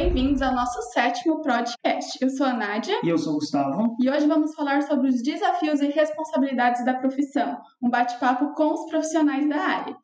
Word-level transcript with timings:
bem-vindos 0.00 0.40
ao 0.40 0.54
nosso 0.54 0.80
sétimo 0.92 1.42
podcast. 1.42 2.16
Eu 2.22 2.30
sou 2.30 2.46
a 2.46 2.54
Nádia. 2.54 2.98
E 3.04 3.08
eu 3.10 3.18
sou 3.18 3.34
o 3.34 3.36
Gustavo. 3.36 3.96
E 4.00 4.08
hoje 4.08 4.26
vamos 4.26 4.54
falar 4.54 4.80
sobre 4.84 5.10
os 5.10 5.22
desafios 5.22 5.82
e 5.82 5.88
responsabilidades 5.88 6.82
da 6.86 6.94
profissão, 6.94 7.60
um 7.82 7.90
bate-papo 7.90 8.54
com 8.54 8.72
os 8.72 8.86
profissionais 8.86 9.46
da 9.46 9.56
área. 9.56 9.94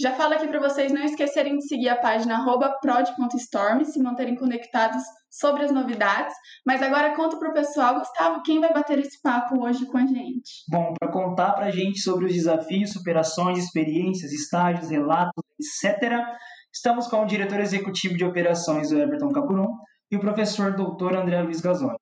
Já 0.00 0.10
falo 0.10 0.34
aqui 0.34 0.48
para 0.48 0.58
vocês 0.58 0.90
não 0.90 1.04
esquecerem 1.04 1.56
de 1.56 1.68
seguir 1.68 1.88
a 1.88 1.94
página 1.94 2.44
prod.storm, 2.82 3.84
se 3.84 4.02
manterem 4.02 4.34
conectados 4.34 5.04
sobre 5.30 5.62
as 5.62 5.70
novidades. 5.70 6.34
Mas 6.66 6.82
agora 6.82 7.14
conta 7.14 7.38
para 7.38 7.50
o 7.50 7.54
pessoal, 7.54 8.00
Gustavo, 8.00 8.42
quem 8.42 8.58
vai 8.58 8.72
bater 8.72 8.98
esse 8.98 9.22
papo 9.22 9.64
hoje 9.64 9.86
com 9.86 9.98
a 9.98 10.04
gente? 10.04 10.64
Bom, 10.68 10.92
para 10.98 11.12
contar 11.12 11.52
para 11.52 11.66
a 11.66 11.70
gente 11.70 12.00
sobre 12.00 12.26
os 12.26 12.32
desafios, 12.32 12.92
superações, 12.92 13.58
experiências, 13.58 14.32
estágios, 14.32 14.90
relatos, 14.90 15.44
etc., 15.60 16.10
Estamos 16.74 17.06
com 17.06 17.22
o 17.22 17.24
diretor 17.24 17.60
executivo 17.60 18.16
de 18.16 18.24
operações, 18.24 18.90
o 18.90 18.98
Everton 18.98 19.30
Capuron, 19.30 19.78
e 20.10 20.16
o 20.16 20.20
professor 20.20 20.74
doutor 20.74 21.14
André 21.14 21.40
Luiz 21.40 21.60
Gasoli. 21.60 21.94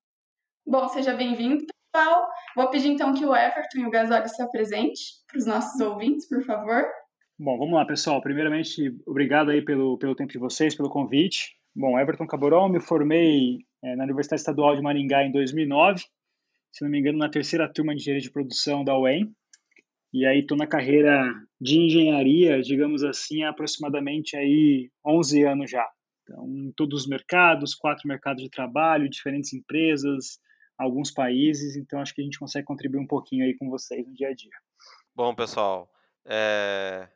Bom, 0.67 0.89
seja 0.89 1.12
bem-vindo, 1.12 1.67
pessoal. 1.93 2.27
Vou 2.57 2.71
pedir 2.71 2.89
então 2.89 3.12
que 3.12 3.23
o 3.27 3.37
Everton 3.37 3.81
e 3.81 3.85
o 3.85 3.91
Gasoli 3.91 4.27
se 4.31 4.41
apresente 4.41 5.03
para 5.29 5.39
os 5.39 5.45
nossos 5.45 5.79
ouvintes, 5.79 6.27
por 6.27 6.43
favor. 6.43 6.87
Bom, 7.39 7.59
vamos 7.59 7.75
lá, 7.75 7.85
pessoal. 7.85 8.23
Primeiramente, 8.23 8.98
obrigado 9.07 9.51
aí 9.51 9.62
pelo, 9.62 9.98
pelo 9.98 10.15
tempo 10.15 10.33
de 10.33 10.39
vocês, 10.39 10.75
pelo 10.75 10.89
convite. 10.89 11.55
Bom, 11.77 11.98
Everton 11.98 12.27
Caburon, 12.27 12.70
me 12.70 12.81
formei 12.81 13.59
é, 13.84 13.95
na 13.95 14.05
Universidade 14.05 14.41
Estadual 14.41 14.75
de 14.75 14.81
Maringá 14.81 15.23
em 15.23 15.31
2009, 15.31 16.03
se 16.73 16.83
não 16.83 16.91
me 16.91 16.98
engano, 16.98 17.19
na 17.19 17.29
terceira 17.29 17.70
turma 17.70 17.95
de 17.95 18.01
engenharia 18.01 18.23
de 18.23 18.33
produção 18.33 18.83
da 18.83 18.98
UEM. 18.98 19.31
E 20.12 20.27
aí 20.27 20.41
estou 20.41 20.59
na 20.59 20.66
carreira 20.66 21.33
de 21.59 21.79
engenharia, 21.79 22.61
digamos 22.61 23.03
assim, 23.03 23.45
há 23.45 23.48
aproximadamente 23.48 24.37
aí 24.37 24.91
11 25.07 25.43
anos 25.45 25.70
já. 25.70 25.89
Então, 26.23 26.47
em 26.47 26.73
todos 26.73 27.03
os 27.03 27.09
mercados, 27.09 27.75
quatro 27.75 28.06
mercados 28.06 28.42
de 28.42 28.51
trabalho, 28.51 29.09
diferentes 29.09 29.55
empresas, 29.55 30.39
alguns 30.78 31.11
países. 31.11 31.77
Então, 31.77 32.01
acho 32.01 32.14
que 32.14 32.20
a 32.20 32.25
gente 32.25 32.39
consegue 32.39 32.67
contribuir 32.67 33.01
um 33.01 33.06
pouquinho 33.06 33.45
aí 33.45 33.56
com 33.56 33.70
vocês 33.70 34.06
no 34.06 34.12
dia 34.12 34.28
a 34.28 34.34
dia. 34.34 34.51
Bom, 35.14 35.34
pessoal, 35.34 35.91
é... 36.27 37.08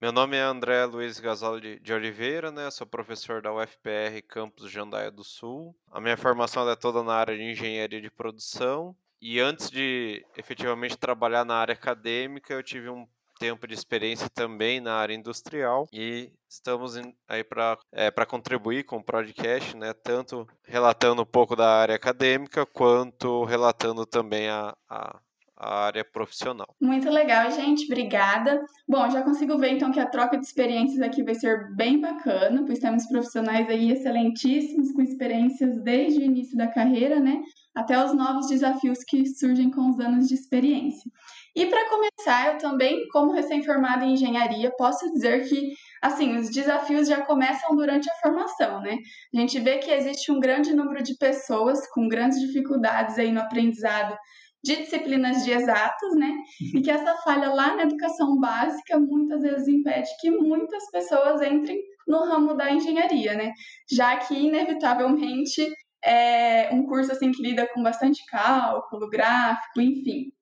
meu 0.00 0.10
nome 0.10 0.36
é 0.36 0.40
André 0.40 0.86
Luiz 0.86 1.20
Gasol 1.20 1.60
de 1.60 1.92
Oliveira, 1.92 2.50
né? 2.50 2.70
Sou 2.70 2.86
professor 2.86 3.42
da 3.42 3.54
UFPR 3.54 4.22
Campus 4.26 4.70
Jandaia 4.70 5.10
do 5.10 5.24
Sul. 5.24 5.76
A 5.90 6.00
minha 6.00 6.16
formação 6.16 6.68
é 6.68 6.74
toda 6.74 7.02
na 7.02 7.14
área 7.14 7.36
de 7.36 7.42
engenharia 7.42 8.00
de 8.00 8.10
produção 8.10 8.96
e 9.26 9.40
antes 9.40 9.70
de 9.70 10.22
efetivamente 10.36 10.98
trabalhar 10.98 11.46
na 11.46 11.54
área 11.54 11.72
acadêmica, 11.72 12.52
eu 12.52 12.62
tive 12.62 12.90
um 12.90 13.08
tempo 13.38 13.66
de 13.66 13.72
experiência 13.72 14.28
também 14.28 14.82
na 14.82 14.96
área 14.96 15.14
industrial 15.14 15.88
e 15.90 16.30
estamos 16.46 16.94
aí 17.26 17.42
para 17.42 17.78
é, 17.90 18.10
contribuir 18.26 18.84
com 18.84 18.98
o 18.98 19.02
podcast, 19.02 19.74
né, 19.78 19.94
tanto 19.94 20.46
relatando 20.62 21.22
um 21.22 21.26
pouco 21.26 21.56
da 21.56 21.68
área 21.68 21.94
acadêmica 21.94 22.66
quanto 22.66 23.44
relatando 23.44 24.04
também 24.04 24.50
a, 24.50 24.76
a, 24.90 25.18
a 25.64 25.86
área 25.86 26.04
profissional. 26.04 26.76
Muito 26.80 27.08
legal, 27.08 27.50
gente. 27.50 27.86
Obrigada. 27.86 28.62
Bom, 28.86 29.08
já 29.08 29.22
consigo 29.22 29.56
ver 29.56 29.70
então 29.70 29.90
que 29.90 29.98
a 29.98 30.06
troca 30.06 30.36
de 30.36 30.44
experiências 30.44 31.00
aqui 31.00 31.22
vai 31.22 31.34
ser 31.34 31.74
bem 31.74 31.98
bacana, 31.98 32.62
pois 32.66 32.78
temos 32.78 33.06
profissionais 33.06 33.68
aí 33.70 33.90
excelentíssimos 33.90 34.92
com 34.92 35.00
experiências 35.00 35.82
desde 35.82 36.20
o 36.20 36.22
início 36.22 36.56
da 36.56 36.68
carreira, 36.68 37.18
né? 37.18 37.42
até 37.74 38.02
os 38.02 38.14
novos 38.14 38.46
desafios 38.46 39.02
que 39.02 39.26
surgem 39.26 39.70
com 39.70 39.90
os 39.90 39.98
anos 39.98 40.28
de 40.28 40.34
experiência. 40.34 41.10
E 41.56 41.66
para 41.66 41.88
começar, 41.88 42.52
eu 42.52 42.58
também, 42.58 43.06
como 43.08 43.32
recém-formada 43.32 44.04
em 44.04 44.12
engenharia, 44.12 44.72
posso 44.76 45.10
dizer 45.12 45.48
que, 45.48 45.72
assim, 46.00 46.36
os 46.36 46.50
desafios 46.50 47.08
já 47.08 47.22
começam 47.22 47.74
durante 47.74 48.08
a 48.08 48.14
formação, 48.22 48.80
né? 48.80 48.96
A 49.34 49.40
gente 49.40 49.58
vê 49.60 49.78
que 49.78 49.90
existe 49.90 50.30
um 50.30 50.40
grande 50.40 50.74
número 50.74 51.02
de 51.02 51.16
pessoas 51.16 51.88
com 51.90 52.08
grandes 52.08 52.40
dificuldades 52.40 53.18
aí 53.18 53.32
no 53.32 53.40
aprendizado 53.40 54.16
de 54.64 54.76
disciplinas 54.76 55.44
de 55.44 55.52
exatos, 55.52 56.16
né? 56.16 56.32
E 56.74 56.80
que 56.80 56.90
essa 56.90 57.14
falha 57.18 57.50
lá 57.50 57.76
na 57.76 57.82
educação 57.82 58.38
básica 58.40 58.98
muitas 58.98 59.42
vezes 59.42 59.68
impede 59.68 60.08
que 60.20 60.30
muitas 60.30 60.90
pessoas 60.90 61.42
entrem 61.42 61.78
no 62.08 62.24
ramo 62.24 62.54
da 62.54 62.72
engenharia, 62.72 63.34
né? 63.34 63.52
Já 63.90 64.16
que 64.16 64.34
inevitavelmente 64.34 65.70
é 66.02 66.70
um 66.72 66.86
curso 66.86 67.12
assim 67.12 67.30
que 67.30 67.42
lida 67.42 67.68
com 67.72 67.82
bastante 67.82 68.24
cálculo, 68.26 69.08
gráfico, 69.08 69.80
enfim. 69.80 70.32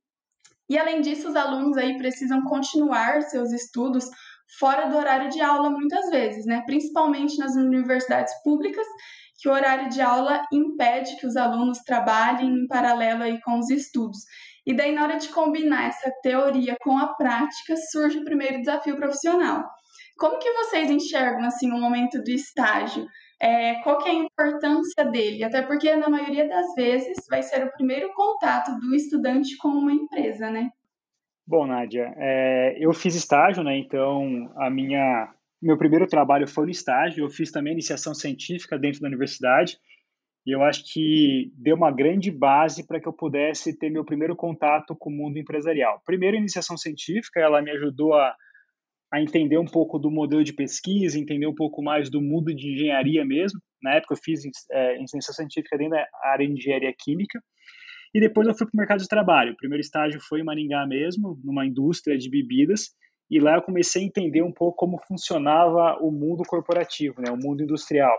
E 0.68 0.78
além 0.78 1.00
disso, 1.00 1.28
os 1.28 1.36
alunos 1.36 1.76
aí 1.76 1.98
precisam 1.98 2.42
continuar 2.44 3.22
seus 3.22 3.52
estudos 3.52 4.08
fora 4.58 4.86
do 4.86 4.96
horário 4.96 5.30
de 5.30 5.40
aula 5.40 5.68
muitas 5.68 6.10
vezes, 6.10 6.46
né? 6.46 6.62
Principalmente 6.64 7.38
nas 7.38 7.56
universidades 7.56 8.32
públicas, 8.44 8.86
que 9.42 9.48
o 9.48 9.52
horário 9.52 9.88
de 9.88 10.00
aula 10.00 10.46
impede 10.52 11.16
que 11.16 11.26
os 11.26 11.36
alunos 11.36 11.80
trabalhem 11.80 12.48
em 12.48 12.66
paralelo 12.68 13.24
aí 13.24 13.40
com 13.40 13.58
os 13.58 13.68
estudos. 13.68 14.20
E 14.64 14.72
daí 14.72 14.92
na 14.92 15.02
hora 15.02 15.18
de 15.18 15.28
combinar 15.28 15.88
essa 15.88 16.08
teoria 16.22 16.76
com 16.80 16.96
a 16.96 17.08
prática, 17.14 17.74
surge 17.90 18.18
o 18.18 18.24
primeiro 18.24 18.60
desafio 18.60 18.96
profissional. 18.96 19.64
Como 20.16 20.38
que 20.38 20.52
vocês 20.52 20.88
enxergam 20.88 21.44
assim 21.44 21.72
o 21.72 21.80
momento 21.80 22.22
do 22.22 22.30
estágio? 22.30 23.04
é, 23.42 23.74
qual 23.82 23.98
que 23.98 24.08
é 24.08 24.12
a 24.12 24.14
importância 24.14 25.04
dele, 25.04 25.42
até 25.42 25.62
porque 25.62 25.96
na 25.96 26.08
maioria 26.08 26.48
das 26.48 26.72
vezes 26.76 27.26
vai 27.28 27.42
ser 27.42 27.66
o 27.66 27.72
primeiro 27.72 28.12
contato 28.14 28.70
do 28.78 28.94
estudante 28.94 29.56
com 29.56 29.66
uma 29.66 29.92
empresa, 29.92 30.48
né? 30.48 30.70
Bom, 31.44 31.66
Nádia, 31.66 32.14
é, 32.16 32.76
eu 32.78 32.92
fiz 32.92 33.16
estágio, 33.16 33.64
né? 33.64 33.76
Então 33.76 34.48
a 34.56 34.70
minha 34.70 35.34
meu 35.62 35.78
primeiro 35.78 36.06
trabalho 36.06 36.46
foi 36.48 36.64
no 36.64 36.70
estágio. 36.70 37.24
Eu 37.24 37.30
fiz 37.30 37.50
também 37.50 37.72
iniciação 37.72 38.14
científica 38.14 38.78
dentro 38.78 39.00
da 39.00 39.08
universidade 39.08 39.78
e 40.44 40.50
eu 40.50 40.62
acho 40.62 40.84
que 40.92 41.52
deu 41.54 41.76
uma 41.76 41.90
grande 41.90 42.30
base 42.30 42.86
para 42.86 43.00
que 43.00 43.06
eu 43.06 43.12
pudesse 43.12 43.78
ter 43.78 43.90
meu 43.90 44.04
primeiro 44.04 44.34
contato 44.34 44.96
com 44.96 45.08
o 45.08 45.12
mundo 45.12 45.38
empresarial. 45.38 46.02
Primeiro, 46.04 46.36
a 46.36 46.40
iniciação 46.40 46.76
científica, 46.76 47.38
ela 47.40 47.62
me 47.62 47.70
ajudou 47.70 48.14
a 48.14 48.34
a 49.12 49.20
entender 49.20 49.58
um 49.58 49.66
pouco 49.66 49.98
do 49.98 50.10
modelo 50.10 50.42
de 50.42 50.54
pesquisa, 50.54 51.18
entender 51.18 51.46
um 51.46 51.54
pouco 51.54 51.82
mais 51.82 52.08
do 52.08 52.18
mundo 52.18 52.54
de 52.54 52.72
engenharia 52.72 53.22
mesmo. 53.26 53.60
Na 53.82 53.96
época 53.96 54.14
eu 54.14 54.18
fiz 54.18 54.40
é, 54.70 54.96
ciência 55.06 55.34
científica 55.34 55.76
dentro 55.76 55.92
da 55.92 56.06
área 56.24 56.46
de 56.46 56.54
engenharia 56.54 56.92
química. 56.98 57.38
E 58.14 58.20
depois 58.20 58.48
eu 58.48 58.54
fui 58.54 58.66
para 58.66 58.74
o 58.74 58.78
mercado 58.78 59.02
de 59.02 59.08
trabalho. 59.08 59.52
O 59.52 59.56
primeiro 59.56 59.82
estágio 59.82 60.18
foi 60.18 60.40
em 60.40 60.44
Maringá 60.44 60.86
mesmo, 60.86 61.38
numa 61.44 61.66
indústria 61.66 62.16
de 62.16 62.30
bebidas. 62.30 62.94
E 63.32 63.40
lá 63.40 63.54
eu 63.54 63.62
comecei 63.62 64.02
a 64.02 64.04
entender 64.04 64.42
um 64.42 64.52
pouco 64.52 64.76
como 64.76 65.00
funcionava 65.08 65.96
o 66.02 66.10
mundo 66.10 66.42
corporativo, 66.46 67.18
né, 67.22 67.30
o 67.30 67.36
mundo 67.38 67.62
industrial. 67.62 68.14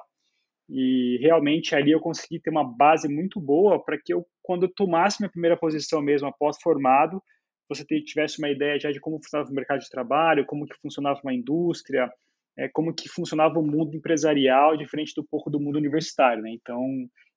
E 0.68 1.20
realmente 1.22 1.76
ali 1.76 1.92
eu 1.92 2.00
consegui 2.00 2.40
ter 2.40 2.50
uma 2.50 2.64
base 2.64 3.08
muito 3.08 3.40
boa 3.40 3.80
para 3.80 3.96
que 3.96 4.12
eu, 4.12 4.26
quando 4.42 4.64
eu 4.64 4.74
tomasse 4.74 5.22
minha 5.22 5.30
primeira 5.30 5.56
posição 5.56 6.02
mesmo 6.02 6.28
após 6.28 6.60
formado, 6.60 7.22
você 7.70 7.86
tivesse 7.86 8.40
uma 8.40 8.50
ideia 8.50 8.80
já 8.80 8.92
de 8.92 9.00
como 9.00 9.22
funcionava 9.22 9.52
o 9.52 9.54
mercado 9.54 9.82
de 9.82 9.90
trabalho, 9.92 10.48
como 10.48 10.66
que 10.66 10.82
funcionava 10.82 11.20
uma 11.24 11.34
indústria, 11.34 12.12
é, 12.58 12.68
como 12.70 12.92
que 12.92 13.08
funcionava 13.08 13.60
o 13.60 13.64
mundo 13.64 13.96
empresarial, 13.96 14.76
diferente 14.76 15.14
do 15.16 15.24
pouco 15.24 15.48
do 15.48 15.60
mundo 15.60 15.76
universitário, 15.76 16.42
né? 16.42 16.50
Então, 16.50 16.82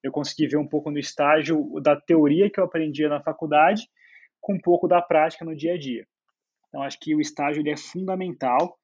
eu 0.02 0.10
consegui 0.10 0.46
ver 0.46 0.56
um 0.56 0.66
pouco 0.66 0.90
no 0.90 0.98
estágio 0.98 1.78
da 1.82 1.94
teoria 1.94 2.48
que 2.48 2.58
eu 2.58 2.64
aprendia 2.64 3.10
na 3.10 3.20
faculdade, 3.20 3.86
com 4.40 4.54
um 4.54 4.60
pouco 4.60 4.88
da 4.88 5.02
prática 5.02 5.44
no 5.44 5.54
dia 5.54 5.74
a 5.74 5.78
dia. 5.78 6.06
Então, 6.68 6.82
acho 6.82 6.98
que 7.00 7.14
o 7.14 7.20
estágio 7.20 7.60
ele 7.60 7.70
é 7.70 7.76
fundamental 7.76 8.76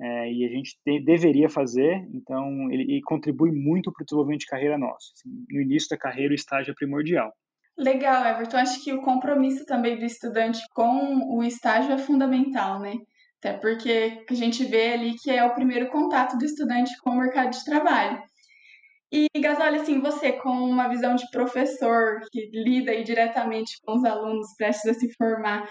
é, 0.00 0.32
e 0.32 0.44
a 0.44 0.48
gente 0.48 0.78
te, 0.84 1.00
deveria 1.04 1.48
fazer, 1.48 2.06
então 2.14 2.70
ele, 2.70 2.84
ele 2.84 3.02
contribui 3.02 3.50
muito 3.50 3.92
para 3.92 4.02
o 4.02 4.04
desenvolvimento 4.04 4.40
de 4.40 4.46
carreira 4.46 4.78
nosso. 4.78 5.12
Assim, 5.14 5.44
no 5.50 5.60
início 5.60 5.88
da 5.90 5.98
carreira, 5.98 6.32
o 6.32 6.34
estágio 6.34 6.72
é 6.72 6.74
primordial. 6.74 7.32
Legal, 7.76 8.26
Everton. 8.26 8.58
Acho 8.58 8.82
que 8.82 8.92
o 8.92 9.00
compromisso 9.00 9.64
também 9.64 9.98
do 9.98 10.04
estudante 10.04 10.60
com 10.74 11.36
o 11.36 11.42
estágio 11.42 11.92
é 11.92 11.98
fundamental, 11.98 12.78
né? 12.78 12.94
Até 13.38 13.54
porque 13.54 14.22
a 14.28 14.34
gente 14.34 14.64
vê 14.64 14.92
ali 14.92 15.14
que 15.14 15.30
é 15.30 15.42
o 15.44 15.54
primeiro 15.54 15.88
contato 15.88 16.36
do 16.36 16.44
estudante 16.44 16.92
com 17.02 17.10
o 17.10 17.18
mercado 17.18 17.50
de 17.50 17.64
trabalho. 17.64 18.22
E, 19.10 19.26
Gasoli, 19.40 19.78
assim, 19.78 19.98
você 19.98 20.32
com 20.32 20.50
uma 20.50 20.88
visão 20.88 21.16
de 21.16 21.28
professor 21.30 22.20
que 22.30 22.50
lida 22.52 23.02
diretamente 23.02 23.80
com 23.82 23.94
os 23.94 24.04
alunos 24.04 24.54
prestes 24.56 24.90
a 24.90 24.94
se 24.94 25.12
formar, 25.14 25.66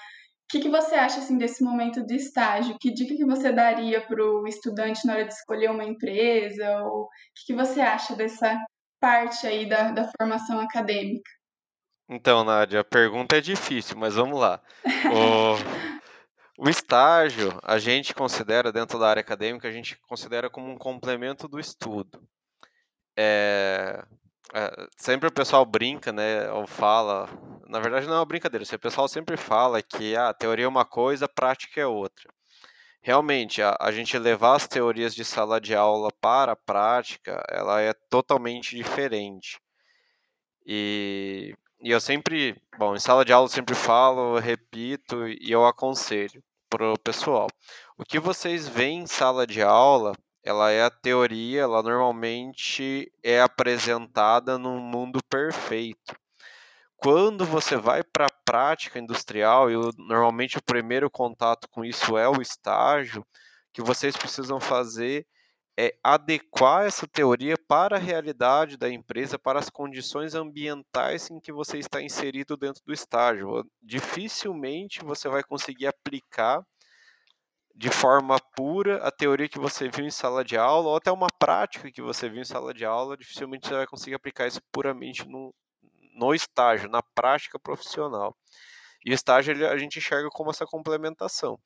que, 0.50 0.60
que 0.60 0.70
você 0.70 0.96
acha 0.96 1.20
assim 1.20 1.38
desse 1.38 1.64
momento 1.64 2.04
de 2.04 2.16
estágio? 2.16 2.78
Que 2.80 2.92
dica 2.92 3.16
que 3.16 3.26
você 3.26 3.52
daria 3.52 4.02
para 4.02 4.22
o 4.24 4.48
estudante 4.48 5.06
na 5.06 5.14
hora 5.14 5.26
de 5.26 5.34
escolher 5.34 5.70
uma 5.70 5.84
empresa? 5.84 6.82
O 6.86 7.08
que, 7.36 7.46
que 7.48 7.54
você 7.54 7.80
acha 7.80 8.16
dessa 8.16 8.58
parte 9.00 9.46
aí 9.46 9.70
da, 9.70 9.92
da 9.92 10.10
formação 10.18 10.60
acadêmica? 10.60 11.30
Então, 12.10 12.44
Nádia, 12.44 12.80
a 12.80 12.84
pergunta 12.84 13.38
é 13.38 13.42
difícil, 13.42 13.96
mas 13.96 14.16
vamos 14.16 14.40
lá. 14.40 14.60
O, 16.58 16.66
o 16.66 16.70
estágio, 16.70 17.58
a 17.64 17.78
gente 17.78 18.16
considera, 18.16 18.72
dentro 18.72 18.98
da 18.98 19.08
área 19.08 19.22
acadêmica, 19.22 19.68
a 19.68 19.72
gente 19.72 19.96
considera 20.08 20.50
como 20.50 20.72
um 20.72 20.78
complemento 20.78 21.48
do 21.48 21.60
estudo. 21.60 22.28
É, 23.16 24.04
é, 24.54 24.88
sempre 24.98 25.28
o 25.28 25.32
pessoal 25.32 25.66
brinca, 25.66 26.12
né, 26.12 26.52
ou 26.52 26.66
fala, 26.68 27.30
na 27.68 27.80
verdade 27.80 28.08
não 28.08 28.16
é 28.16 28.20
uma 28.20 28.26
brincadeira, 28.26 28.66
o 28.66 28.80
pessoal 28.80 29.08
sempre 29.08 29.38
fala 29.38 29.82
que 29.82 30.16
ah, 30.16 30.30
a 30.30 30.34
teoria 30.34 30.66
é 30.66 30.68
uma 30.68 30.86
coisa, 30.86 31.26
a 31.26 31.30
prática 31.30 31.80
é 31.82 31.86
outra. 31.86 32.30
realmente 33.02 33.62
a, 33.62 33.78
a 33.80 33.92
gente 33.92 34.18
levar 34.18 34.56
as 34.56 34.68
teorias 34.68 35.16
de 35.16 35.26
sala 35.26 35.60
de 35.62 35.76
aula 35.76 36.12
para 36.22 36.54
a 36.54 36.56
prática, 36.56 37.44
ela 37.50 37.82
é 37.82 37.94
totalmente 38.10 38.76
diferente. 38.76 39.60
E, 40.66 41.56
e 41.82 41.92
eu 41.92 42.00
sempre, 42.02 42.56
bom, 42.78 42.96
em 42.96 43.00
sala 43.00 43.26
de 43.26 43.34
aula 43.34 43.46
eu 43.46 43.52
sempre 43.52 43.76
falo, 43.76 44.38
eu 44.38 44.42
repito 44.42 45.28
e 45.28 45.52
eu 45.52 45.66
aconselho 45.66 46.44
para 46.70 46.94
o 46.94 47.00
pessoal. 47.00 47.48
O 47.98 48.04
que 48.06 48.20
vocês 48.20 48.68
veem 48.68 49.02
em 49.02 49.08
sala 49.08 49.48
de 49.48 49.62
aula, 49.62 50.14
ela 50.44 50.72
é 50.72 50.84
a 50.84 50.90
teoria, 50.90 51.62
ela 51.62 51.84
normalmente 51.84 53.12
é 53.24 53.42
apresentada 53.42 54.58
num 54.58 54.80
mundo 54.80 55.20
perfeito. 55.30 56.16
Quando 56.98 57.46
você 57.46 57.78
vai 57.78 58.04
para 58.04 58.26
a 58.26 58.44
prática 58.46 59.00
industrial, 59.00 59.72
e 59.72 59.76
normalmente 59.98 60.58
o 60.58 60.64
primeiro 60.64 61.10
contato 61.10 61.68
com 61.70 61.86
isso 61.86 62.18
é 62.18 62.28
o 62.28 62.42
estágio, 62.42 63.26
que 63.72 63.82
vocês 63.82 64.18
precisam 64.18 64.60
fazer 64.60 65.26
é 65.80 65.96
adequar 66.04 66.86
essa 66.86 67.08
teoria 67.08 67.56
para 67.66 67.96
a 67.96 68.00
realidade 68.00 68.76
da 68.76 68.90
empresa, 68.90 69.40
para 69.40 69.60
as 69.60 69.70
condições 69.70 70.36
ambientais 70.36 71.32
em 71.32 71.40
que 71.40 71.54
você 71.54 71.78
está 71.78 72.02
inserido 72.02 72.58
dentro 72.58 72.84
do 72.86 72.92
estágio. 72.92 73.66
Dificilmente 73.82 75.00
você 75.02 75.30
vai 75.30 75.42
conseguir 75.42 75.88
aplicar 75.88 76.62
de 77.80 77.90
forma 77.90 78.38
pura 78.58 78.98
a 79.08 79.10
teoria 79.10 79.48
que 79.48 79.58
você 79.58 79.88
viu 79.88 80.06
em 80.06 80.12
sala 80.12 80.44
de 80.44 80.58
aula, 80.58 80.90
ou 80.90 80.98
até 80.98 81.10
uma 81.10 81.28
prática 81.40 81.90
que 81.90 82.02
você 82.02 82.28
viu 82.28 82.42
em 82.42 82.46
sala 82.46 82.74
de 82.74 82.84
aula, 82.84 83.16
dificilmente 83.16 83.70
você 83.70 83.74
vai 83.74 83.88
conseguir 83.88 84.16
aplicar 84.16 84.48
isso 84.48 84.62
puramente 84.70 85.26
no, 85.26 85.56
no 86.14 86.34
estágio, 86.34 86.90
na 86.90 87.02
prática 87.02 87.58
profissional. 87.58 88.36
E 89.06 89.12
o 89.12 89.14
estágio 89.14 89.66
a 89.70 89.78
gente 89.78 89.98
enxerga 89.98 90.28
como 90.30 90.50
essa 90.50 90.66
complementação. 90.66 91.58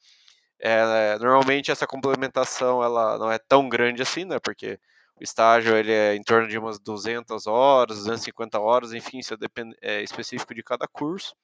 É, 0.59 1.17
normalmente 1.17 1.71
essa 1.71 1.87
complementação 1.87 2.83
ela 2.83 3.17
não 3.17 3.31
é 3.31 3.39
tão 3.39 3.67
grande 3.67 4.03
assim, 4.03 4.23
né? 4.23 4.39
Porque 4.39 4.79
o 5.19 5.23
estágio 5.23 5.75
ele 5.75 5.91
é 5.91 6.15
em 6.15 6.21
torno 6.21 6.47
de 6.47 6.59
umas 6.59 6.77
200 6.77 7.47
horas, 7.47 7.97
250 7.97 8.59
horas, 8.59 8.93
enfim, 8.93 9.17
isso 9.17 9.33
é, 9.33 9.37
depend... 9.37 9.75
é 9.81 10.03
específico 10.03 10.53
de 10.53 10.61
cada 10.61 10.87
curso. 10.87 11.35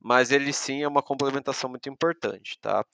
Mas 0.00 0.30
ele 0.30 0.52
sim 0.52 0.82
é 0.84 0.88
uma 0.88 1.02
complementação 1.02 1.68
muito 1.68 1.88
importante, 1.88 2.56
tá? 2.60 2.84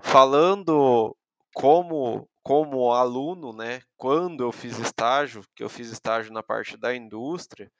Falando 0.00 1.16
como 1.54 2.28
como 2.42 2.92
aluno, 2.92 3.52
né? 3.52 3.82
Quando 3.96 4.42
eu 4.42 4.50
fiz 4.50 4.78
estágio, 4.78 5.42
que 5.54 5.62
eu 5.62 5.68
fiz 5.68 5.90
estágio 5.90 6.32
na 6.32 6.42
parte 6.42 6.78
da 6.78 6.96
indústria, 6.96 7.70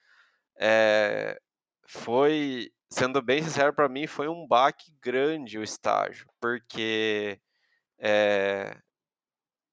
é, 0.60 1.40
foi 1.86 2.70
sendo 2.90 3.22
bem 3.22 3.42
sincero, 3.42 3.72
para 3.72 3.88
mim 3.88 4.06
foi 4.06 4.28
um 4.28 4.46
baque 4.46 4.92
grande 5.02 5.58
o 5.58 5.62
estágio, 5.62 6.26
porque 6.40 7.40
é, 7.98 8.76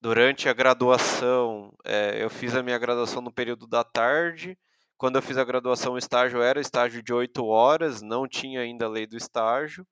durante 0.01 0.47
a 0.47 0.53
graduação, 0.53 1.73
é, 1.83 2.23
eu 2.23 2.29
fiz 2.29 2.55
a 2.55 2.63
minha 2.63 2.77
graduação 2.77 3.21
no 3.21 3.31
período 3.31 3.67
da 3.67 3.83
tarde. 3.83 4.57
Quando 4.97 5.17
eu 5.17 5.21
fiz 5.21 5.37
a 5.37 5.43
graduação, 5.43 5.93
o 5.93 5.97
estágio 5.97 6.41
era 6.41 6.61
estágio 6.61 7.01
de 7.03 7.13
oito 7.13 7.45
horas, 7.45 8.01
não 8.01 8.27
tinha 8.27 8.61
ainda 8.61 8.85
a 8.85 8.89
lei 8.89 9.05
do 9.07 9.17
estágio. 9.17 9.85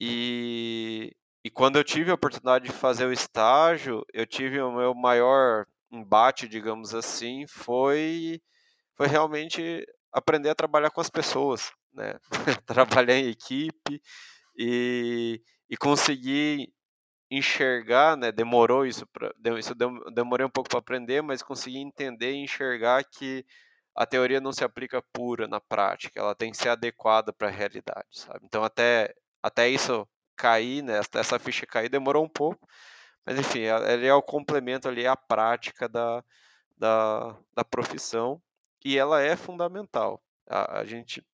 E, 0.00 1.14
e 1.44 1.50
quando 1.50 1.76
eu 1.76 1.84
tive 1.84 2.10
a 2.10 2.14
oportunidade 2.14 2.66
de 2.66 2.72
fazer 2.72 3.06
o 3.06 3.12
estágio, 3.12 4.04
eu 4.12 4.26
tive 4.26 4.60
o 4.60 4.72
meu 4.72 4.94
maior 4.94 5.66
embate, 5.90 6.48
digamos 6.48 6.94
assim, 6.94 7.46
foi, 7.46 8.40
foi 8.96 9.06
realmente 9.06 9.86
aprender 10.12 10.50
a 10.50 10.54
trabalhar 10.54 10.90
com 10.90 11.00
as 11.00 11.10
pessoas 11.10 11.72
né? 11.92 12.18
trabalhar 12.66 13.16
em 13.16 13.28
equipe 13.28 14.02
e, 14.56 15.42
e 15.68 15.76
conseguir 15.76 16.72
enxergar, 17.30 18.16
né? 18.16 18.32
Demorou 18.32 18.86
isso 18.86 19.06
para, 19.06 19.32
isso 19.58 19.74
demorei 20.14 20.46
um 20.46 20.50
pouco 20.50 20.68
para 20.68 20.78
aprender, 20.78 21.22
mas 21.22 21.42
consegui 21.42 21.78
entender 21.78 22.32
e 22.32 22.44
enxergar 22.44 23.04
que 23.04 23.44
a 23.94 24.06
teoria 24.06 24.40
não 24.40 24.52
se 24.52 24.64
aplica 24.64 25.02
pura 25.12 25.46
na 25.46 25.60
prática, 25.60 26.18
ela 26.18 26.34
tem 26.34 26.50
que 26.50 26.56
ser 26.56 26.70
adequada 26.70 27.32
para 27.32 27.48
a 27.48 27.50
realidade, 27.50 28.08
sabe? 28.12 28.40
Então 28.44 28.64
até 28.64 29.14
até 29.42 29.68
isso 29.68 30.08
cair, 30.42 30.82
né? 30.82 31.00
Essa 31.14 31.38
ficha 31.38 31.66
cair 31.66 31.88
demorou 31.88 32.24
um 32.24 32.28
pouco, 32.28 32.66
mas 33.24 33.38
enfim, 33.38 33.60
ele 33.88 34.06
é 34.06 34.14
o 34.14 34.22
complemento 34.22 34.88
ali 34.88 35.06
à 35.06 35.16
prática 35.16 35.88
da, 35.88 36.24
da, 36.76 37.38
da 37.54 37.64
profissão 37.64 38.42
e 38.84 38.98
ela 38.98 39.22
é 39.22 39.36
fundamental. 39.36 40.22
A, 40.48 40.80
a 40.80 40.84
gente 40.84 41.24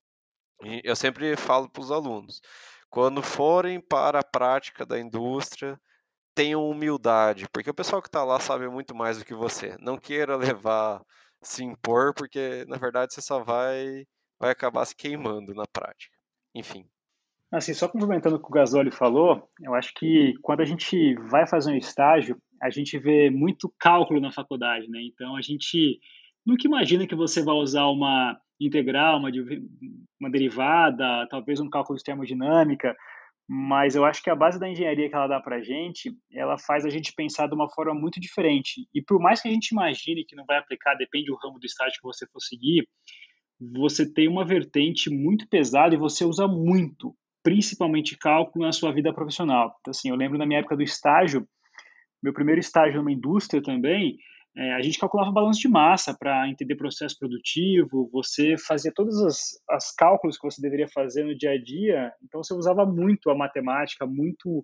eu 0.85 0.97
sempre 0.97 1.37
falo 1.37 1.71
para 1.71 1.83
os 1.83 1.93
alunos, 1.93 2.41
quando 2.91 3.23
forem 3.23 3.81
para 3.81 4.21
a 4.21 4.25
prática 4.25 4.85
da 4.87 4.99
indústria, 4.99 5.81
tenham 6.35 6.69
humildade, 6.69 7.49
porque 7.51 7.71
o 7.71 7.75
pessoal 7.75 8.03
que 8.03 8.09
está 8.09 8.25
lá 8.25 8.41
sabe 8.41 8.69
muito 8.69 8.95
mais 8.95 9.19
do 9.19 9.25
que 9.25 9.35
você. 9.35 9.77
Não 9.81 9.99
queira 9.99 10.37
levar, 10.57 11.03
se 11.43 11.65
impor, 11.65 12.15
porque 12.15 12.65
na 12.69 12.77
verdade 12.79 13.15
você 13.15 13.23
só 13.23 13.43
vai, 13.45 14.07
vai 14.39 14.51
acabar 14.53 14.85
se 14.87 14.97
queimando 14.97 15.55
na 15.55 15.67
prática. 15.67 16.17
Enfim. 16.55 16.89
Assim, 17.51 17.73
só 17.73 17.89
complementando 17.89 18.37
o 18.37 18.39
que 18.39 18.47
o 18.47 18.51
Gasoli 18.51 18.91
falou, 18.91 19.49
eu 19.63 19.75
acho 19.75 19.95
que 19.95 20.35
quando 20.43 20.61
a 20.61 20.67
gente 20.67 21.15
vai 21.31 21.47
fazer 21.47 21.73
um 21.73 21.77
estágio, 21.77 22.37
a 22.63 22.69
gente 22.69 22.99
vê 22.99 23.31
muito 23.31 23.73
cálculo 23.79 24.21
na 24.21 24.31
faculdade, 24.31 24.87
né? 24.89 25.01
Então 25.03 25.35
a 25.35 25.41
gente 25.41 25.99
nunca 26.45 26.67
imagina 26.67 27.07
que 27.07 27.15
você 27.15 27.43
vai 27.43 27.55
usar 27.55 27.87
uma 27.87 28.39
integral, 28.61 29.19
uma, 29.19 29.31
uma 30.21 30.31
derivada, 30.31 31.27
talvez 31.31 31.59
um 31.61 31.71
cálculo 31.71 31.97
de 31.97 32.05
termodinâmica, 32.05 32.95
mas 33.49 33.95
eu 33.95 34.05
acho 34.05 34.23
que 34.23 34.29
a 34.29 34.37
base 34.37 34.61
da 34.61 34.69
engenharia 34.69 35.09
que 35.09 35.15
ela 35.15 35.27
dá 35.27 35.41
para 35.41 35.57
a 35.57 35.63
gente, 35.63 36.15
ela 36.31 36.59
faz 36.59 36.85
a 36.85 36.91
gente 36.91 37.15
pensar 37.15 37.47
de 37.47 37.55
uma 37.55 37.71
forma 37.71 37.95
muito 37.95 38.21
diferente. 38.21 38.87
E 38.95 39.01
por 39.01 39.19
mais 39.19 39.41
que 39.41 39.49
a 39.49 39.51
gente 39.51 39.69
imagine 39.69 40.25
que 40.25 40.37
não 40.37 40.45
vai 40.45 40.59
aplicar, 40.59 40.97
depende 40.97 41.27
do 41.27 41.37
ramo 41.37 41.59
do 41.59 41.65
estágio 41.65 41.99
que 41.99 42.07
você 42.07 42.27
for 42.27 42.41
seguir, 42.41 42.87
você 43.59 44.11
tem 44.13 44.29
uma 44.29 44.45
vertente 44.45 45.09
muito 45.09 45.49
pesada 45.49 45.95
e 45.95 45.99
você 45.99 46.27
usa 46.27 46.47
muito, 46.47 47.17
principalmente 47.49 48.19
cálculo 48.19 48.67
na 48.67 48.73
sua 48.73 48.93
vida 48.93 49.11
profissional. 49.11 49.75
Então, 49.81 49.91
assim, 49.91 50.11
eu 50.11 50.17
lembro 50.17 50.37
na 50.37 50.45
minha 50.45 50.61
época 50.61 50.77
do 50.77 50.83
estágio, 50.83 51.49
meu 52.23 52.35
primeiro 52.35 52.61
estágio 52.61 52.99
numa 52.99 53.11
indústria 53.11 53.63
também, 53.63 54.19
é, 54.55 54.75
a 54.75 54.83
gente 54.83 54.99
calculava 54.99 55.33
balanço 55.33 55.59
de 55.59 55.69
massa 55.69 56.15
para 56.15 56.47
entender 56.47 56.77
processo 56.77 57.19
produtivo, 57.19 58.11
você 58.13 58.57
fazia 58.59 58.93
todos 58.95 59.17
os 59.17 59.59
as 59.71 59.95
cálculos 59.95 60.37
que 60.37 60.47
você 60.47 60.61
deveria 60.61 60.89
fazer 60.89 61.25
no 61.25 61.35
dia 61.35 61.53
a 61.53 61.63
dia, 61.63 62.13
então 62.23 62.43
você 62.43 62.53
usava 62.53 62.85
muito 62.85 63.31
a 63.31 63.35
matemática, 63.35 64.05
muito 64.05 64.63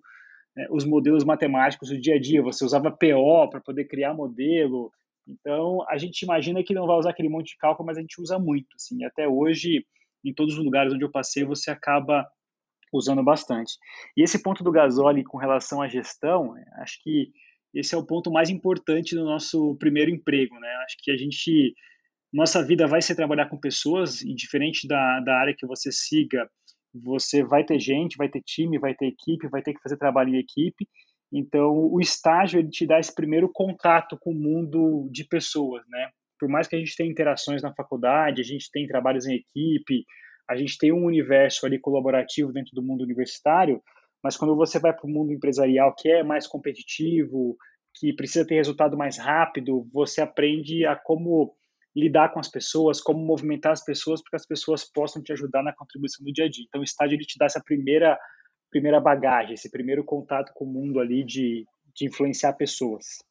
é, 0.55 0.67
os 0.69 0.85
modelos 0.85 1.23
matemáticos 1.23 1.89
do 1.89 1.99
dia 1.99 2.15
a 2.15 2.19
dia, 2.19 2.43
você 2.43 2.63
usava 2.63 2.91
PO 2.91 3.49
para 3.49 3.61
poder 3.61 3.85
criar 3.85 4.13
modelo, 4.13 4.91
então 5.27 5.83
a 5.89 5.97
gente 5.97 6.21
imagina 6.21 6.63
que 6.63 6.73
não 6.73 6.85
vai 6.85 6.97
usar 6.97 7.09
aquele 7.09 7.29
monte 7.29 7.53
de 7.53 7.57
cálculo, 7.57 7.87
mas 7.87 7.97
a 7.97 8.01
gente 8.01 8.21
usa 8.21 8.37
muito, 8.37 8.67
assim, 8.75 9.03
até 9.05 9.27
hoje, 9.27 9.83
em 10.23 10.33
todos 10.35 10.55
os 10.55 10.63
lugares 10.63 10.93
onde 10.93 11.03
eu 11.03 11.11
passei, 11.11 11.43
você 11.43 11.71
acaba 11.71 12.27
usando 12.95 13.23
bastante. 13.23 13.73
E 14.15 14.23
esse 14.23 14.41
ponto 14.41 14.63
do 14.63 14.71
Gasoli 14.71 15.23
com 15.23 15.37
relação 15.37 15.81
à 15.81 15.87
gestão, 15.87 16.53
acho 16.79 17.01
que 17.03 17.31
esse 17.73 17.93
é 17.93 17.97
o 17.97 18.05
ponto 18.05 18.31
mais 18.31 18.49
importante 18.49 19.15
do 19.15 19.25
nosso 19.25 19.75
primeiro 19.77 20.09
emprego, 20.09 20.57
né? 20.59 20.69
Acho 20.85 20.95
que 20.99 21.11
a 21.11 21.17
gente, 21.17 21.73
nossa 22.31 22.63
vida 22.65 22.87
vai 22.87 23.01
ser 23.01 23.15
trabalhar 23.15 23.49
com 23.49 23.59
pessoas, 23.59 24.21
e 24.21 24.33
diferente 24.33 24.87
da, 24.87 25.19
da 25.19 25.37
área 25.37 25.55
que 25.55 25.67
você 25.67 25.91
siga, 25.91 26.49
você 26.93 27.43
vai 27.43 27.65
ter 27.65 27.77
gente, 27.79 28.15
vai 28.15 28.29
ter 28.29 28.41
time, 28.41 28.79
vai 28.79 28.95
ter 28.95 29.07
equipe, 29.07 29.49
vai 29.49 29.61
ter 29.61 29.73
que 29.73 29.81
fazer 29.81 29.97
trabalho 29.97 30.33
em 30.33 30.39
equipe. 30.39 30.87
Então, 31.33 31.73
o 31.91 31.99
estágio 31.99 32.59
ele 32.59 32.69
te 32.69 32.87
dá 32.87 32.97
esse 32.97 33.13
primeiro 33.13 33.49
contato 33.51 34.17
com 34.17 34.31
o 34.31 34.35
mundo 34.35 35.09
de 35.11 35.25
pessoas, 35.25 35.83
né? 35.89 36.09
Por 36.39 36.47
mais 36.47 36.67
que 36.67 36.75
a 36.75 36.79
gente 36.79 36.95
tenha 36.95 37.11
interações 37.11 37.61
na 37.61 37.73
faculdade, 37.73 38.41
a 38.41 38.43
gente 38.43 38.69
tem 38.71 38.87
trabalhos 38.87 39.25
em 39.25 39.35
equipe, 39.35 40.05
a 40.47 40.55
gente 40.55 40.77
tem 40.77 40.91
um 40.91 41.05
universo 41.05 41.65
ali 41.65 41.79
colaborativo 41.79 42.51
dentro 42.51 42.73
do 42.73 42.83
mundo 42.83 43.03
universitário, 43.03 43.81
mas 44.23 44.37
quando 44.37 44.55
você 44.55 44.79
vai 44.79 44.93
para 44.93 45.05
o 45.05 45.09
mundo 45.09 45.31
empresarial, 45.31 45.93
que 45.95 46.09
é 46.09 46.23
mais 46.23 46.47
competitivo, 46.47 47.57
que 47.93 48.13
precisa 48.13 48.45
ter 48.45 48.55
resultado 48.55 48.97
mais 48.97 49.17
rápido, 49.17 49.87
você 49.93 50.21
aprende 50.21 50.85
a 50.85 50.95
como 50.95 51.53
lidar 51.95 52.29
com 52.29 52.39
as 52.39 52.49
pessoas, 52.49 52.99
como 52.99 53.19
movimentar 53.19 53.71
as 53.71 53.83
pessoas, 53.83 54.21
para 54.21 54.31
que 54.31 54.35
as 54.35 54.45
pessoas 54.45 54.83
possam 54.83 55.23
te 55.23 55.31
ajudar 55.31 55.63
na 55.63 55.73
contribuição 55.73 56.25
do 56.25 56.33
dia 56.33 56.45
a 56.45 56.49
dia. 56.49 56.65
Então, 56.67 56.81
o 56.81 56.83
estágio 56.83 57.15
ele 57.15 57.25
te 57.25 57.37
dá 57.37 57.45
essa 57.45 57.61
primeira 57.63 58.17
primeira 58.69 58.99
bagagem, 58.99 59.53
esse 59.53 59.71
primeiro 59.71 60.03
contato 60.03 60.51
com 60.53 60.65
o 60.65 60.67
mundo 60.67 60.99
ali 60.99 61.23
de, 61.23 61.65
de 61.95 62.07
influenciar 62.07 62.51
pessoas. 62.53 63.23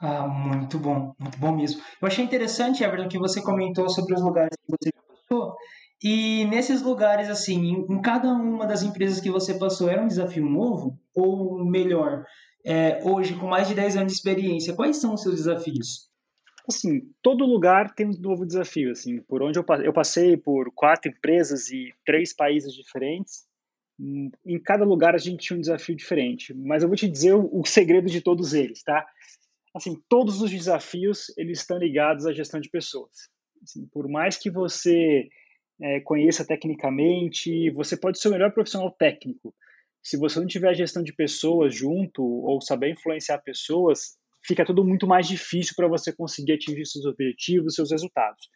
Ah, 0.00 0.26
muito 0.26 0.78
bom, 0.78 1.12
muito 1.18 1.38
bom 1.38 1.54
mesmo. 1.54 1.82
Eu 2.00 2.08
achei 2.08 2.24
interessante, 2.24 2.82
Everton, 2.82 3.08
que 3.08 3.18
você 3.18 3.42
comentou 3.42 3.86
sobre 3.90 4.14
os 4.14 4.22
lugares 4.22 4.56
que 4.64 4.70
você 4.70 4.90
passou 5.28 5.56
e 6.02 6.44
nesses 6.44 6.80
lugares, 6.80 7.28
assim, 7.28 7.84
em, 7.88 8.00
cada 8.00 8.28
uma 8.32 8.66
das 8.66 8.82
empresas 8.82 9.20
que 9.20 9.30
você 9.30 9.58
passou, 9.58 9.88
era 9.88 10.02
um 10.02 10.06
desafio 10.06 10.44
novo? 10.44 10.98
Ou 11.14 11.64
melhor, 11.64 12.24
é, 12.64 13.02
hoje, 13.04 13.34
com 13.34 13.48
mais 13.48 13.66
de 13.66 13.74
10 13.74 13.96
anos 13.96 14.12
de 14.12 14.18
experiência, 14.18 14.74
quais 14.74 14.98
são 14.98 15.14
os 15.14 15.22
seus 15.22 15.36
desafios? 15.36 16.08
Assim, 16.68 17.00
todo 17.20 17.44
lugar 17.44 17.94
tem 17.94 18.06
um 18.06 18.20
novo 18.20 18.46
desafio, 18.46 18.92
assim, 18.92 19.20
por 19.22 19.42
onde 19.42 19.58
eu, 19.58 19.64
eu 19.82 19.92
passei 19.92 20.36
por 20.36 20.70
quatro 20.72 21.10
empresas 21.10 21.70
e 21.70 21.92
três 22.04 22.34
países 22.34 22.72
diferentes, 22.74 23.48
Em 23.98 24.62
cada 24.62 24.84
lugar 24.84 25.14
a 25.16 25.18
gente 25.18 25.40
tinha 25.40 25.56
um 25.56 25.60
desafio 25.60 25.96
diferente, 25.96 26.54
mas 26.54 26.82
eu 26.82 26.88
vou 26.88 26.96
te 26.96 27.08
dizer 27.08 27.34
o, 27.34 27.50
o 27.52 27.64
segredo 27.66 28.06
de 28.08 28.20
todos 28.20 28.52
eles, 28.52 28.84
tá? 28.84 29.04
Assim, 29.74 30.00
todos 30.08 30.40
os 30.40 30.50
desafios 30.50 31.32
eles 31.36 31.58
estão 31.58 31.78
ligados 31.78 32.24
à 32.24 32.32
gestão 32.32 32.60
de 32.60 32.70
pessoas. 32.70 33.28
Assim, 33.62 33.86
por 33.92 34.08
mais 34.08 34.36
que 34.36 34.50
você 34.50 35.28
é, 35.80 36.00
conheça 36.00 36.46
tecnicamente, 36.46 37.70
você 37.70 37.96
pode 37.96 38.20
ser 38.20 38.28
o 38.28 38.32
melhor 38.32 38.52
profissional 38.52 38.90
técnico. 38.90 39.54
Se 40.02 40.16
você 40.16 40.40
não 40.40 40.46
tiver 40.46 40.68
a 40.68 40.74
gestão 40.74 41.02
de 41.02 41.12
pessoas 41.12 41.74
junto 41.74 42.22
ou 42.22 42.60
saber 42.60 42.90
influenciar 42.90 43.38
pessoas, 43.38 44.16
fica 44.44 44.64
tudo 44.64 44.84
muito 44.84 45.06
mais 45.06 45.26
difícil 45.26 45.74
para 45.76 45.88
você 45.88 46.12
conseguir 46.12 46.52
atingir 46.52 46.86
seus 46.86 47.04
objetivos, 47.04 47.74
seus 47.74 47.90
resultados. 47.90 48.48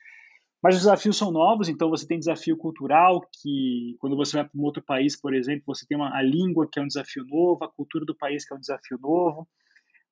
Mas 0.62 0.76
os 0.76 0.82
desafios 0.82 1.16
são 1.16 1.32
novos, 1.32 1.68
então 1.68 1.90
você 1.90 2.06
tem 2.06 2.20
desafio 2.20 2.56
cultural, 2.56 3.20
que 3.42 3.96
quando 3.98 4.16
você 4.16 4.36
vai 4.36 4.48
para 4.48 4.58
um 4.58 4.62
outro 4.62 4.82
país, 4.82 5.20
por 5.20 5.34
exemplo, 5.34 5.64
você 5.66 5.84
tem 5.86 5.96
uma, 5.98 6.16
a 6.16 6.22
língua, 6.22 6.68
que 6.70 6.78
é 6.78 6.82
um 6.82 6.86
desafio 6.86 7.24
novo, 7.26 7.64
a 7.64 7.68
cultura 7.68 8.04
do 8.04 8.16
país, 8.16 8.46
que 8.46 8.54
é 8.54 8.56
um 8.56 8.60
desafio 8.60 8.96
novo, 9.00 9.48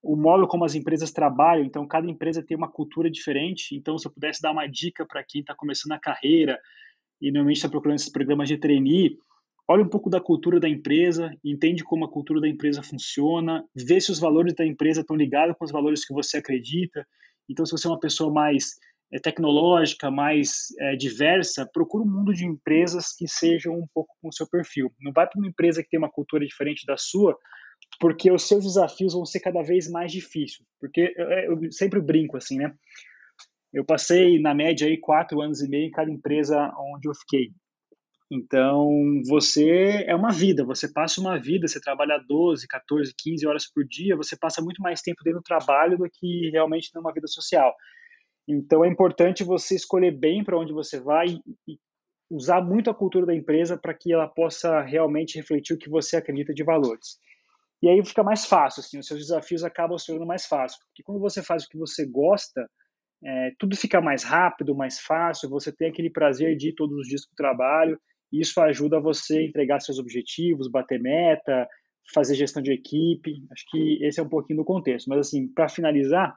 o 0.02 0.16
modo 0.16 0.47
como 0.47 0.64
as 0.64 0.75
empresas 0.75 1.11
trabalham, 1.11 1.64
então 1.64 1.87
cada 1.87 2.09
empresa 2.09 2.42
tem 2.42 2.57
uma 2.57 2.71
cultura 2.71 3.11
diferente. 3.11 3.75
Então, 3.75 3.99
se 3.99 4.07
eu 4.07 4.12
pudesse 4.12 4.40
dar 4.40 4.52
uma 4.52 4.66
dica 4.66 5.07
para 5.07 5.23
quem 5.23 5.40
está 5.42 5.54
começando 5.54 5.92
a 5.92 5.99
carreira 5.99 6.59
e 7.21 7.30
normalmente 7.30 7.57
está 7.57 7.69
procurando 7.69 7.97
esses 7.97 8.09
programas 8.09 8.49
de 8.49 8.57
trainee, 8.57 9.19
olha 9.69 9.83
um 9.83 9.88
pouco 9.88 10.09
da 10.09 10.21
cultura 10.21 10.59
da 10.59 10.69
empresa, 10.69 11.30
entende 11.45 11.85
como 11.85 12.04
a 12.04 12.11
cultura 12.11 12.40
da 12.40 12.49
empresa 12.49 12.83
funciona, 12.83 13.64
vê 13.75 14.00
se 14.00 14.11
os 14.11 14.19
valores 14.19 14.54
da 14.54 14.64
empresa 14.66 15.02
estão 15.02 15.16
ligados 15.16 15.54
com 15.59 15.64
os 15.64 15.71
valores 15.71 16.04
que 16.04 16.14
você 16.14 16.38
acredita. 16.38 17.07
Então, 17.49 17.66
se 17.66 17.73
você 17.73 17.87
é 17.87 17.90
uma 17.90 18.00
pessoa 18.00 18.33
mais 18.33 18.76
é, 19.12 19.19
tecnológica, 19.19 20.11
mais 20.11 20.69
é, 20.78 20.97
diversa, 20.97 21.69
procura 21.73 22.04
um 22.04 22.11
mundo 22.11 22.33
de 22.33 22.47
empresas 22.47 23.14
que 23.14 23.28
sejam 23.28 23.75
um 23.75 23.87
pouco 23.92 24.14
com 24.23 24.28
o 24.28 24.33
seu 24.33 24.49
perfil. 24.49 24.90
Não 25.00 25.12
vai 25.12 25.28
para 25.28 25.38
uma 25.38 25.49
empresa 25.49 25.83
que 25.83 25.90
tem 25.90 25.99
uma 25.99 26.11
cultura 26.11 26.47
diferente 26.47 26.87
da 26.87 26.97
sua, 26.97 27.37
porque 28.01 28.31
os 28.31 28.49
seus 28.49 28.65
desafios 28.65 29.13
vão 29.13 29.27
ser 29.27 29.41
cada 29.41 29.63
vez 29.63 29.89
mais 29.91 30.11
difíceis. 30.11 30.67
Porque 30.81 31.15
eu, 31.17 31.63
eu 31.63 31.73
sempre 31.73 32.01
brinco 32.01 32.37
assim, 32.37 32.57
né? 32.57 32.75
Eu 33.73 33.85
passei, 33.85 34.41
na 34.41 34.55
média, 34.55 34.87
aí, 34.87 34.99
quatro 34.99 35.41
anos 35.41 35.61
e 35.63 35.69
meio 35.69 35.87
em 35.87 35.91
cada 35.91 36.11
empresa 36.11 36.73
onde 36.77 37.09
eu 37.09 37.15
fiquei. 37.15 37.53
Então, 38.33 38.89
você 39.27 40.05
é 40.07 40.15
uma 40.15 40.31
vida, 40.31 40.65
você 40.65 40.93
passa 40.93 41.21
uma 41.21 41.39
vida, 41.39 41.67
você 41.67 41.81
trabalha 41.81 42.23
12, 42.29 42.67
14, 42.67 43.13
15 43.17 43.47
horas 43.47 43.67
por 43.69 43.85
dia, 43.85 44.17
você 44.17 44.37
passa 44.37 44.63
muito 44.63 44.81
mais 44.81 45.03
tempo 45.03 45.23
dentro 45.25 45.41
do 45.41 45.45
trabalho 45.45 45.99
do 45.99 46.09
que 46.09 46.49
realmente 46.51 46.91
numa 46.95 47.13
vida 47.13 47.27
social. 47.27 47.75
Então, 48.49 48.85
é 48.85 48.89
importante 48.89 49.43
você 49.43 49.75
escolher 49.75 50.13
bem 50.13 50.45
para 50.45 50.59
onde 50.59 50.73
você 50.73 51.01
vai 51.01 51.27
e 51.67 51.79
usar 52.31 52.61
muito 52.61 52.89
a 52.89 52.95
cultura 52.95 53.27
da 53.27 53.35
empresa 53.35 53.77
para 53.77 53.95
que 53.95 54.13
ela 54.13 54.29
possa 54.29 54.81
realmente 54.81 55.37
refletir 55.37 55.75
o 55.75 55.79
que 55.79 55.91
você 55.91 56.17
acredita 56.17 56.55
de 56.55 56.63
valores. 56.63 57.19
E 57.83 57.89
aí 57.89 58.05
fica 58.05 58.23
mais 58.23 58.45
fácil, 58.45 58.81
assim, 58.81 58.99
os 58.99 59.07
seus 59.07 59.21
desafios 59.21 59.65
acabam 59.65 59.97
se 59.97 60.07
tornando 60.07 60.27
mais 60.27 60.47
fácil, 60.47 60.79
porque 60.87 61.03
quando 61.03 61.19
você 61.19 61.43
faz 61.43 61.65
o 61.65 61.69
que 61.69 61.79
você 61.79 62.07
gosta, 62.07 62.69
é, 63.25 63.51
tudo 63.59 63.77
fica 63.77 64.01
mais 64.01 64.23
rápido, 64.23 64.75
mais 64.75 65.01
fácil, 65.01 65.49
você 65.49 65.73
tem 65.73 65.89
aquele 65.89 66.11
prazer 66.11 66.57
de 66.57 66.71
ir 66.71 66.75
todos 66.75 66.97
os 66.99 67.07
dias 67.07 67.27
para 67.27 67.33
o 67.33 67.37
trabalho, 67.37 67.99
e 68.33 68.41
isso 68.41 68.61
ajuda 68.61 69.01
você 69.01 69.39
a 69.39 69.43
entregar 69.43 69.81
seus 69.81 69.99
objetivos, 69.99 70.71
bater 70.71 71.01
meta, 71.01 71.67
fazer 72.15 72.35
gestão 72.35 72.63
de 72.63 72.73
equipe. 72.73 73.45
Acho 73.51 73.65
que 73.71 74.05
esse 74.05 74.21
é 74.21 74.23
um 74.23 74.29
pouquinho 74.29 74.61
do 74.61 74.65
contexto. 74.65 75.09
Mas, 75.09 75.21
assim, 75.21 75.49
para 75.49 75.69
finalizar, 75.69 76.35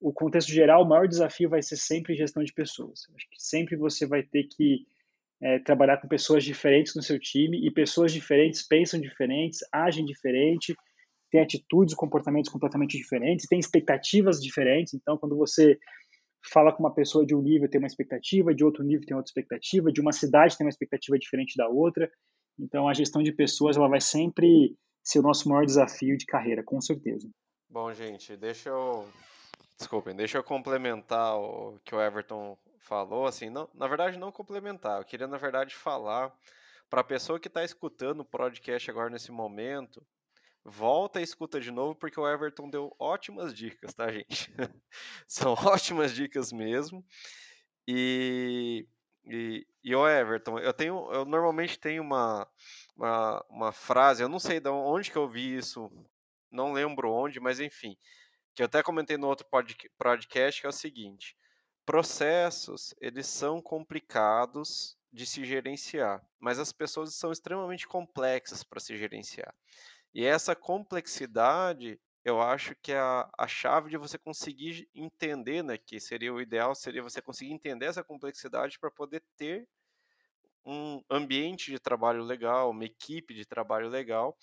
o 0.00 0.12
contexto 0.12 0.50
geral, 0.50 0.82
o 0.82 0.88
maior 0.88 1.06
desafio 1.08 1.48
vai 1.48 1.62
ser 1.62 1.76
sempre 1.76 2.14
gestão 2.14 2.42
de 2.42 2.52
pessoas. 2.52 3.00
Acho 3.14 3.28
que 3.30 3.42
sempre 3.42 3.76
você 3.76 4.06
vai 4.06 4.22
ter 4.22 4.44
que 4.44 4.86
é, 5.42 5.58
trabalhar 5.60 5.98
com 5.98 6.08
pessoas 6.08 6.44
diferentes 6.44 6.94
no 6.94 7.02
seu 7.02 7.18
time 7.18 7.66
e 7.66 7.70
pessoas 7.70 8.12
diferentes 8.12 8.66
pensam 8.66 9.00
diferentes, 9.00 9.60
agem 9.72 10.04
diferente, 10.04 10.74
têm 11.30 11.40
atitudes 11.40 11.94
e 11.94 11.96
comportamentos 11.96 12.50
completamente 12.50 12.96
diferentes, 12.96 13.46
têm 13.46 13.58
expectativas 13.58 14.40
diferentes. 14.40 14.94
Então, 14.94 15.16
quando 15.16 15.36
você 15.36 15.78
fala 16.52 16.72
com 16.72 16.82
uma 16.82 16.94
pessoa 16.94 17.24
de 17.26 17.34
um 17.34 17.42
nível 17.42 17.68
tem 17.68 17.80
uma 17.80 17.86
expectativa, 17.86 18.54
de 18.54 18.64
outro 18.64 18.84
nível 18.84 19.06
tem 19.06 19.16
outra 19.16 19.30
expectativa, 19.30 19.92
de 19.92 20.00
uma 20.00 20.12
cidade 20.12 20.56
tem 20.56 20.66
uma 20.66 20.70
expectativa 20.70 21.18
diferente 21.18 21.56
da 21.56 21.68
outra. 21.68 22.10
Então 22.58 22.88
a 22.88 22.94
gestão 22.94 23.22
de 23.22 23.32
pessoas 23.32 23.76
ela 23.76 23.88
vai 23.88 24.00
sempre 24.00 24.76
ser 25.02 25.20
o 25.20 25.22
nosso 25.22 25.48
maior 25.48 25.64
desafio 25.64 26.16
de 26.16 26.26
carreira, 26.26 26.62
com 26.62 26.80
certeza. 26.80 27.28
Bom, 27.68 27.92
gente, 27.92 28.36
deixa 28.36 28.68
eu 28.68 29.06
desculpem, 29.78 30.14
deixa 30.14 30.38
eu 30.38 30.44
complementar 30.44 31.38
o 31.38 31.78
que 31.84 31.94
o 31.94 32.00
Everton 32.00 32.56
falou, 32.88 33.26
assim, 33.26 33.50
não, 33.50 33.68
na 33.74 33.86
verdade 33.86 34.18
não 34.18 34.32
complementar, 34.32 34.98
eu 34.98 35.04
queria 35.04 35.26
na 35.26 35.36
verdade 35.36 35.74
falar 35.76 36.34
para 36.88 37.02
a 37.02 37.04
pessoa 37.04 37.38
que 37.38 37.48
está 37.48 37.62
escutando 37.62 38.20
o 38.20 38.24
podcast 38.24 38.90
agora 38.90 39.10
nesse 39.10 39.30
momento, 39.30 40.04
volta 40.64 41.20
e 41.20 41.22
escuta 41.22 41.60
de 41.60 41.70
novo, 41.70 41.94
porque 41.94 42.18
o 42.18 42.26
Everton 42.26 42.70
deu 42.70 42.94
ótimas 42.98 43.54
dicas, 43.54 43.92
tá, 43.92 44.10
gente? 44.10 44.50
São 45.28 45.52
ótimas 45.52 46.14
dicas 46.14 46.50
mesmo. 46.50 47.04
E, 47.86 48.86
e, 49.26 49.66
e 49.84 49.94
o 49.94 50.08
Everton, 50.08 50.58
eu 50.58 50.72
tenho, 50.72 51.12
eu 51.12 51.26
normalmente 51.26 51.78
tenho 51.78 52.02
uma, 52.02 52.48
uma, 52.96 53.44
uma 53.50 53.72
frase, 53.72 54.22
eu 54.22 54.28
não 54.30 54.38
sei 54.38 54.60
de 54.60 54.70
onde 54.70 55.10
que 55.10 55.18
eu 55.18 55.28
vi 55.28 55.56
isso, 55.56 55.90
não 56.50 56.72
lembro 56.72 57.12
onde, 57.12 57.38
mas 57.38 57.60
enfim, 57.60 57.98
que 58.54 58.62
eu 58.62 58.66
até 58.66 58.82
comentei 58.82 59.18
no 59.18 59.26
outro 59.26 59.46
podcast, 59.98 60.60
que 60.60 60.66
é 60.66 60.70
o 60.70 60.72
seguinte: 60.72 61.36
processos, 61.88 62.94
eles 63.00 63.26
são 63.26 63.62
complicados 63.62 64.94
de 65.10 65.24
se 65.24 65.42
gerenciar, 65.42 66.22
mas 66.38 66.58
as 66.58 66.70
pessoas 66.70 67.14
são 67.14 67.32
extremamente 67.32 67.88
complexas 67.88 68.62
para 68.62 68.78
se 68.78 68.94
gerenciar. 68.94 69.54
E 70.12 70.22
essa 70.22 70.54
complexidade, 70.54 71.98
eu 72.22 72.42
acho 72.42 72.76
que 72.82 72.92
é 72.92 72.98
a, 72.98 73.30
a 73.38 73.48
chave 73.48 73.88
de 73.88 73.96
você 73.96 74.18
conseguir 74.18 74.86
entender, 74.94 75.64
né, 75.64 75.78
que 75.78 75.98
seria 75.98 76.30
o 76.30 76.42
ideal, 76.42 76.74
seria 76.74 77.02
você 77.02 77.22
conseguir 77.22 77.54
entender 77.54 77.86
essa 77.86 78.04
complexidade 78.04 78.78
para 78.78 78.90
poder 78.90 79.24
ter 79.38 79.66
um 80.66 81.02
ambiente 81.10 81.70
de 81.70 81.78
trabalho 81.78 82.22
legal, 82.22 82.68
uma 82.68 82.84
equipe 82.84 83.32
de 83.32 83.46
trabalho 83.46 83.88
legal, 83.88 84.36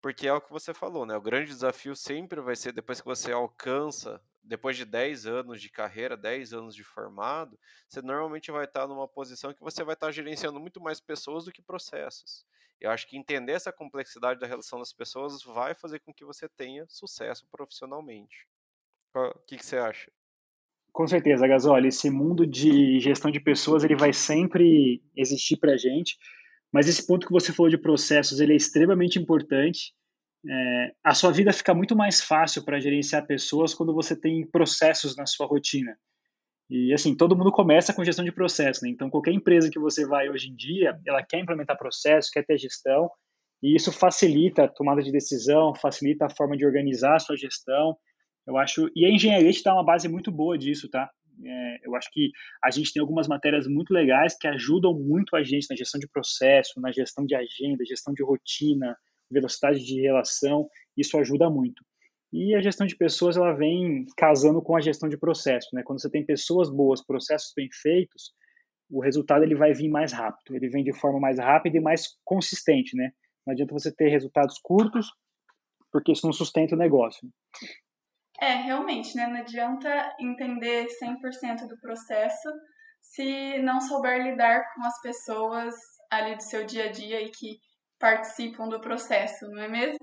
porque 0.00 0.26
é 0.26 0.32
o 0.32 0.40
que 0.40 0.50
você 0.50 0.72
falou, 0.72 1.04
né? 1.04 1.16
O 1.16 1.20
grande 1.20 1.48
desafio 1.48 1.94
sempre 1.94 2.40
vai 2.40 2.56
ser 2.56 2.72
depois 2.72 3.00
que 3.00 3.06
você 3.06 3.32
alcança, 3.32 4.20
depois 4.42 4.76
de 4.76 4.84
10 4.84 5.26
anos 5.26 5.60
de 5.60 5.68
carreira, 5.68 6.16
10 6.16 6.52
anos 6.52 6.74
de 6.74 6.82
formado, 6.82 7.58
você 7.88 8.00
normalmente 8.00 8.50
vai 8.50 8.64
estar 8.64 8.86
numa 8.86 9.06
posição 9.06 9.52
que 9.52 9.62
você 9.62 9.84
vai 9.84 9.94
estar 9.94 10.10
gerenciando 10.10 10.58
muito 10.58 10.80
mais 10.80 11.00
pessoas 11.00 11.44
do 11.44 11.52
que 11.52 11.62
processos. 11.62 12.44
Eu 12.80 12.90
acho 12.90 13.06
que 13.06 13.16
entender 13.16 13.52
essa 13.52 13.70
complexidade 13.70 14.40
da 14.40 14.46
relação 14.46 14.78
das 14.78 14.92
pessoas 14.92 15.42
vai 15.42 15.74
fazer 15.74 15.98
com 15.98 16.14
que 16.14 16.24
você 16.24 16.48
tenha 16.48 16.86
sucesso 16.88 17.46
profissionalmente. 17.50 18.46
O 19.14 19.38
que, 19.46 19.58
que 19.58 19.66
você 19.66 19.76
acha? 19.76 20.10
Com 20.92 21.06
certeza, 21.06 21.46
Gasol. 21.46 21.78
Esse 21.84 22.08
mundo 22.10 22.46
de 22.46 22.98
gestão 23.00 23.30
de 23.30 23.38
pessoas 23.38 23.84
ele 23.84 23.96
vai 23.96 24.12
sempre 24.12 25.02
existir 25.14 25.58
para 25.58 25.72
a 25.72 25.76
gente. 25.76 26.18
Mas 26.72 26.88
esse 26.88 27.06
ponto 27.06 27.26
que 27.26 27.32
você 27.32 27.52
falou 27.52 27.70
de 27.70 27.78
processos 27.78 28.40
ele 28.40 28.52
é 28.52 28.56
extremamente 28.56 29.18
importante. 29.18 29.92
É, 30.48 30.92
a 31.04 31.14
sua 31.14 31.32
vida 31.32 31.52
fica 31.52 31.74
muito 31.74 31.94
mais 31.96 32.20
fácil 32.20 32.64
para 32.64 32.80
gerenciar 32.80 33.26
pessoas 33.26 33.74
quando 33.74 33.94
você 33.94 34.16
tem 34.18 34.46
processos 34.46 35.16
na 35.16 35.26
sua 35.26 35.46
rotina. 35.46 35.96
E 36.70 36.94
assim, 36.94 37.16
todo 37.16 37.36
mundo 37.36 37.50
começa 37.50 37.92
com 37.92 38.04
gestão 38.04 38.24
de 38.24 38.30
processo, 38.30 38.84
né? 38.84 38.90
Então, 38.90 39.10
qualquer 39.10 39.32
empresa 39.32 39.68
que 39.68 39.78
você 39.78 40.06
vai 40.06 40.30
hoje 40.30 40.48
em 40.48 40.54
dia, 40.54 40.96
ela 41.04 41.20
quer 41.20 41.40
implementar 41.40 41.76
processo, 41.76 42.30
quer 42.32 42.46
ter 42.46 42.56
gestão, 42.58 43.10
e 43.60 43.74
isso 43.74 43.90
facilita 43.90 44.64
a 44.64 44.68
tomada 44.68 45.02
de 45.02 45.10
decisão, 45.10 45.74
facilita 45.74 46.26
a 46.26 46.30
forma 46.30 46.56
de 46.56 46.64
organizar 46.64 47.16
a 47.16 47.18
sua 47.18 47.36
gestão. 47.36 47.96
Eu 48.46 48.56
acho, 48.56 48.88
e 48.94 49.04
a 49.04 49.10
engenharia 49.10 49.52
te 49.52 49.64
dá 49.64 49.74
uma 49.74 49.84
base 49.84 50.08
muito 50.08 50.30
boa 50.30 50.56
disso, 50.56 50.88
tá? 50.88 51.10
É, 51.44 51.86
eu 51.86 51.94
acho 51.96 52.10
que 52.12 52.30
a 52.62 52.70
gente 52.70 52.92
tem 52.92 53.00
algumas 53.00 53.26
matérias 53.26 53.66
muito 53.66 53.92
legais 53.92 54.36
que 54.38 54.46
ajudam 54.46 54.94
muito 54.94 55.34
a 55.36 55.42
gente 55.42 55.66
na 55.70 55.76
gestão 55.76 55.98
de 55.98 56.08
processo, 56.08 56.80
na 56.80 56.92
gestão 56.92 57.24
de 57.24 57.34
agenda, 57.34 57.84
gestão 57.84 58.12
de 58.12 58.22
rotina, 58.22 58.96
velocidade 59.30 59.84
de 59.84 60.00
relação. 60.00 60.68
Isso 60.96 61.18
ajuda 61.18 61.48
muito. 61.48 61.84
E 62.32 62.54
a 62.54 62.60
gestão 62.60 62.86
de 62.86 62.96
pessoas 62.96 63.36
ela 63.36 63.52
vem 63.52 64.06
casando 64.16 64.62
com 64.62 64.76
a 64.76 64.80
gestão 64.80 65.08
de 65.08 65.16
processo, 65.16 65.68
né? 65.72 65.82
Quando 65.82 66.00
você 66.00 66.10
tem 66.10 66.24
pessoas 66.24 66.70
boas, 66.70 67.04
processos 67.04 67.52
bem 67.56 67.68
feitos, 67.72 68.32
o 68.88 69.00
resultado 69.00 69.42
ele 69.42 69.54
vai 69.54 69.72
vir 69.72 69.88
mais 69.88 70.12
rápido, 70.12 70.54
ele 70.54 70.68
vem 70.68 70.84
de 70.84 70.92
forma 70.92 71.18
mais 71.18 71.38
rápida 71.38 71.76
e 71.76 71.80
mais 71.80 72.16
consistente, 72.24 72.96
né? 72.96 73.12
Não 73.46 73.52
adianta 73.52 73.72
você 73.72 73.92
ter 73.92 74.08
resultados 74.08 74.58
curtos, 74.62 75.08
porque 75.92 76.12
isso 76.12 76.26
não 76.26 76.32
sustenta 76.32 76.74
o 76.74 76.78
negócio. 76.78 77.28
É, 78.40 78.54
realmente, 78.54 79.14
né? 79.16 79.26
Não 79.26 79.40
adianta 79.40 80.14
entender 80.18 80.86
100% 80.86 81.68
do 81.68 81.78
processo 81.80 82.48
se 83.00 83.58
não 83.58 83.80
souber 83.80 84.22
lidar 84.22 84.62
com 84.74 84.84
as 84.84 85.00
pessoas 85.00 85.74
ali 86.10 86.36
do 86.36 86.42
seu 86.42 86.64
dia 86.64 86.86
a 86.86 86.90
dia 86.90 87.20
e 87.20 87.30
que 87.30 87.58
participam 87.98 88.68
do 88.68 88.80
processo, 88.80 89.48
não 89.50 89.62
é 89.62 89.68
mesmo? 89.68 89.98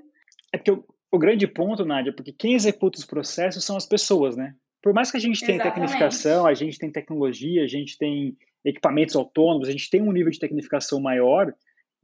É 0.54 0.58
porque 0.58 0.84
o 1.12 1.18
grande 1.18 1.48
ponto, 1.48 1.84
Nádia, 1.84 2.14
porque 2.14 2.32
quem 2.32 2.54
executa 2.54 3.00
os 3.00 3.06
processos 3.06 3.66
são 3.66 3.76
as 3.76 3.86
pessoas, 3.86 4.36
né? 4.36 4.54
Por 4.82 4.94
mais 4.94 5.10
que 5.10 5.18
a 5.18 5.20
gente 5.20 5.44
tenha 5.46 5.62
tecnificação, 5.62 6.46
a 6.46 6.54
gente 6.54 6.78
tem 6.78 6.92
tecnologia, 6.92 7.64
a 7.64 7.68
gente 7.68 7.98
tem 7.98 8.38
equipamentos 8.64 9.16
autônomos, 9.16 9.68
a 9.68 9.72
gente 9.72 9.90
tem 9.90 10.02
um 10.02 10.12
nível 10.12 10.32
de 10.32 10.40
tecnificação 10.40 11.02
maior, 11.02 11.52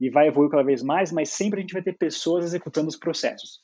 e 0.00 0.10
vai 0.10 0.28
evoluir 0.28 0.50
cada 0.50 0.62
vez 0.62 0.82
mais, 0.82 1.12
mas 1.12 1.30
sempre 1.30 1.58
a 1.58 1.62
gente 1.62 1.72
vai 1.72 1.82
ter 1.82 1.96
pessoas 1.96 2.44
executando 2.44 2.88
os 2.88 2.96
processos. 2.96 3.60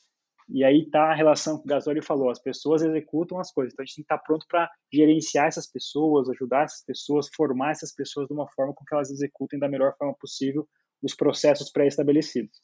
E 0.53 0.63
aí 0.63 0.81
está 0.81 1.11
a 1.11 1.15
relação 1.15 1.57
que 1.57 1.63
o 1.63 1.67
Gasoli 1.67 2.01
falou, 2.01 2.29
as 2.29 2.41
pessoas 2.41 2.81
executam 2.81 3.39
as 3.39 3.51
coisas, 3.51 3.73
então 3.73 3.83
a 3.83 3.85
gente 3.85 3.95
tem 3.95 4.03
que 4.03 4.13
estar 4.13 4.17
tá 4.17 4.23
pronto 4.23 4.45
para 4.47 4.69
gerenciar 4.91 5.47
essas 5.47 5.69
pessoas, 5.71 6.29
ajudar 6.29 6.63
essas 6.63 6.83
pessoas, 6.83 7.29
formar 7.33 7.71
essas 7.71 7.93
pessoas 7.93 8.27
de 8.27 8.33
uma 8.33 8.47
forma 8.49 8.73
com 8.73 8.83
que 8.83 8.93
elas 8.93 9.09
executem 9.09 9.59
da 9.59 9.69
melhor 9.69 9.95
forma 9.97 10.13
possível 10.19 10.67
os 11.01 11.15
processos 11.15 11.71
pré-estabelecidos. 11.71 12.61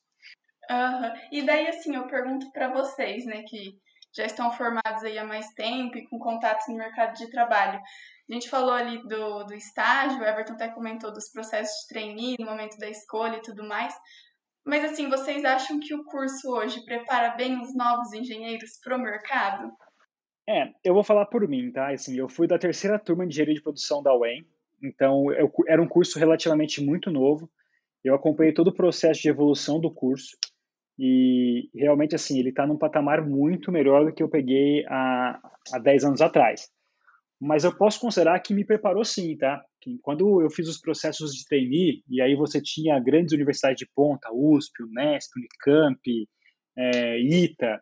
Uhum. 0.69 1.13
E 1.31 1.45
daí, 1.45 1.67
assim, 1.67 1.95
eu 1.95 2.07
pergunto 2.07 2.51
para 2.51 2.71
vocês, 2.73 3.25
né, 3.25 3.43
que 3.43 3.79
já 4.15 4.25
estão 4.25 4.51
formados 4.51 5.03
aí 5.03 5.17
há 5.17 5.23
mais 5.23 5.47
tempo 5.53 5.97
e 5.97 6.07
com 6.07 6.19
contatos 6.19 6.67
no 6.67 6.75
mercado 6.75 7.15
de 7.15 7.29
trabalho. 7.29 7.79
A 8.29 8.33
gente 8.33 8.49
falou 8.49 8.73
ali 8.73 9.01
do, 9.07 9.43
do 9.45 9.53
estágio, 9.53 10.19
o 10.19 10.25
Everton 10.25 10.53
até 10.53 10.67
comentou 10.69 11.13
dos 11.13 11.29
processos 11.31 11.81
de 11.81 11.87
trainee, 11.87 12.35
no 12.39 12.45
momento 12.45 12.77
da 12.77 12.89
escolha 12.89 13.37
e 13.37 13.41
tudo 13.41 13.63
mais. 13.63 13.93
Mas, 14.67 14.83
assim, 14.83 15.09
vocês 15.09 15.45
acham 15.45 15.79
que 15.79 15.95
o 15.95 16.03
curso 16.03 16.51
hoje 16.51 16.83
prepara 16.83 17.35
bem 17.37 17.57
os 17.61 17.73
novos 17.73 18.11
engenheiros 18.11 18.77
para 18.83 18.97
o 18.97 19.01
mercado? 19.01 19.71
É, 20.45 20.73
eu 20.83 20.93
vou 20.93 21.05
falar 21.05 21.25
por 21.27 21.47
mim, 21.47 21.71
tá? 21.71 21.93
Assim, 21.93 22.17
eu 22.17 22.27
fui 22.27 22.47
da 22.47 22.59
terceira 22.59 22.99
turma 22.99 23.25
de 23.25 23.31
engenharia 23.31 23.55
de 23.55 23.61
produção 23.61 24.03
da 24.03 24.13
UEM, 24.13 24.45
então 24.83 25.31
eu, 25.31 25.49
era 25.69 25.81
um 25.81 25.87
curso 25.87 26.19
relativamente 26.19 26.83
muito 26.83 27.09
novo. 27.09 27.49
Eu 28.03 28.13
acompanhei 28.13 28.53
todo 28.53 28.67
o 28.67 28.73
processo 28.73 29.21
de 29.21 29.29
evolução 29.29 29.79
do 29.79 29.89
curso. 29.89 30.37
E 30.99 31.69
realmente, 31.73 32.13
assim, 32.13 32.37
ele 32.37 32.49
está 32.49 32.67
num 32.67 32.77
patamar 32.77 33.25
muito 33.25 33.71
melhor 33.71 34.05
do 34.05 34.13
que 34.13 34.21
eu 34.21 34.27
peguei 34.27 34.85
há, 34.87 35.39
há 35.73 35.79
10 35.79 36.03
anos 36.03 36.21
atrás. 36.21 36.69
Mas 37.39 37.63
eu 37.63 37.75
posso 37.75 37.99
considerar 37.99 38.39
que 38.39 38.53
me 38.53 38.65
preparou 38.65 39.05
sim, 39.05 39.37
tá? 39.37 39.63
Quando 40.01 40.41
eu 40.41 40.49
fiz 40.49 40.67
os 40.67 40.79
processos 40.79 41.33
de 41.33 41.45
trainee, 41.45 42.03
e 42.09 42.21
aí 42.21 42.35
você 42.35 42.61
tinha 42.61 42.99
grandes 42.99 43.33
universidades 43.33 43.77
de 43.77 43.87
ponta, 43.95 44.29
USP, 44.33 44.83
Unesp, 44.83 45.31
Unicamp, 45.37 46.27
é, 46.75 47.19
ITA, 47.19 47.81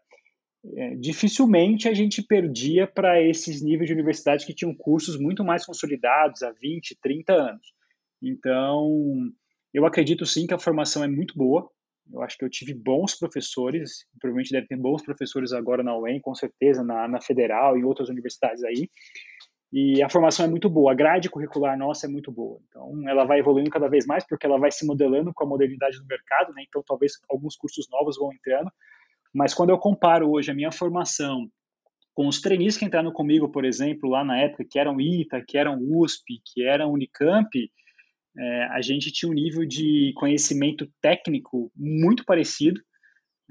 é, 0.76 0.96
dificilmente 0.96 1.88
a 1.88 1.94
gente 1.94 2.22
perdia 2.22 2.86
para 2.88 3.22
esses 3.22 3.62
níveis 3.62 3.88
de 3.88 3.94
universidades 3.94 4.46
que 4.46 4.54
tinham 4.54 4.76
cursos 4.76 5.18
muito 5.18 5.44
mais 5.44 5.66
consolidados 5.66 6.44
há 6.44 6.52
20, 6.52 6.98
30 7.02 7.34
anos. 7.34 7.74
Então, 8.22 9.32
eu 9.74 9.86
acredito 9.86 10.26
sim 10.26 10.48
que 10.48 10.54
a 10.54 10.60
formação 10.60 11.04
é 11.04 11.08
muito 11.08 11.38
boa, 11.38 11.70
eu 12.12 12.22
acho 12.22 12.38
que 12.38 12.46
eu 12.46 12.50
tive 12.50 12.74
bons 12.74 13.16
professores, 13.16 14.06
provavelmente 14.20 14.52
deve 14.52 14.68
ter 14.68 14.78
bons 14.78 15.04
professores 15.04 15.54
agora 15.54 15.84
na 15.84 15.98
UEM, 15.98 16.20
com 16.20 16.36
certeza, 16.36 16.84
na, 16.84 17.08
na 17.08 17.22
Federal 17.22 17.78
e 17.78 17.84
outras 17.84 18.10
universidades 18.10 18.64
aí. 18.64 18.90
E 19.78 20.02
a 20.02 20.10
formação 20.10 20.46
é 20.46 20.48
muito 20.48 20.70
boa, 20.70 20.94
a 20.94 20.96
grade 20.96 21.30
curricular 21.30 21.78
nossa 21.78 22.06
é 22.06 22.10
muito 22.10 22.32
boa. 22.32 22.62
Então, 22.70 23.10
ela 23.10 23.26
vai 23.26 23.40
evoluindo 23.40 23.70
cada 23.70 23.90
vez 23.90 24.06
mais, 24.06 24.26
porque 24.26 24.46
ela 24.46 24.58
vai 24.58 24.72
se 24.72 24.86
modelando 24.86 25.34
com 25.34 25.44
a 25.44 25.48
modernidade 25.48 26.00
do 26.00 26.06
mercado, 26.06 26.54
né? 26.54 26.64
Então, 26.66 26.82
talvez 26.88 27.12
alguns 27.30 27.58
cursos 27.58 27.86
novos 27.92 28.18
vão 28.18 28.32
entrando. 28.32 28.72
Mas 29.34 29.54
quando 29.54 29.72
eu 29.72 29.78
comparo 29.78 30.32
hoje 30.32 30.50
a 30.50 30.54
minha 30.54 30.72
formação 30.72 31.50
com 32.14 32.26
os 32.26 32.40
trainees 32.40 32.78
que 32.78 32.86
entraram 32.86 33.12
comigo, 33.12 33.50
por 33.50 33.66
exemplo, 33.66 34.10
lá 34.10 34.24
na 34.24 34.40
época, 34.40 34.64
que 34.64 34.80
eram 34.80 34.98
ITA, 34.98 35.44
que 35.46 35.58
eram 35.58 35.78
USP, 35.78 36.40
que 36.46 36.64
eram 36.64 36.94
Unicamp, 36.94 37.50
é, 38.38 38.64
a 38.68 38.82
gente 38.82 39.12
tinha 39.12 39.30
um 39.30 39.36
nível 39.36 39.66
de 39.66 40.14
conhecimento 40.16 40.90
técnico 41.02 41.70
muito 41.76 42.24
parecido, 42.24 42.80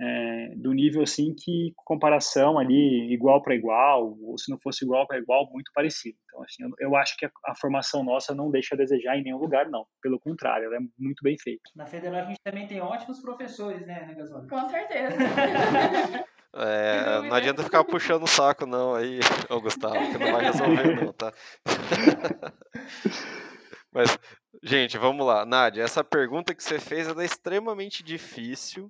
é, 0.01 0.53
do 0.57 0.73
nível 0.73 1.03
assim 1.03 1.35
que 1.35 1.73
comparação 1.77 2.59
ali 2.59 3.13
igual 3.13 3.43
para 3.43 3.55
igual, 3.55 4.17
ou 4.23 4.37
se 4.37 4.51
não 4.51 4.59
fosse 4.59 4.85
igual 4.85 5.07
para 5.07 5.19
igual, 5.19 5.49
muito 5.53 5.71
parecido. 5.73 6.19
Então, 6.27 6.43
assim, 6.43 6.65
eu, 6.65 6.71
eu 6.81 6.97
acho 6.97 7.17
que 7.17 7.27
a, 7.27 7.31
a, 7.47 7.55
formação 7.55 8.03
nossa 8.03 8.35
não 8.35 8.51
deixa 8.51 8.75
a 8.75 8.79
desejar 8.79 9.17
em 9.17 9.23
nenhum 9.23 9.39
lugar, 9.39 9.69
não. 9.71 9.87
Pelo 10.03 10.19
contrário, 10.19 10.67
ela 10.67 10.77
é 10.77 10.81
muito 10.99 11.23
bem 11.23 11.37
feita. 11.39 11.63
Na 11.77 11.87
Federal 11.87 12.23
a 12.23 12.25
gente 12.25 12.41
também 12.43 12.67
tem 12.67 12.81
ótimos 12.81 13.21
professores, 13.21 13.87
né, 13.87 14.07
né 14.07 14.15
Gasol? 14.15 14.47
Com 14.49 14.69
certeza. 14.69 15.17
É, 16.57 17.21
não 17.23 17.35
adianta 17.35 17.65
ficar 17.65 17.83
puxando 17.83 18.23
o 18.23 18.29
saco, 18.29 18.65
não, 18.65 18.95
aí, 18.95 19.19
ô 19.51 19.61
Gustavo, 19.61 20.09
que 20.09 20.18
não 20.18 20.31
vai 20.31 20.45
resolver, 20.45 21.05
não, 21.05 21.12
tá? 21.12 21.33
Mas, 23.92 24.16
gente, 24.62 24.97
vamos 24.97 25.27
lá. 25.27 25.45
Nádia, 25.45 25.83
essa 25.83 26.05
pergunta 26.05 26.55
que 26.55 26.62
você 26.62 26.79
fez 26.79 27.09
é 27.09 27.25
extremamente 27.25 28.05
difícil. 28.05 28.88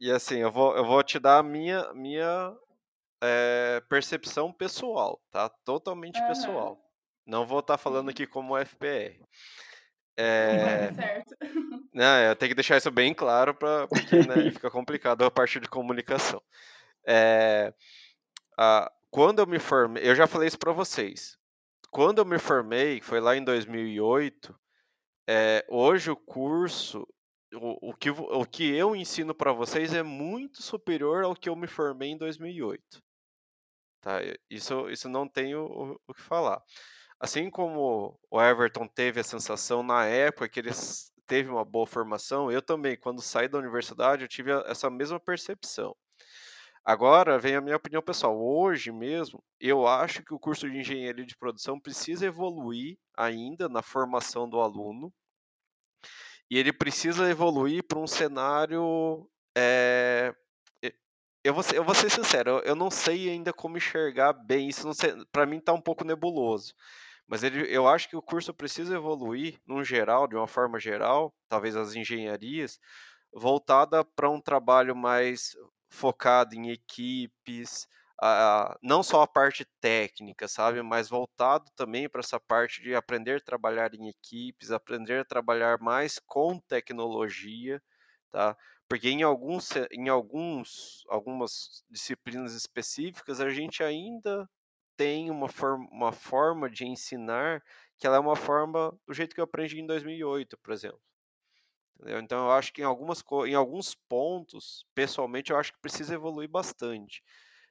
E 0.00 0.10
assim, 0.10 0.38
eu 0.38 0.50
vou, 0.50 0.76
eu 0.76 0.84
vou 0.84 1.02
te 1.02 1.18
dar 1.18 1.38
a 1.38 1.42
minha, 1.42 1.92
minha 1.94 2.54
é, 3.22 3.82
percepção 3.88 4.52
pessoal, 4.52 5.20
tá? 5.30 5.48
Totalmente 5.64 6.20
uhum. 6.20 6.28
pessoal. 6.28 6.80
Não 7.26 7.46
vou 7.46 7.60
estar 7.60 7.74
tá 7.74 7.78
falando 7.78 8.10
aqui 8.10 8.26
como 8.26 8.56
FPR. 8.58 9.20
É... 10.16 10.92
Certo. 10.94 11.34
Né, 11.94 12.28
eu 12.28 12.34
tenho 12.34 12.48
que 12.48 12.56
deixar 12.56 12.76
isso 12.76 12.90
bem 12.90 13.14
claro 13.14 13.54
para 13.54 13.86
porque 13.86 14.16
né, 14.16 14.34
fica 14.50 14.68
complicado 14.68 15.24
a 15.24 15.30
parte 15.30 15.60
de 15.60 15.68
comunicação. 15.68 16.42
É, 17.06 17.72
a, 18.58 18.90
quando 19.12 19.38
eu 19.38 19.46
me 19.46 19.60
formei, 19.60 20.02
eu 20.04 20.12
já 20.12 20.26
falei 20.26 20.48
isso 20.48 20.58
para 20.58 20.72
vocês 20.72 21.38
quando 21.94 22.18
eu 22.18 22.24
me 22.24 22.40
formei, 22.40 23.00
foi 23.00 23.20
lá 23.20 23.36
em 23.36 23.44
2008, 23.44 24.52
é, 25.28 25.58
eh, 25.58 25.66
hoje 25.68 26.10
o 26.10 26.16
curso, 26.16 27.06
o, 27.54 27.78
o, 27.80 27.94
que, 27.94 28.10
o 28.10 28.44
que 28.44 28.74
eu 28.74 28.94
ensino 28.94 29.34
para 29.34 29.52
vocês 29.52 29.94
é 29.94 30.02
muito 30.02 30.62
superior 30.62 31.24
ao 31.24 31.34
que 31.34 31.48
eu 31.48 31.56
me 31.56 31.66
formei 31.66 32.10
em 32.10 32.18
2008. 32.18 33.02
Tá? 34.00 34.20
Isso, 34.50 34.88
isso 34.90 35.08
não 35.08 35.28
tenho 35.28 35.64
o, 35.64 36.00
o 36.06 36.14
que 36.14 36.22
falar. 36.22 36.62
Assim 37.18 37.48
como 37.50 38.18
o 38.30 38.42
Everton 38.42 38.86
teve 38.86 39.20
a 39.20 39.24
sensação 39.24 39.82
na 39.82 40.04
época 40.04 40.48
que 40.48 40.60
ele 40.60 40.70
teve 41.26 41.48
uma 41.48 41.64
boa 41.64 41.86
formação, 41.86 42.50
eu 42.50 42.60
também, 42.60 42.98
quando 42.98 43.22
saí 43.22 43.48
da 43.48 43.58
universidade, 43.58 44.22
eu 44.22 44.28
tive 44.28 44.50
essa 44.66 44.90
mesma 44.90 45.18
percepção. 45.18 45.96
Agora 46.84 47.38
vem 47.38 47.56
a 47.56 47.62
minha 47.62 47.76
opinião 47.76 48.02
pessoal. 48.02 48.38
Hoje 48.38 48.92
mesmo, 48.92 49.42
eu 49.58 49.86
acho 49.86 50.22
que 50.22 50.34
o 50.34 50.38
curso 50.38 50.70
de 50.70 50.76
engenharia 50.76 51.24
de 51.24 51.36
produção 51.36 51.80
precisa 51.80 52.26
evoluir 52.26 52.98
ainda 53.16 53.70
na 53.70 53.80
formação 53.80 54.46
do 54.46 54.60
aluno. 54.60 55.10
E 56.54 56.58
ele 56.58 56.72
precisa 56.72 57.28
evoluir 57.28 57.82
para 57.82 57.98
um 57.98 58.06
cenário. 58.06 59.28
É... 59.58 60.32
Eu, 61.42 61.52
vou 61.52 61.64
ser, 61.64 61.76
eu 61.76 61.82
vou 61.82 61.96
ser 61.96 62.08
sincero, 62.08 62.62
eu 62.64 62.76
não 62.76 62.92
sei 62.92 63.28
ainda 63.28 63.52
como 63.52 63.76
enxergar 63.76 64.32
bem 64.32 64.68
isso. 64.68 64.88
Para 65.32 65.46
mim 65.46 65.56
está 65.56 65.72
um 65.72 65.80
pouco 65.80 66.04
nebuloso. 66.04 66.72
Mas 67.26 67.42
ele, 67.42 67.66
eu 67.74 67.88
acho 67.88 68.08
que 68.08 68.14
o 68.14 68.22
curso 68.22 68.54
precisa 68.54 68.94
evoluir, 68.94 69.58
num 69.66 69.82
geral, 69.82 70.28
de 70.28 70.36
uma 70.36 70.46
forma 70.46 70.78
geral, 70.78 71.34
talvez 71.48 71.74
as 71.74 71.96
engenharias, 71.96 72.78
voltada 73.32 74.04
para 74.04 74.30
um 74.30 74.40
trabalho 74.40 74.94
mais 74.94 75.56
focado 75.90 76.54
em 76.54 76.70
equipes, 76.70 77.88
uh, 78.24 78.78
não 78.82 79.02
só 79.02 79.22
a 79.22 79.26
parte 79.26 79.64
técnica, 79.80 80.48
sabe, 80.48 80.82
mas 80.82 81.08
voltado 81.08 81.70
também 81.76 82.08
para 82.08 82.20
essa 82.20 82.40
parte 82.40 82.82
de 82.82 82.94
aprender 82.94 83.36
a 83.36 83.44
trabalhar 83.44 83.94
em 83.94 84.08
equipes, 84.08 84.70
aprender 84.70 85.20
a 85.20 85.24
trabalhar 85.24 85.78
mais 85.80 86.18
com 86.18 86.58
tecnologia, 86.60 87.82
tá? 88.30 88.56
Porque 88.88 89.08
em 89.10 89.22
alguns, 89.22 89.70
em 89.90 90.08
alguns, 90.08 91.04
algumas 91.08 91.84
disciplinas 91.90 92.54
específicas 92.54 93.40
a 93.40 93.50
gente 93.50 93.82
ainda 93.82 94.48
tem 94.96 95.30
uma, 95.30 95.48
forma, 95.48 95.88
uma 95.90 96.12
forma 96.12 96.70
de 96.70 96.86
ensinar 96.86 97.62
que 97.98 98.06
ela 98.06 98.16
é 98.16 98.20
uma 98.20 98.36
forma 98.36 98.96
do 99.06 99.14
jeito 99.14 99.34
que 99.34 99.40
eu 99.40 99.44
aprendi 99.44 99.80
em 99.80 99.86
2008, 99.86 100.56
por 100.58 100.72
exemplo. 100.72 101.00
Entendeu? 101.96 102.20
Então 102.20 102.44
eu 102.46 102.52
acho 102.52 102.72
que 102.72 102.82
em, 102.82 102.84
algumas, 102.84 103.22
em 103.46 103.54
alguns 103.54 103.94
pontos, 104.08 104.86
pessoalmente, 104.94 105.50
eu 105.50 105.56
acho 105.58 105.72
que 105.72 105.80
precisa 105.80 106.14
evoluir 106.14 106.48
bastante. 106.48 107.22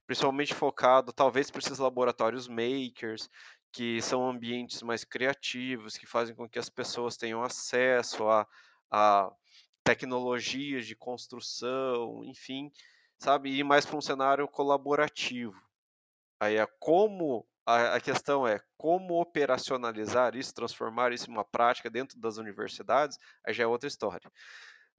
Principalmente 0.06 0.54
focado, 0.54 1.14
talvez 1.14 1.50
precise 1.50 1.82
laboratórios 1.82 2.48
makers, 2.48 3.30
que 3.72 4.02
são 4.02 4.28
ambientes 4.30 4.82
mais 4.84 5.04
criativos, 5.04 5.98
que 5.98 6.06
fazem 6.06 6.36
com 6.36 6.48
que 6.48 6.60
as 6.60 6.70
pessoas 6.70 7.18
tenham 7.18 7.42
acesso 7.42 8.28
a, 8.28 8.48
a 8.92 9.32
tecnologias 9.84 10.86
de 10.86 10.96
construção, 10.96 12.24
enfim, 12.26 12.72
sabe? 13.18 13.58
E 13.58 13.64
mais 13.64 13.86
para 13.86 13.98
um 13.98 14.02
cenário 14.02 14.48
colaborativo. 14.48 15.60
Aí 16.40 16.58
é 16.58 16.68
como 16.80 17.48
a 17.66 18.00
questão 18.00 18.46
é 18.46 18.60
como 18.78 19.22
operacionalizar 19.22 20.36
isso, 20.36 20.54
transformar 20.54 21.14
isso 21.14 21.30
em 21.30 21.34
uma 21.34 21.46
prática 21.46 21.90
dentro 21.90 22.20
das 22.20 22.38
universidades, 22.38 23.18
aí 23.46 23.54
já 23.54 23.64
é 23.64 23.68
outra 23.68 23.88
história. 23.88 24.30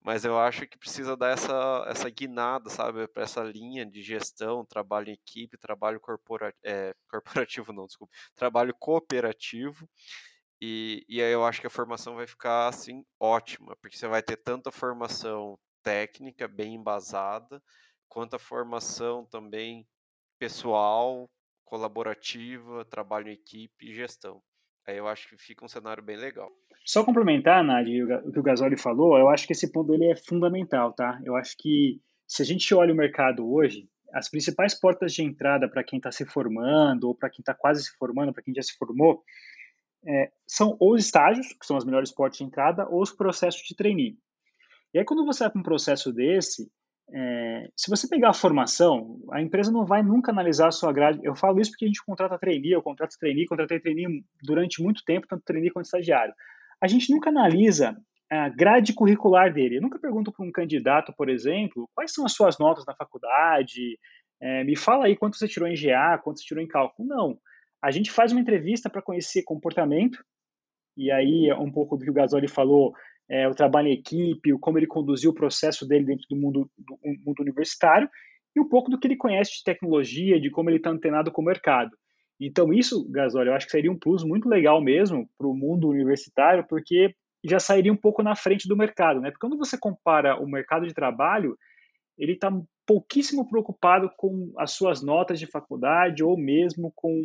Mas 0.04 0.24
eu 0.24 0.38
acho 0.38 0.66
que 0.66 0.78
precisa 0.78 1.16
dar 1.16 1.30
essa, 1.30 1.84
essa 1.88 2.10
guinada, 2.10 2.68
sabe, 2.70 3.08
para 3.08 3.22
essa 3.24 3.42
linha 3.42 3.86
de 3.86 4.02
gestão, 4.02 4.64
trabalho 4.64 5.08
em 5.10 5.14
equipe, 5.14 5.56
trabalho 5.58 5.98
corpora, 6.00 6.54
é, 6.62 6.94
corporativo, 7.08 7.72
não, 7.72 7.86
desculpa, 7.86 8.12
trabalho 8.34 8.74
cooperativo. 8.78 9.88
E, 10.60 11.04
e 11.08 11.22
aí 11.22 11.32
eu 11.32 11.44
acho 11.44 11.60
que 11.60 11.66
a 11.66 11.70
formação 11.70 12.16
vai 12.16 12.26
ficar 12.26 12.68
assim 12.68 13.04
ótima, 13.20 13.76
porque 13.80 13.96
você 13.96 14.06
vai 14.08 14.22
ter 14.22 14.36
tanta 14.36 14.70
formação 14.70 15.58
técnica 15.82 16.46
bem 16.48 16.74
embasada, 16.74 17.62
quanto 18.08 18.36
a 18.36 18.38
formação 18.38 19.26
também 19.26 19.86
pessoal, 20.38 21.30
colaborativa, 21.64 22.84
trabalho 22.84 23.28
em 23.28 23.32
equipe 23.34 23.90
e 23.90 23.94
gestão. 23.94 24.42
Aí 24.86 24.96
eu 24.98 25.08
acho 25.08 25.28
que 25.28 25.36
fica 25.38 25.64
um 25.64 25.68
cenário 25.68 26.02
bem 26.02 26.16
legal. 26.16 26.52
Só 26.84 27.02
complementar, 27.02 27.64
Nádia, 27.64 28.22
o 28.24 28.30
que 28.30 28.38
o 28.38 28.42
Gasoli 28.42 28.76
falou, 28.76 29.16
eu 29.16 29.28
acho 29.28 29.46
que 29.46 29.52
esse 29.52 29.72
ponto 29.72 29.90
dele 29.90 30.12
é 30.12 30.16
fundamental, 30.16 30.92
tá? 30.92 31.18
Eu 31.24 31.34
acho 31.34 31.56
que 31.56 31.98
se 32.26 32.42
a 32.42 32.44
gente 32.44 32.74
olha 32.74 32.92
o 32.92 32.96
mercado 32.96 33.50
hoje, 33.50 33.88
as 34.12 34.28
principais 34.28 34.78
portas 34.78 35.14
de 35.14 35.22
entrada 35.22 35.68
para 35.68 35.82
quem 35.82 35.96
está 35.96 36.12
se 36.12 36.26
formando 36.26 37.04
ou 37.04 37.14
para 37.14 37.30
quem 37.30 37.40
está 37.40 37.54
quase 37.54 37.84
se 37.84 37.96
formando, 37.96 38.32
para 38.32 38.42
quem 38.42 38.54
já 38.54 38.62
se 38.62 38.76
formou, 38.76 39.24
é, 40.06 40.30
são 40.46 40.76
os 40.78 41.04
estágios, 41.04 41.48
que 41.54 41.64
são 41.64 41.76
as 41.76 41.84
melhores 41.84 42.12
portas 42.12 42.38
de 42.38 42.44
entrada, 42.44 42.86
ou 42.88 43.00
os 43.00 43.10
processos 43.10 43.62
de 43.66 43.74
trainee. 43.74 44.18
E 44.92 44.98
aí, 44.98 45.04
quando 45.04 45.24
você 45.24 45.44
vai 45.44 45.50
para 45.50 45.60
um 45.60 45.64
processo 45.64 46.12
desse, 46.12 46.70
é, 47.12 47.68
se 47.76 47.90
você 47.90 48.06
pegar 48.06 48.30
a 48.30 48.34
formação, 48.34 49.18
a 49.32 49.40
empresa 49.40 49.72
não 49.72 49.84
vai 49.84 50.02
nunca 50.02 50.30
analisar 50.30 50.68
a 50.68 50.72
sua 50.72 50.92
grade. 50.92 51.20
Eu 51.22 51.34
falo 51.34 51.60
isso 51.60 51.70
porque 51.70 51.86
a 51.86 51.88
gente 51.88 52.04
contrata 52.04 52.38
trainee, 52.38 52.72
eu 52.72 52.82
contrato 52.82 53.18
trainee, 53.18 53.46
contratei 53.46 53.80
trainee 53.80 54.24
durante 54.42 54.82
muito 54.82 55.02
tempo, 55.04 55.26
tanto 55.26 55.42
trainee 55.44 55.70
quanto 55.70 55.86
estagiário. 55.86 56.34
A 56.84 56.86
gente 56.86 57.10
nunca 57.10 57.30
analisa 57.30 57.96
a 58.30 58.50
grade 58.50 58.92
curricular 58.92 59.50
dele. 59.50 59.78
Eu 59.78 59.80
nunca 59.80 59.98
pergunto 59.98 60.30
para 60.30 60.44
um 60.44 60.52
candidato, 60.52 61.14
por 61.16 61.30
exemplo, 61.30 61.88
quais 61.94 62.12
são 62.12 62.26
as 62.26 62.32
suas 62.34 62.58
notas 62.58 62.84
na 62.84 62.94
faculdade, 62.94 63.98
é, 64.38 64.62
me 64.64 64.76
fala 64.76 65.06
aí 65.06 65.16
quanto 65.16 65.38
você 65.38 65.48
tirou 65.48 65.66
em 65.66 65.74
GA, 65.74 66.18
quanto 66.22 66.40
você 66.40 66.44
tirou 66.44 66.62
em 66.62 66.68
cálculo. 66.68 67.08
Não. 67.08 67.38
A 67.82 67.90
gente 67.90 68.10
faz 68.10 68.32
uma 68.32 68.40
entrevista 68.42 68.90
para 68.90 69.00
conhecer 69.00 69.44
comportamento, 69.44 70.22
e 70.94 71.10
aí 71.10 71.50
um 71.54 71.72
pouco 71.72 71.96
do 71.96 72.04
que 72.04 72.10
o 72.10 72.14
Gasoli 72.14 72.48
falou, 72.48 72.92
é, 73.30 73.48
o 73.48 73.54
trabalho 73.54 73.88
em 73.88 73.94
equipe, 73.94 74.52
como 74.58 74.78
ele 74.78 74.86
conduziu 74.86 75.30
o 75.30 75.34
processo 75.34 75.88
dele 75.88 76.04
dentro 76.04 76.26
do 76.28 76.36
mundo, 76.36 76.70
do 76.76 76.98
mundo 77.24 77.40
universitário, 77.40 78.10
e 78.54 78.60
um 78.60 78.68
pouco 78.68 78.90
do 78.90 79.00
que 79.00 79.06
ele 79.06 79.16
conhece 79.16 79.52
de 79.52 79.64
tecnologia, 79.64 80.38
de 80.38 80.50
como 80.50 80.68
ele 80.68 80.76
está 80.76 80.90
antenado 80.90 81.32
com 81.32 81.40
o 81.40 81.44
mercado. 81.46 81.96
Então, 82.40 82.72
isso, 82.72 83.08
Gasoli, 83.10 83.48
eu 83.48 83.54
acho 83.54 83.66
que 83.66 83.72
seria 83.72 83.90
um 83.90 83.98
plus 83.98 84.24
muito 84.24 84.48
legal 84.48 84.80
mesmo 84.80 85.28
para 85.38 85.46
o 85.46 85.54
mundo 85.54 85.88
universitário, 85.88 86.66
porque 86.68 87.14
já 87.44 87.60
sairia 87.60 87.92
um 87.92 87.96
pouco 87.96 88.22
na 88.22 88.34
frente 88.34 88.66
do 88.66 88.76
mercado, 88.76 89.20
né? 89.20 89.30
Porque 89.30 89.46
quando 89.46 89.58
você 89.58 89.78
compara 89.78 90.40
o 90.40 90.46
mercado 90.46 90.86
de 90.86 90.94
trabalho, 90.94 91.56
ele 92.18 92.32
está 92.32 92.50
pouquíssimo 92.86 93.48
preocupado 93.48 94.10
com 94.16 94.52
as 94.58 94.72
suas 94.72 95.02
notas 95.02 95.38
de 95.38 95.46
faculdade 95.46 96.22
ou 96.22 96.36
mesmo 96.36 96.92
com 96.94 97.22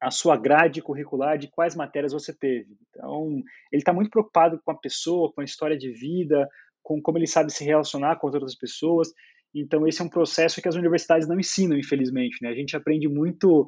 a 0.00 0.10
sua 0.10 0.36
grade 0.36 0.80
curricular 0.80 1.36
de 1.36 1.48
quais 1.48 1.74
matérias 1.74 2.12
você 2.12 2.32
teve. 2.32 2.76
Então, 2.88 3.42
ele 3.72 3.80
está 3.80 3.92
muito 3.92 4.10
preocupado 4.10 4.60
com 4.64 4.70
a 4.70 4.78
pessoa, 4.78 5.32
com 5.32 5.40
a 5.40 5.44
história 5.44 5.76
de 5.76 5.90
vida, 5.92 6.48
com 6.82 7.02
como 7.02 7.18
ele 7.18 7.26
sabe 7.26 7.52
se 7.52 7.64
relacionar 7.64 8.16
com 8.16 8.28
outras 8.28 8.54
pessoas. 8.54 9.12
Então, 9.54 9.86
esse 9.86 10.00
é 10.00 10.04
um 10.04 10.08
processo 10.08 10.62
que 10.62 10.68
as 10.68 10.76
universidades 10.76 11.26
não 11.26 11.38
ensinam, 11.38 11.76
infelizmente. 11.76 12.38
Né? 12.42 12.50
A 12.50 12.54
gente 12.54 12.76
aprende 12.76 13.08
muito 13.08 13.66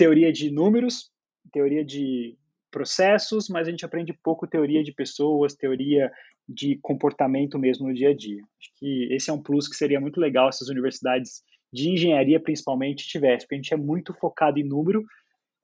teoria 0.00 0.32
de 0.32 0.50
números, 0.50 1.10
teoria 1.52 1.84
de 1.84 2.34
processos, 2.70 3.50
mas 3.50 3.68
a 3.68 3.70
gente 3.70 3.84
aprende 3.84 4.18
pouco 4.22 4.46
teoria 4.46 4.82
de 4.82 4.94
pessoas, 4.94 5.54
teoria 5.54 6.10
de 6.48 6.78
comportamento 6.80 7.58
mesmo 7.58 7.86
no 7.86 7.92
dia 7.92 8.08
a 8.08 8.16
dia. 8.16 8.42
Acho 8.58 8.70
que 8.76 9.12
esse 9.12 9.28
é 9.28 9.32
um 9.32 9.42
plus 9.42 9.68
que 9.68 9.76
seria 9.76 10.00
muito 10.00 10.18
legal 10.18 10.50
se 10.50 10.64
as 10.64 10.70
universidades 10.70 11.42
de 11.70 11.90
engenharia, 11.90 12.40
principalmente, 12.40 13.06
tivessem, 13.06 13.40
porque 13.40 13.56
a 13.56 13.58
gente 13.58 13.74
é 13.74 13.76
muito 13.76 14.14
focado 14.14 14.58
em 14.58 14.64
número, 14.64 15.04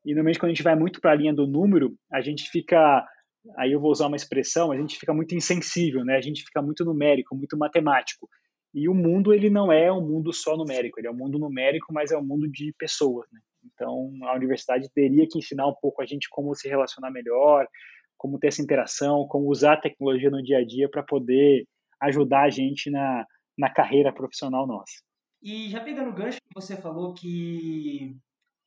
e 0.05 0.11
normalmente 0.11 0.39
quando 0.39 0.51
a 0.51 0.55
gente 0.55 0.63
vai 0.63 0.77
muito 0.77 1.01
para 1.01 1.13
a 1.13 1.17
linha 1.17 1.33
do 1.33 1.47
número, 1.47 1.97
a 2.13 2.21
gente 2.21 2.51
fica, 2.51 3.09
aí 3.57 3.73
eu 3.73 3.81
vou 3.81 3.91
usar 3.91 4.07
uma 4.07 4.17
expressão, 4.17 4.71
a 4.71 4.77
gente 4.77 4.99
fica 4.99 5.15
muito 5.15 5.35
insensível, 5.35 6.05
né? 6.05 6.15
A 6.15 6.21
gente 6.21 6.45
fica 6.45 6.61
muito 6.61 6.85
numérico, 6.85 7.35
muito 7.35 7.57
matemático. 7.57 8.29
E 8.75 8.87
o 8.87 8.93
mundo, 8.93 9.33
ele 9.33 9.49
não 9.49 9.73
é 9.73 9.91
um 9.91 10.07
mundo 10.07 10.31
só 10.31 10.59
numérico, 10.59 11.01
ele 11.01 11.09
é 11.09 11.11
um 11.11 11.17
mundo 11.17 11.39
numérico, 11.39 11.91
mas 11.91 12.13
é 12.13 12.19
um 12.19 12.25
mundo 12.25 12.47
de 12.47 12.75
pessoas, 12.79 13.27
né? 13.33 13.41
Então, 13.77 14.11
a 14.23 14.35
universidade 14.35 14.91
teria 14.93 15.29
que 15.31 15.39
ensinar 15.39 15.69
um 15.69 15.75
pouco 15.75 16.03
a 16.03 16.07
gente 16.07 16.29
como 16.31 16.55
se 16.55 16.67
relacionar 16.67 17.11
melhor, 17.11 17.69
como 18.17 18.39
ter 18.39 18.49
essa 18.49 18.63
interação, 18.63 19.27
como 19.29 19.49
usar 19.49 19.75
a 19.75 19.81
tecnologia 19.81 20.31
no 20.31 20.43
dia 20.43 20.59
a 20.59 20.65
dia 20.65 20.89
para 20.91 21.03
poder 21.03 21.67
ajudar 22.01 22.45
a 22.45 22.51
gente 22.51 22.91
na, 22.91 23.27
na 23.57 23.71
carreira 23.71 24.13
profissional 24.13 24.67
nossa. 24.67 24.95
E 25.43 25.69
já 25.69 25.85
pegando 25.85 26.11
o 26.11 26.15
gancho 26.15 26.39
que 26.39 26.55
você 26.55 26.77
falou 26.77 27.13
que, 27.13 28.17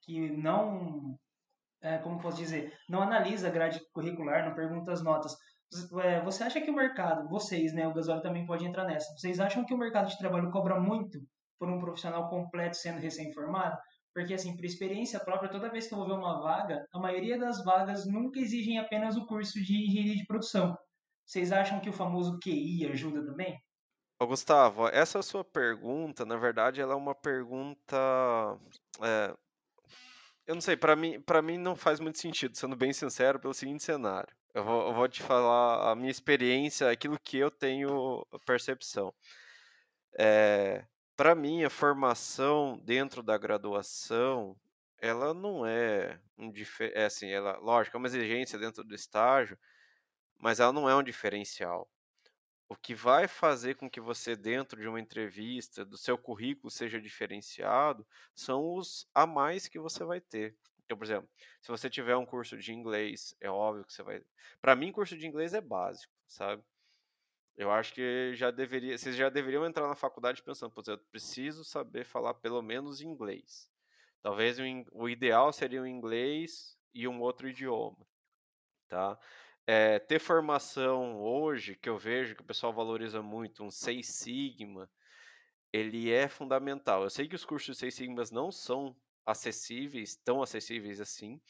que 0.04 0.30
não, 0.30 1.18
é, 1.82 1.98
como 1.98 2.22
posso 2.22 2.38
dizer, 2.38 2.74
não 2.88 3.02
analisa 3.02 3.48
a 3.48 3.52
grade 3.52 3.82
curricular, 3.92 4.48
não 4.48 4.56
pergunta 4.56 4.92
as 4.92 5.04
notas. 5.04 5.36
É, 6.04 6.22
você 6.22 6.44
acha 6.44 6.62
que 6.62 6.70
o 6.70 6.76
mercado, 6.76 7.28
vocês, 7.28 7.74
né, 7.74 7.88
o 7.88 7.94
Gasóleo 7.94 8.22
também 8.22 8.46
pode 8.46 8.66
entrar 8.66 8.86
nessa, 8.86 9.12
vocês 9.18 9.40
acham 9.40 9.66
que 9.66 9.74
o 9.74 9.78
mercado 9.78 10.10
de 10.10 10.18
trabalho 10.18 10.52
cobra 10.52 10.80
muito 10.80 11.20
por 11.60 11.68
um 11.68 11.80
profissional 11.80 12.30
completo 12.30 12.78
sendo 12.78 13.00
recém-formado? 13.00 13.78
Porque, 14.14 14.34
assim, 14.34 14.56
por 14.56 14.66
experiência 14.66 15.20
própria, 15.20 15.50
toda 15.50 15.70
vez 15.70 15.88
que 15.88 15.94
eu 15.94 15.98
vou 15.98 16.08
ver 16.08 16.14
uma 16.14 16.42
vaga, 16.42 16.86
a 16.92 17.00
maioria 17.00 17.38
das 17.38 17.64
vagas 17.64 18.06
nunca 18.06 18.40
exigem 18.40 18.80
apenas 18.80 19.16
o 19.16 19.26
curso 19.26 19.62
de 19.62 19.86
engenharia 19.86 20.16
de 20.16 20.26
produção. 20.26 20.78
Vocês 21.26 21.52
acham 21.52 21.80
que 21.80 21.90
o 21.90 21.94
famoso 21.94 22.40
QI 22.40 22.88
ajuda 22.92 23.24
também? 23.24 23.62
Ô, 24.20 24.28
Gustavo, 24.28 24.88
essa 24.90 25.22
sua 25.22 25.46
pergunta, 25.46 26.26
na 26.26 26.36
verdade, 26.36 26.82
ela 26.82 26.94
é 26.94 26.98
uma 26.98 27.16
pergunta. 27.16 27.96
É, 29.02 29.34
eu 30.46 30.56
não 30.56 30.62
sei, 30.62 30.76
para 30.76 30.96
mim, 30.96 31.22
para 31.22 31.42
mim 31.42 31.60
não 31.60 31.76
faz 31.76 32.00
muito 32.00 32.18
sentido, 32.18 32.58
sendo 32.58 32.76
bem 32.76 32.92
sincero, 32.92 33.40
pelo 33.40 33.54
seguinte 33.54 33.84
cenário. 33.84 34.36
Eu 34.54 34.64
vou, 34.64 34.88
eu 34.88 34.94
vou 34.96 35.08
te 35.08 35.22
falar 35.22 35.92
a 35.92 35.96
minha 35.96 36.10
experiência, 36.10 36.90
aquilo 36.90 37.20
que 37.20 37.38
eu 37.38 37.52
tenho 37.52 38.26
percepção. 38.46 39.14
É, 40.18 40.84
para 41.20 41.36
mim, 41.36 41.66
a 41.66 41.70
formação 41.70 42.80
dentro 42.86 43.22
da 43.22 43.38
graduação, 43.38 44.56
ela 45.02 45.34
não 45.34 45.66
é 45.66 46.18
um 46.38 46.50
é 46.94 47.04
assim, 47.04 47.28
ela, 47.28 47.58
lógico, 47.58 47.98
é 47.98 48.00
uma 48.00 48.08
exigência 48.08 48.58
dentro 48.58 48.86
do 48.86 48.96
estágio, 48.96 49.60
mas 50.38 50.62
ela 50.62 50.72
não 50.72 50.90
é 50.90 50.96
um 50.96 51.04
diferencial. 51.04 51.92
O 52.70 52.76
que 52.78 52.96
vai 52.96 53.28
fazer 53.28 53.76
com 53.76 53.90
que 53.90 54.00
você, 54.00 54.34
dentro 54.34 54.80
de 54.80 54.88
uma 54.88 54.98
entrevista, 54.98 55.84
do 55.84 55.98
seu 55.98 56.18
currículo 56.18 56.72
seja 56.72 57.02
diferenciado, 57.02 58.08
são 58.34 58.74
os 58.74 59.06
a 59.14 59.28
mais 59.28 59.68
que 59.68 59.78
você 59.78 60.06
vai 60.06 60.22
ter. 60.22 60.56
Então, 60.86 60.98
por 60.98 61.04
exemplo, 61.04 61.30
se 61.62 61.68
você 61.68 61.90
tiver 61.90 62.16
um 62.16 62.26
curso 62.26 62.58
de 62.58 62.72
inglês, 62.72 63.36
é 63.42 63.50
óbvio 63.50 63.84
que 63.84 63.92
você 63.92 64.04
vai. 64.04 64.22
Para 64.62 64.74
mim, 64.74 64.94
curso 64.94 65.18
de 65.18 65.28
inglês 65.28 65.54
é 65.54 65.60
básico, 65.60 66.14
sabe? 66.26 66.64
Eu 67.60 67.70
acho 67.70 67.94
que 67.94 68.34
já 68.36 68.52
deveria, 68.52 68.98
vocês 68.98 69.18
já 69.18 69.28
deveriam 69.28 69.66
entrar 69.66 69.86
na 69.86 69.94
faculdade 69.94 70.42
pensando, 70.42 70.72
pô, 70.72 70.82
eu 70.88 70.98
preciso 70.98 71.66
saber 71.66 72.06
falar 72.06 72.34
pelo 72.36 72.62
menos 72.62 73.02
inglês. 73.02 73.70
Talvez 74.22 74.58
o, 74.58 74.64
o 74.94 75.10
ideal 75.10 75.52
seria 75.52 75.82
o 75.82 75.86
inglês 75.86 76.78
e 76.94 77.06
um 77.06 77.20
outro 77.20 77.50
idioma, 77.50 77.98
tá? 78.88 79.20
É, 79.68 80.00
ter 80.00 80.20
formação 80.20 81.20
hoje, 81.20 81.76
que 81.76 81.90
eu 81.90 81.98
vejo 81.98 82.34
que 82.34 82.42
o 82.42 82.46
pessoal 82.46 82.72
valoriza 82.72 83.22
muito, 83.22 83.62
um 83.62 83.70
Seis 83.70 84.08
Sigma, 84.08 84.90
ele 85.74 86.10
é 86.10 86.30
fundamental. 86.30 87.04
Eu 87.04 87.10
sei 87.10 87.28
que 87.28 87.36
os 87.36 87.44
cursos 87.44 87.76
de 87.76 87.80
Seis 87.82 87.94
Sigmas 87.94 88.32
não 88.32 88.54
são 88.54 88.96
acessíveis, 89.26 90.16
tão 90.16 90.42
acessíveis 90.42 91.02
assim, 91.02 91.42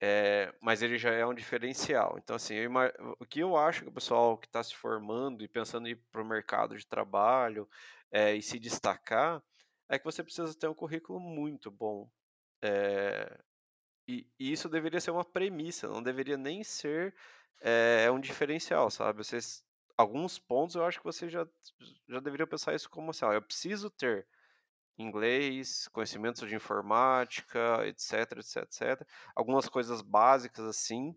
é, 0.00 0.54
mas 0.60 0.82
ele 0.82 0.98
já 0.98 1.10
é 1.10 1.24
um 1.24 1.34
diferencial. 1.34 2.18
Então, 2.18 2.36
assim, 2.36 2.54
eu, 2.54 2.70
o 3.18 3.24
que 3.24 3.40
eu 3.40 3.56
acho 3.56 3.82
que 3.82 3.88
o 3.88 3.92
pessoal 3.92 4.36
que 4.36 4.46
está 4.46 4.62
se 4.62 4.74
formando 4.74 5.42
e 5.42 5.48
pensando 5.48 5.88
em 5.88 5.92
ir 5.92 5.96
para 6.10 6.22
o 6.22 6.26
mercado 6.26 6.76
de 6.76 6.86
trabalho 6.86 7.68
é, 8.10 8.34
e 8.34 8.42
se 8.42 8.58
destacar, 8.58 9.42
é 9.88 9.98
que 9.98 10.04
você 10.04 10.22
precisa 10.22 10.54
ter 10.54 10.68
um 10.68 10.74
currículo 10.74 11.18
muito 11.18 11.70
bom. 11.70 12.10
É, 12.62 13.38
e, 14.08 14.26
e, 14.38 14.52
isso 14.52 14.68
deveria 14.68 15.00
ser 15.00 15.10
uma 15.10 15.24
premissa, 15.24 15.88
não 15.88 16.02
deveria 16.02 16.36
nem 16.36 16.62
ser 16.62 17.14
um 18.12 18.20
diferencial, 18.20 18.90
sabe? 18.90 19.24
Vocês, 19.24 19.64
alguns 19.96 20.38
pontos 20.38 20.76
eu 20.76 20.84
acho 20.84 20.98
que 20.98 21.04
você 21.04 21.28
já, 21.28 21.46
já 22.06 22.20
deveria 22.20 22.46
pensar 22.46 22.74
isso 22.74 22.88
como 22.88 23.10
assim, 23.10 23.24
ó, 23.24 23.32
eu 23.32 23.42
preciso 23.42 23.90
ter 23.90 24.26
inglês, 24.98 25.88
conhecimentos 25.88 26.48
de 26.48 26.54
informática, 26.54 27.86
etc, 27.86 28.38
etc, 28.38 28.56
etc. 28.62 29.06
Algumas 29.34 29.68
coisas 29.68 30.00
básicas 30.00 30.64
assim, 30.64 31.14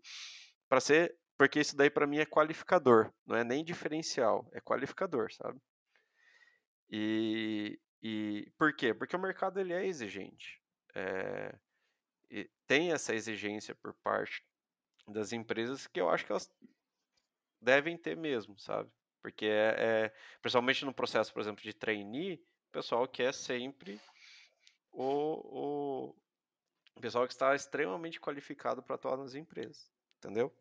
para 0.68 0.80
ser, 0.80 1.16
porque 1.38 1.60
isso 1.60 1.76
daí 1.76 1.90
para 1.90 2.06
mim 2.06 2.18
é 2.18 2.26
qualificador, 2.26 3.12
não 3.26 3.36
é 3.36 3.44
nem 3.44 3.64
diferencial, 3.64 4.48
é 4.52 4.60
qualificador, 4.60 5.32
sabe? 5.32 5.58
E, 6.90 7.78
e 8.02 8.52
por 8.58 8.74
quê? 8.74 8.92
Porque 8.92 9.16
o 9.16 9.20
mercado 9.20 9.58
ele 9.58 9.72
é 9.72 9.86
exigente. 9.86 10.60
É, 10.94 11.54
tem 12.66 12.92
essa 12.92 13.14
exigência 13.14 13.74
por 13.74 13.94
parte 14.02 14.44
das 15.08 15.32
empresas 15.32 15.86
que 15.86 16.00
eu 16.00 16.08
acho 16.08 16.24
que 16.24 16.32
elas 16.32 16.48
devem 17.60 17.96
ter 17.96 18.16
mesmo, 18.16 18.58
sabe? 18.58 18.90
Porque 19.20 19.46
é, 19.46 19.74
é 19.78 20.14
principalmente 20.40 20.84
no 20.84 20.94
processo, 20.94 21.32
por 21.32 21.40
exemplo, 21.40 21.62
de 21.62 21.74
trainee, 21.74 22.40
o 22.70 22.72
pessoal 22.72 23.06
quer 23.08 23.34
sempre 23.34 24.00
o, 24.92 26.14
o 26.96 27.00
pessoal 27.00 27.26
que 27.26 27.32
está 27.32 27.54
extremamente 27.54 28.20
qualificado 28.20 28.80
para 28.80 28.94
atuar 28.94 29.16
nas 29.16 29.34
empresas, 29.34 29.90
entendeu? 30.18 30.52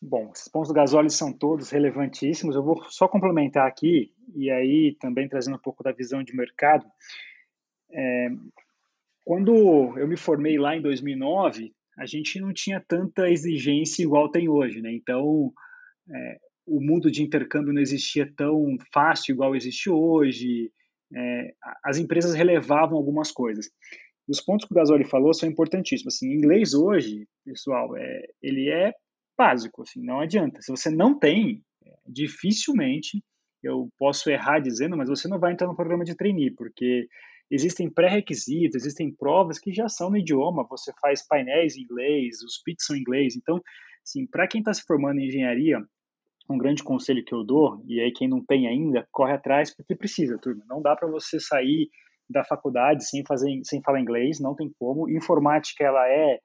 Bom, 0.00 0.32
esses 0.34 0.48
pontos 0.48 0.68
do 0.68 0.74
gasóleo 0.74 1.08
são 1.10 1.32
todos 1.32 1.70
relevantíssimos. 1.70 2.56
Eu 2.56 2.64
vou 2.64 2.82
só 2.90 3.06
complementar 3.06 3.68
aqui, 3.68 4.12
e 4.34 4.50
aí 4.50 4.96
também 4.98 5.28
trazendo 5.28 5.54
um 5.54 5.60
pouco 5.60 5.84
da 5.84 5.92
visão 5.92 6.24
de 6.24 6.34
mercado. 6.34 6.84
É, 7.92 8.28
quando 9.24 9.96
eu 9.96 10.08
me 10.08 10.16
formei 10.16 10.58
lá 10.58 10.74
em 10.74 10.82
2009, 10.82 11.72
a 11.96 12.04
gente 12.04 12.40
não 12.40 12.52
tinha 12.52 12.80
tanta 12.80 13.30
exigência 13.30 14.02
igual 14.02 14.28
tem 14.28 14.48
hoje, 14.48 14.82
né? 14.82 14.92
Então, 14.92 15.52
é, 16.10 16.40
o 16.66 16.80
mundo 16.80 17.10
de 17.10 17.22
intercâmbio 17.22 17.72
não 17.72 17.80
existia 17.80 18.30
tão 18.36 18.76
fácil 18.92 19.32
igual 19.32 19.54
existe 19.54 19.90
hoje. 19.90 20.70
É, 21.14 21.54
as 21.84 21.98
empresas 21.98 22.34
relevavam 22.34 22.96
algumas 22.96 23.30
coisas. 23.30 23.70
Os 24.28 24.40
pontos 24.40 24.66
que 24.66 24.72
o 24.72 24.76
Gasoli 24.76 25.04
falou 25.04 25.34
são 25.34 25.48
importantíssimos. 25.48 26.14
Assim, 26.14 26.32
inglês 26.32 26.74
hoje, 26.74 27.26
pessoal, 27.44 27.96
é, 27.96 28.22
ele 28.40 28.70
é 28.70 28.92
básico, 29.36 29.82
assim, 29.82 30.02
não 30.02 30.20
adianta. 30.20 30.60
Se 30.62 30.70
você 30.70 30.90
não 30.90 31.18
tem, 31.18 31.62
dificilmente, 32.06 33.22
eu 33.62 33.88
posso 33.98 34.30
errar 34.30 34.60
dizendo, 34.60 34.96
mas 34.96 35.08
você 35.08 35.28
não 35.28 35.38
vai 35.38 35.52
entrar 35.52 35.66
no 35.66 35.76
programa 35.76 36.04
de 36.04 36.16
trainee, 36.16 36.50
porque 36.50 37.06
existem 37.50 37.90
pré-requisitos, 37.90 38.76
existem 38.76 39.12
provas 39.14 39.58
que 39.58 39.72
já 39.72 39.88
são 39.88 40.10
no 40.10 40.16
idioma, 40.16 40.66
você 40.68 40.92
faz 41.00 41.26
painéis 41.26 41.76
em 41.76 41.82
inglês, 41.82 42.42
os 42.42 42.60
pits 42.64 42.86
são 42.86 42.96
em 42.96 43.00
inglês. 43.00 43.36
Então, 43.36 43.60
assim, 44.04 44.26
para 44.26 44.48
quem 44.48 44.60
está 44.60 44.72
se 44.72 44.82
formando 44.82 45.20
em 45.20 45.26
engenharia, 45.26 45.78
um 46.48 46.58
grande 46.58 46.82
conselho 46.82 47.24
que 47.24 47.34
eu 47.34 47.44
dou, 47.44 47.82
e 47.86 48.00
aí 48.00 48.12
quem 48.12 48.28
não 48.28 48.44
tem 48.44 48.66
ainda, 48.66 49.06
corre 49.10 49.32
atrás 49.32 49.74
porque 49.74 49.94
precisa, 49.94 50.38
turma. 50.38 50.64
Não 50.68 50.82
dá 50.82 50.94
para 50.96 51.08
você 51.08 51.38
sair 51.40 51.88
da 52.28 52.44
faculdade 52.44 53.08
sem 53.08 53.24
fazer 53.24 53.48
sem 53.64 53.82
falar 53.82 54.00
inglês, 54.00 54.40
não 54.40 54.54
tem 54.54 54.70
como. 54.78 55.08
Informática 55.08 55.84
ela 55.84 56.08
é 56.08 56.38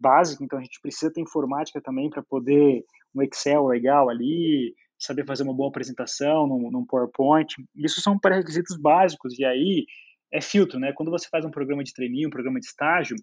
básica, 0.00 0.44
então 0.44 0.58
a 0.58 0.62
gente 0.62 0.80
precisa 0.80 1.12
ter 1.12 1.20
informática 1.20 1.80
também 1.80 2.08
para 2.08 2.22
poder 2.22 2.84
um 3.14 3.22
Excel 3.22 3.66
legal 3.66 4.08
ali, 4.08 4.74
saber 4.98 5.26
fazer 5.26 5.42
uma 5.42 5.54
boa 5.54 5.68
apresentação 5.68 6.46
num, 6.46 6.70
num 6.70 6.84
PowerPoint. 6.84 7.54
Isso 7.74 8.00
são 8.00 8.18
pré-requisitos 8.18 8.76
básicos 8.76 9.38
e 9.38 9.44
aí 9.44 9.86
é 10.32 10.40
filtro, 10.40 10.78
né? 10.78 10.92
Quando 10.92 11.10
você 11.10 11.26
faz 11.30 11.44
um 11.44 11.50
programa 11.50 11.82
de 11.82 11.92
treininho, 11.92 12.28
um 12.28 12.32
programa 12.32 12.60
de 12.60 12.66
estágio, 12.66 13.16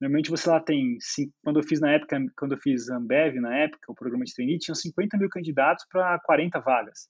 normalmente 0.00 0.30
você 0.30 0.48
lá 0.48 0.60
tem, 0.60 0.96
quando 1.44 1.58
eu 1.60 1.62
fiz 1.62 1.80
na 1.80 1.92
época, 1.92 2.18
quando 2.36 2.52
eu 2.52 2.58
fiz 2.58 2.88
Ambev 2.88 3.36
na 3.36 3.54
época, 3.58 3.92
o 3.92 3.94
programa 3.94 4.24
de 4.24 4.34
trainee, 4.34 4.58
tinha 4.58 4.74
50 4.74 5.18
mil 5.18 5.28
candidatos 5.28 5.84
para 5.90 6.18
40 6.20 6.58
vagas. 6.60 7.08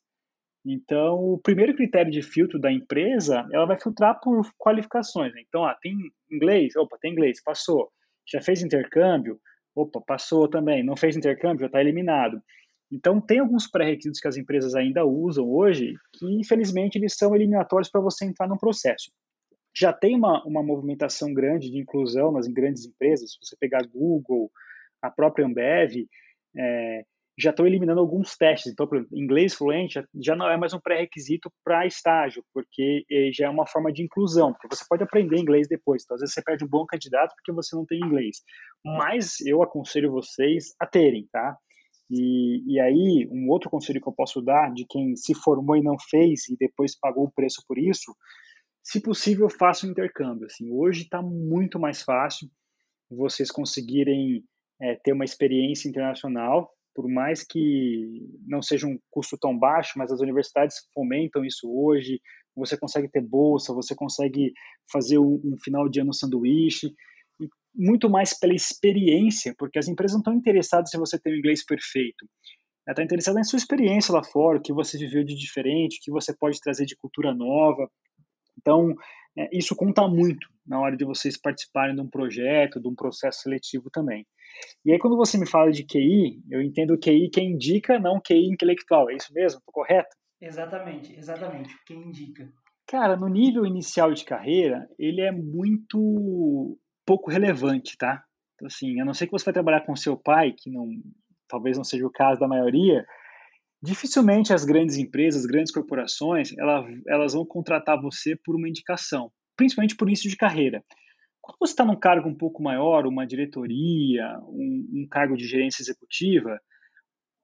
Então, 0.64 1.14
o 1.14 1.38
primeiro 1.38 1.74
critério 1.74 2.12
de 2.12 2.20
filtro 2.20 2.59
da 2.59 2.70
empresa, 2.70 3.48
ela 3.53 3.64
vai 3.64 3.81
filtrar 3.81 4.20
por 4.20 4.46
qualificações. 4.59 5.33
Né? 5.33 5.42
Então, 5.48 5.64
ah, 5.64 5.76
tem 5.81 5.96
inglês? 6.31 6.76
Opa, 6.76 6.98
tem 7.00 7.12
inglês, 7.12 7.42
passou. 7.42 7.90
Já 8.31 8.42
fez 8.42 8.62
intercâmbio? 8.62 9.40
Opa, 9.74 10.00
passou 10.07 10.48
também. 10.48 10.85
Não 10.85 10.96
fez 10.96 11.16
intercâmbio? 11.16 11.61
Já 11.61 11.66
está 11.66 11.81
eliminado. 11.81 12.42
Então, 12.92 13.20
tem 13.20 13.38
alguns 13.38 13.68
pré-requisitos 13.68 14.20
que 14.20 14.29
as 14.29 14.37
empresas 14.37 14.74
ainda 14.74 15.05
usam 15.07 15.48
hoje 15.48 15.94
que, 16.12 16.26
infelizmente, 16.26 16.96
eles 16.96 17.16
são 17.16 17.35
eliminatórios 17.35 17.88
para 17.88 18.00
você 18.00 18.26
entrar 18.26 18.48
no 18.48 18.59
processo. 18.59 19.11
Já 19.76 19.92
tem 19.92 20.16
uma, 20.16 20.44
uma 20.44 20.62
movimentação 20.62 21.33
grande 21.33 21.70
de 21.70 21.78
inclusão 21.78 22.33
nas 22.33 22.46
grandes 22.46 22.85
empresas. 22.85 23.33
Se 23.33 23.38
você 23.42 23.56
pegar 23.59 23.87
Google, 23.87 24.50
a 25.02 25.11
própria 25.11 25.46
Ambev, 25.46 26.06
é, 26.56 27.04
já 27.40 27.50
estão 27.50 27.66
eliminando 27.66 28.00
alguns 28.00 28.37
testes. 28.37 28.72
Então, 28.72 28.87
por 28.87 28.98
exemplo, 28.98 29.18
inglês 29.18 29.54
fluente 29.54 30.02
já 30.22 30.37
não 30.37 30.48
é 30.48 30.56
mais 30.56 30.74
um 30.74 30.80
pré-requisito 30.80 31.50
para 31.64 31.87
estágio, 31.87 32.44
porque 32.52 33.04
eh, 33.11 33.30
já 33.33 33.46
é 33.46 33.48
uma 33.48 33.66
forma 33.66 33.92
de 33.92 34.02
inclusão, 34.02 34.52
porque 34.52 34.76
você 34.76 34.85
pode 34.88 35.02
aprender 35.02 35.38
inglês 35.38 35.66
depois. 35.66 36.02
Então, 36.04 36.16
às 36.16 36.20
vezes 36.20 36.35
você 36.35 36.42
perde 36.42 36.64
um 36.64 36.68
bom 36.68 36.85
candidato 36.85 37.35
porque 37.35 37.52
você 37.52 37.74
não 37.74 37.87
tem 37.87 37.98
inglês. 37.98 38.38
Mas 38.85 39.40
eu 39.40 39.62
aconselho 39.62 40.12
vocês 40.12 40.74
a 40.78 40.87
terem, 40.87 41.26
tá? 41.33 41.56
E, 42.11 42.74
e 42.74 42.80
aí, 42.80 43.28
um 43.30 43.48
outro 43.48 43.70
conselho 43.70 44.00
que 44.00 44.09
eu 44.09 44.12
posso 44.12 44.42
dar 44.42 44.72
de 44.72 44.85
quem 44.88 45.14
se 45.16 45.35
formou 45.35 45.76
e 45.76 45.83
não 45.83 45.96
fez 46.11 46.48
e 46.48 46.56
depois 46.59 46.98
pagou 46.98 47.24
o 47.24 47.33
preço 47.33 47.62
por 47.68 47.78
isso, 47.78 48.12
se 48.90 49.00
possível, 49.00 49.48
faça 49.48 49.87
um 49.87 49.90
intercâmbio. 49.90 50.46
Assim, 50.46 50.68
hoje 50.72 51.03
está 51.03 51.22
muito 51.22 51.79
mais 51.79 52.03
fácil 52.03 52.50
vocês 53.09 53.48
conseguirem 53.48 54.42
é, 54.81 54.96
ter 54.96 55.12
uma 55.12 55.24
experiência 55.24 55.88
internacional 55.88 56.72
por 56.92 57.09
mais 57.09 57.44
que 57.44 58.29
não 58.44 58.61
seja 58.61 58.88
um 58.88 58.98
custo 59.09 59.38
tão 59.38 59.57
baixo, 59.57 59.92
mas 59.96 60.11
as 60.11 60.20
universidades 60.20 60.76
fomentam 60.92 61.44
isso 61.44 61.70
hoje. 61.70 62.20
Você 62.57 62.76
consegue 62.76 63.09
ter 63.09 63.20
bolsa, 63.20 63.72
você 63.72 63.94
consegue 63.94 64.53
fazer 64.90 65.18
um, 65.18 65.40
um 65.44 65.57
final 65.62 65.88
de 65.88 66.00
ano 66.00 66.12
sanduíche, 66.12 66.92
muito 67.72 68.11
mais 68.11 68.37
pela 68.37 68.55
experiência, 68.55 69.55
porque 69.57 69.79
as 69.79 69.87
empresas 69.87 70.14
não 70.14 70.20
estão 70.20 70.35
interessadas 70.35 70.90
se 70.90 70.98
você 70.98 71.16
tem 71.16 71.33
o 71.33 71.38
inglês 71.38 71.64
perfeito. 71.64 72.29
Ela 72.85 72.94
está 72.94 73.05
interessada 73.05 73.38
em 73.38 73.44
sua 73.44 73.59
experiência 73.59 74.12
lá 74.12 74.24
fora, 74.24 74.59
o 74.59 74.62
que 74.62 74.72
você 74.72 74.98
viveu 74.98 75.22
de 75.22 75.37
diferente, 75.37 75.98
o 75.98 76.03
que 76.03 76.11
você 76.11 76.37
pode 76.37 76.61
trazer 76.61 76.87
de 76.87 76.96
cultura 76.96 77.33
nova. 77.33 77.88
Então, 78.60 78.94
é, 79.36 79.48
isso 79.56 79.74
conta 79.74 80.06
muito 80.06 80.48
na 80.66 80.78
hora 80.80 80.96
de 80.96 81.04
vocês 81.04 81.36
participarem 81.36 81.94
de 81.94 82.00
um 82.00 82.08
projeto, 82.08 82.80
de 82.80 82.88
um 82.88 82.94
processo 82.94 83.40
seletivo 83.40 83.90
também. 83.90 84.26
E 84.84 84.92
aí, 84.92 84.98
quando 84.98 85.16
você 85.16 85.38
me 85.38 85.48
fala 85.48 85.72
de 85.72 85.84
QI, 85.84 86.42
eu 86.50 86.60
entendo 86.60 86.98
QI 86.98 87.30
quem 87.30 87.52
indica, 87.52 87.98
não 87.98 88.20
QI 88.20 88.46
intelectual. 88.46 89.10
É 89.10 89.14
isso 89.14 89.32
mesmo? 89.32 89.58
Estou 89.58 89.72
correto? 89.72 90.14
Exatamente, 90.40 91.16
exatamente. 91.18 91.74
Quem 91.86 92.02
indica. 92.02 92.50
Cara, 92.86 93.16
no 93.16 93.28
nível 93.28 93.64
inicial 93.66 94.12
de 94.12 94.24
carreira, 94.24 94.88
ele 94.98 95.20
é 95.20 95.30
muito 95.30 96.78
pouco 97.06 97.30
relevante, 97.30 97.96
tá? 97.96 98.24
Então, 98.54 98.66
assim, 98.66 99.00
a 99.00 99.04
não 99.04 99.14
ser 99.14 99.26
que 99.26 99.32
você 99.32 99.44
vai 99.44 99.54
trabalhar 99.54 99.82
com 99.82 99.94
seu 99.94 100.16
pai, 100.16 100.52
que 100.52 100.70
não, 100.70 100.88
talvez 101.48 101.76
não 101.76 101.84
seja 101.84 102.06
o 102.06 102.10
caso 102.10 102.40
da 102.40 102.48
maioria, 102.48 103.06
dificilmente 103.82 104.52
as 104.52 104.64
grandes 104.64 104.96
empresas, 104.96 105.42
as 105.42 105.46
grandes 105.46 105.72
corporações, 105.72 106.56
elas, 106.58 106.86
elas 107.08 107.32
vão 107.32 107.44
contratar 107.46 108.00
você 108.00 108.36
por 108.36 108.54
uma 108.54 108.68
indicação, 108.68 109.32
principalmente 109.56 109.96
por 109.96 110.08
início 110.08 110.28
de 110.28 110.36
carreira. 110.36 110.84
Quando 111.40 111.58
você 111.58 111.72
está 111.72 111.84
num 111.84 111.98
cargo 111.98 112.28
um 112.28 112.36
pouco 112.36 112.62
maior, 112.62 113.06
uma 113.06 113.26
diretoria, 113.26 114.38
um, 114.42 114.88
um 114.92 115.08
cargo 115.10 115.36
de 115.36 115.46
gerência 115.46 115.82
executiva, 115.82 116.60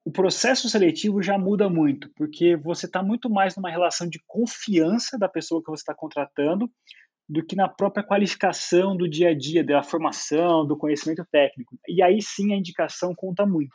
o 0.04 0.12
processo 0.12 0.68
seletivo 0.68 1.20
já 1.20 1.36
muda 1.36 1.68
muito, 1.68 2.08
porque 2.14 2.54
você 2.56 2.86
está 2.86 3.02
muito 3.02 3.28
mais 3.28 3.56
numa 3.56 3.70
relação 3.70 4.08
de 4.08 4.20
confiança 4.26 5.18
da 5.18 5.28
pessoa 5.28 5.60
que 5.60 5.70
você 5.70 5.80
está 5.80 5.94
contratando 5.94 6.70
do 7.28 7.44
que 7.44 7.56
na 7.56 7.68
própria 7.68 8.06
qualificação 8.06 8.96
do 8.96 9.08
dia 9.08 9.30
a 9.30 9.34
dia, 9.36 9.64
da 9.64 9.82
formação, 9.82 10.64
do 10.64 10.76
conhecimento 10.76 11.26
técnico. 11.30 11.76
E 11.88 12.00
aí 12.02 12.22
sim 12.22 12.52
a 12.52 12.56
indicação 12.56 13.14
conta 13.16 13.44
muito. 13.44 13.74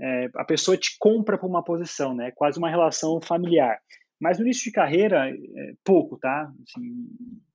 É, 0.00 0.30
a 0.34 0.44
pessoa 0.44 0.76
te 0.76 0.96
compra 0.98 1.38
por 1.38 1.48
uma 1.48 1.62
posição, 1.62 2.14
né? 2.14 2.32
quase 2.32 2.58
uma 2.58 2.68
relação 2.68 3.20
familiar. 3.20 3.78
Mas 4.20 4.38
no 4.38 4.44
início 4.44 4.64
de 4.64 4.72
carreira, 4.72 5.28
é, 5.28 5.74
pouco, 5.84 6.18
tá? 6.18 6.50
Assim, 6.68 7.06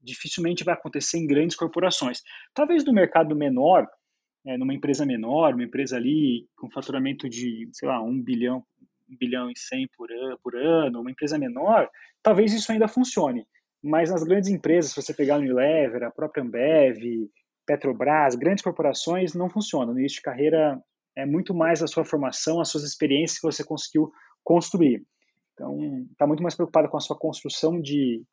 dificilmente 0.02 0.63
vai 0.63 0.73
acontecer 0.73 1.17
em 1.17 1.28
grandes 1.28 1.56
corporações. 1.56 2.21
Talvez 2.54 2.86
no 2.86 2.93
mercado 2.93 3.36
menor, 3.36 3.88
é, 4.45 4.58
numa 4.58 4.73
empresa 4.73 5.06
menor, 5.06 5.54
uma 5.54 5.63
empresa 5.63 5.97
ali 5.97 6.47
com 6.56 6.69
faturamento 6.69 7.30
de, 7.30 7.69
sei 7.73 7.88
lá, 7.88 8.02
um 8.02 8.21
bilhão, 8.21 8.63
um 9.10 9.17
bilhão 9.17 9.49
e 9.49 9.58
cem 9.58 9.88
por 9.97 10.12
ano, 10.12 10.39
por 10.43 10.56
ano, 10.56 11.02
uma 11.02 11.12
empresa 11.12 11.38
menor, 11.38 11.89
talvez 12.21 12.54
isso 12.54 12.71
ainda 12.71 12.88
funcione. 12.88 13.45
Mas 13.82 14.12
nas 14.12 14.23
grandes 14.23 14.49
empresas, 14.49 14.91
se 14.91 15.02
você 15.02 15.13
pegar 15.13 15.36
a 15.36 15.39
Unilever, 15.39 16.04
a 16.04 16.12
própria 16.12 16.43
Ambev, 16.43 17.30
Petrobras, 17.65 18.36
grandes 18.36 18.63
corporações, 18.63 19.34
não 19.34 19.49
funciona. 19.49 19.91
No 19.91 19.99
início 19.99 20.17
de 20.17 20.23
carreira 20.23 20.82
é 21.21 21.25
muito 21.25 21.53
mais 21.53 21.82
a 21.82 21.88
sua 21.88 22.05
formação, 22.05 22.60
as 22.60 22.69
suas 22.69 22.84
experiências 22.84 23.39
que 23.39 23.45
você 23.45 23.63
conseguiu 23.63 24.12
construir. 24.43 25.05
Então, 25.53 25.77
está 26.12 26.25
muito 26.25 26.41
mais 26.41 26.55
preocupado 26.55 26.89
com 26.89 26.97
a 26.97 27.01
sua 27.01 27.17
construção 27.17 27.82
de, 27.82 28.23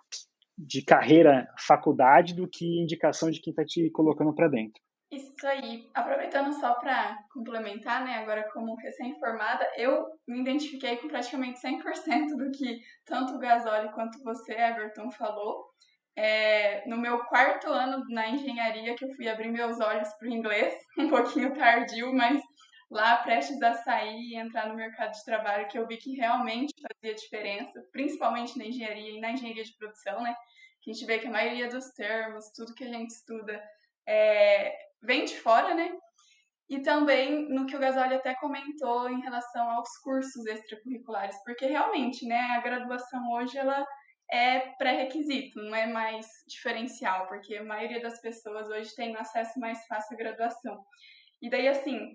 de 0.57 0.83
carreira, 0.83 1.49
faculdade, 1.59 2.35
do 2.35 2.49
que 2.49 2.81
indicação 2.81 3.31
de 3.31 3.41
quem 3.41 3.51
está 3.51 3.65
te 3.65 3.91
colocando 3.91 4.33
para 4.35 4.49
dentro. 4.49 4.81
Isso 5.11 5.47
aí. 5.47 5.89
Aproveitando 5.95 6.53
só 6.53 6.75
para 6.75 7.17
complementar, 7.33 8.05
né, 8.05 8.15
agora 8.15 8.49
como 8.53 8.75
recém-formada, 8.77 9.67
eu 9.77 10.07
me 10.27 10.41
identifiquei 10.41 10.97
com 10.97 11.09
praticamente 11.09 11.61
100% 11.61 12.37
do 12.37 12.51
que 12.51 12.81
tanto 13.05 13.35
o 13.35 13.39
Gasoli 13.39 13.93
quanto 13.93 14.23
você, 14.23 14.53
Everton, 14.53 15.11
falou. 15.11 15.65
É, 16.19 16.89
no 16.89 16.97
meu 16.97 17.25
quarto 17.25 17.69
ano 17.69 18.03
na 18.09 18.31
engenharia 18.31 18.95
que 18.95 19.05
eu 19.05 19.15
fui 19.15 19.29
abrir 19.29 19.51
meus 19.51 19.79
olhos 19.81 20.09
para 20.15 20.29
o 20.29 20.33
inglês, 20.33 20.75
um 20.99 21.09
pouquinho 21.09 21.55
tardio, 21.55 22.13
mas 22.15 22.43
lá 22.91 23.17
prestes 23.19 23.61
a 23.63 23.75
sair 23.75 24.21
e 24.21 24.37
entrar 24.37 24.69
no 24.69 24.75
mercado 24.75 25.13
de 25.13 25.25
trabalho, 25.25 25.69
que 25.69 25.79
eu 25.79 25.87
vi 25.87 25.97
que 25.97 26.15
realmente 26.15 26.73
fazia 26.81 27.15
diferença, 27.15 27.85
principalmente 27.93 28.57
na 28.57 28.65
engenharia 28.65 29.11
e 29.11 29.21
na 29.21 29.33
engenharia 29.33 29.65
de 29.65 29.77
produção, 29.77 30.23
né? 30.23 30.35
Que 30.81 30.91
a 30.91 30.95
gente 30.95 31.07
vê 31.07 31.19
que 31.19 31.27
a 31.27 31.31
maioria 31.31 31.69
dos 31.69 31.91
termos, 31.91 32.51
tudo 32.55 32.75
que 32.75 32.85
a 32.85 32.89
gente 32.89 33.11
estuda, 33.11 33.63
é, 34.07 34.77
vem 35.03 35.25
de 35.25 35.37
fora, 35.39 35.75
né? 35.75 35.97
E 36.69 36.81
também 36.81 37.49
no 37.49 37.67
que 37.67 37.77
o 37.77 37.79
Gasoli 37.79 38.15
até 38.15 38.35
comentou 38.35 39.09
em 39.09 39.21
relação 39.21 39.71
aos 39.71 39.97
cursos 39.99 40.47
extracurriculares, 40.47 41.37
porque 41.45 41.67
realmente, 41.67 42.27
né, 42.27 42.41
a 42.57 42.61
graduação 42.61 43.31
hoje 43.33 43.57
ela 43.57 43.87
é 44.29 44.59
pré-requisito, 44.77 45.63
não 45.63 45.75
é 45.75 45.87
mais 45.87 46.27
diferencial, 46.49 47.29
porque 47.29 47.57
a 47.57 47.65
maioria 47.65 48.03
das 48.03 48.21
pessoas 48.21 48.69
hoje 48.69 48.95
tem 48.97 49.17
acesso 49.17 49.59
mais 49.61 49.87
fácil 49.87 50.15
à 50.15 50.19
graduação. 50.19 50.85
E 51.41 51.49
daí, 51.49 51.69
assim, 51.69 52.13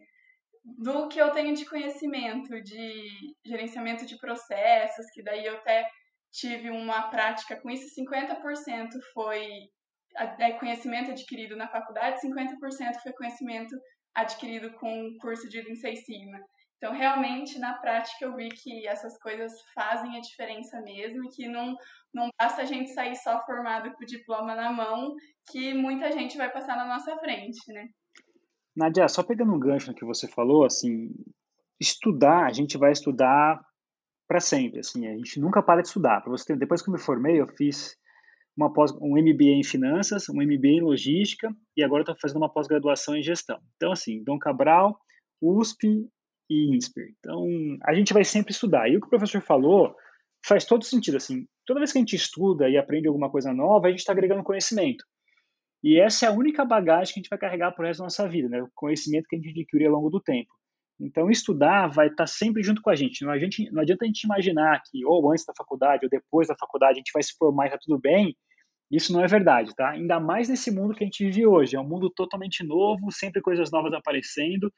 do 0.63 1.07
que 1.07 1.19
eu 1.19 1.31
tenho 1.31 1.55
de 1.55 1.65
conhecimento 1.65 2.61
de 2.61 3.09
gerenciamento 3.45 4.05
de 4.05 4.17
processos, 4.17 5.05
que 5.13 5.23
daí 5.23 5.45
eu 5.45 5.55
até 5.55 5.89
tive 6.31 6.69
uma 6.69 7.09
prática 7.09 7.59
com 7.59 7.69
isso, 7.69 7.93
50% 7.99 8.89
foi 9.13 9.47
é, 10.15 10.51
conhecimento 10.53 11.11
adquirido 11.11 11.55
na 11.55 11.67
faculdade, 11.67 12.21
50% 12.21 13.01
foi 13.01 13.13
conhecimento 13.13 13.75
adquirido 14.13 14.73
com 14.73 15.07
um 15.07 15.17
curso 15.17 15.47
de 15.49 15.61
Lean 15.61 15.75
Six 15.75 16.05
Sigma. 16.05 16.39
Então, 16.77 16.93
realmente, 16.93 17.59
na 17.59 17.75
prática, 17.75 18.25
eu 18.25 18.35
vi 18.35 18.49
que 18.49 18.87
essas 18.87 19.15
coisas 19.19 19.53
fazem 19.75 20.17
a 20.17 20.19
diferença 20.19 20.81
mesmo, 20.81 21.23
e 21.25 21.29
que 21.29 21.47
não, 21.47 21.75
não 22.11 22.29
basta 22.39 22.63
a 22.63 22.65
gente 22.65 22.89
sair 22.91 23.15
só 23.15 23.45
formado 23.45 23.93
com 23.93 24.03
o 24.03 24.07
diploma 24.07 24.55
na 24.55 24.71
mão, 24.71 25.13
que 25.51 25.75
muita 25.75 26.11
gente 26.11 26.37
vai 26.37 26.51
passar 26.51 26.75
na 26.75 26.85
nossa 26.85 27.15
frente, 27.19 27.71
né? 27.71 27.85
Nadia, 28.75 29.07
só 29.07 29.23
pegando 29.23 29.53
um 29.53 29.59
gancho 29.59 29.89
no 29.89 29.95
que 29.95 30.05
você 30.05 30.27
falou, 30.27 30.65
assim, 30.65 31.11
estudar, 31.79 32.45
a 32.45 32.53
gente 32.53 32.77
vai 32.77 32.91
estudar 32.91 33.59
para 34.27 34.39
sempre, 34.39 34.79
assim, 34.79 35.07
a 35.07 35.17
gente 35.17 35.39
nunca 35.39 35.61
para 35.61 35.81
de 35.81 35.87
estudar. 35.87 36.21
Para 36.21 36.31
você 36.31 36.45
ter, 36.45 36.57
depois 36.57 36.81
que 36.81 36.89
eu 36.89 36.93
me 36.93 36.99
formei, 36.99 37.41
eu 37.41 37.47
fiz 37.47 37.97
uma 38.55 38.71
pós, 38.71 38.91
um 38.93 39.17
MBA 39.17 39.59
em 39.59 39.63
finanças, 39.63 40.29
um 40.29 40.41
MBA 40.41 40.67
em 40.67 40.81
logística 40.81 41.53
e 41.75 41.83
agora 41.83 42.03
estou 42.03 42.15
fazendo 42.21 42.37
uma 42.37 42.51
pós-graduação 42.51 43.15
em 43.15 43.23
gestão. 43.23 43.59
Então, 43.75 43.91
assim, 43.91 44.23
Dom 44.23 44.39
Cabral, 44.39 44.97
USP 45.41 46.07
e 46.49 46.75
INSPER. 46.75 47.13
Então, 47.19 47.45
a 47.83 47.93
gente 47.93 48.13
vai 48.13 48.23
sempre 48.23 48.51
estudar. 48.51 48.89
E 48.89 48.97
o 48.97 49.01
que 49.01 49.07
o 49.07 49.09
professor 49.09 49.41
falou 49.41 49.95
faz 50.45 50.65
todo 50.65 50.83
sentido, 50.83 51.17
assim, 51.17 51.47
toda 51.65 51.79
vez 51.79 51.91
que 51.91 51.97
a 51.97 52.01
gente 52.01 52.15
estuda 52.15 52.69
e 52.69 52.77
aprende 52.77 53.07
alguma 53.07 53.29
coisa 53.29 53.53
nova, 53.53 53.87
a 53.87 53.89
gente 53.89 53.99
está 53.99 54.11
agregando 54.11 54.43
conhecimento. 54.43 55.05
E 55.83 55.99
essa 55.99 56.25
é 56.25 56.29
a 56.29 56.31
única 56.31 56.63
bagagem 56.63 57.13
que 57.13 57.19
a 57.19 57.23
gente 57.23 57.29
vai 57.29 57.39
carregar 57.39 57.71
por 57.71 57.85
resto 57.85 57.99
da 57.99 58.05
nossa 58.05 58.27
vida, 58.27 58.47
né? 58.47 58.61
o 58.61 58.69
conhecimento 58.75 59.27
que 59.27 59.35
a 59.35 59.39
gente 59.39 59.49
adquire 59.49 59.85
ao 59.85 59.93
longo 59.93 60.09
do 60.09 60.19
tempo. 60.19 60.51
Então, 60.99 61.31
estudar 61.31 61.87
vai 61.87 62.07
estar 62.07 62.17
tá 62.17 62.27
sempre 62.27 62.61
junto 62.61 62.81
com 62.81 62.91
a 62.91 62.95
gente. 62.95 63.25
Não, 63.25 63.31
a 63.31 63.39
gente. 63.39 63.71
não 63.71 63.81
adianta 63.81 64.05
a 64.05 64.07
gente 64.07 64.23
imaginar 64.23 64.81
que 64.85 65.03
ou 65.03 65.31
antes 65.31 65.43
da 65.43 65.53
faculdade 65.57 66.05
ou 66.05 66.09
depois 66.09 66.47
da 66.47 66.55
faculdade 66.55 66.93
a 66.93 66.99
gente 66.99 67.11
vai 67.11 67.23
se 67.23 67.33
formar 67.37 67.65
e 67.65 67.67
está 67.69 67.79
tudo 67.79 67.99
bem. 67.99 68.37
Isso 68.91 69.11
não 69.11 69.23
é 69.23 69.27
verdade, 69.27 69.73
tá? 69.73 69.89
Ainda 69.91 70.19
mais 70.19 70.49
nesse 70.49 70.69
mundo 70.69 70.93
que 70.93 71.03
a 71.03 71.07
gente 71.07 71.25
vive 71.25 71.47
hoje. 71.47 71.75
É 71.75 71.79
um 71.79 71.87
mundo 71.87 72.09
totalmente 72.09 72.63
novo, 72.63 73.11
sempre 73.11 73.41
coisas 73.41 73.71
novas 73.71 73.93
aparecendo. 73.93 74.71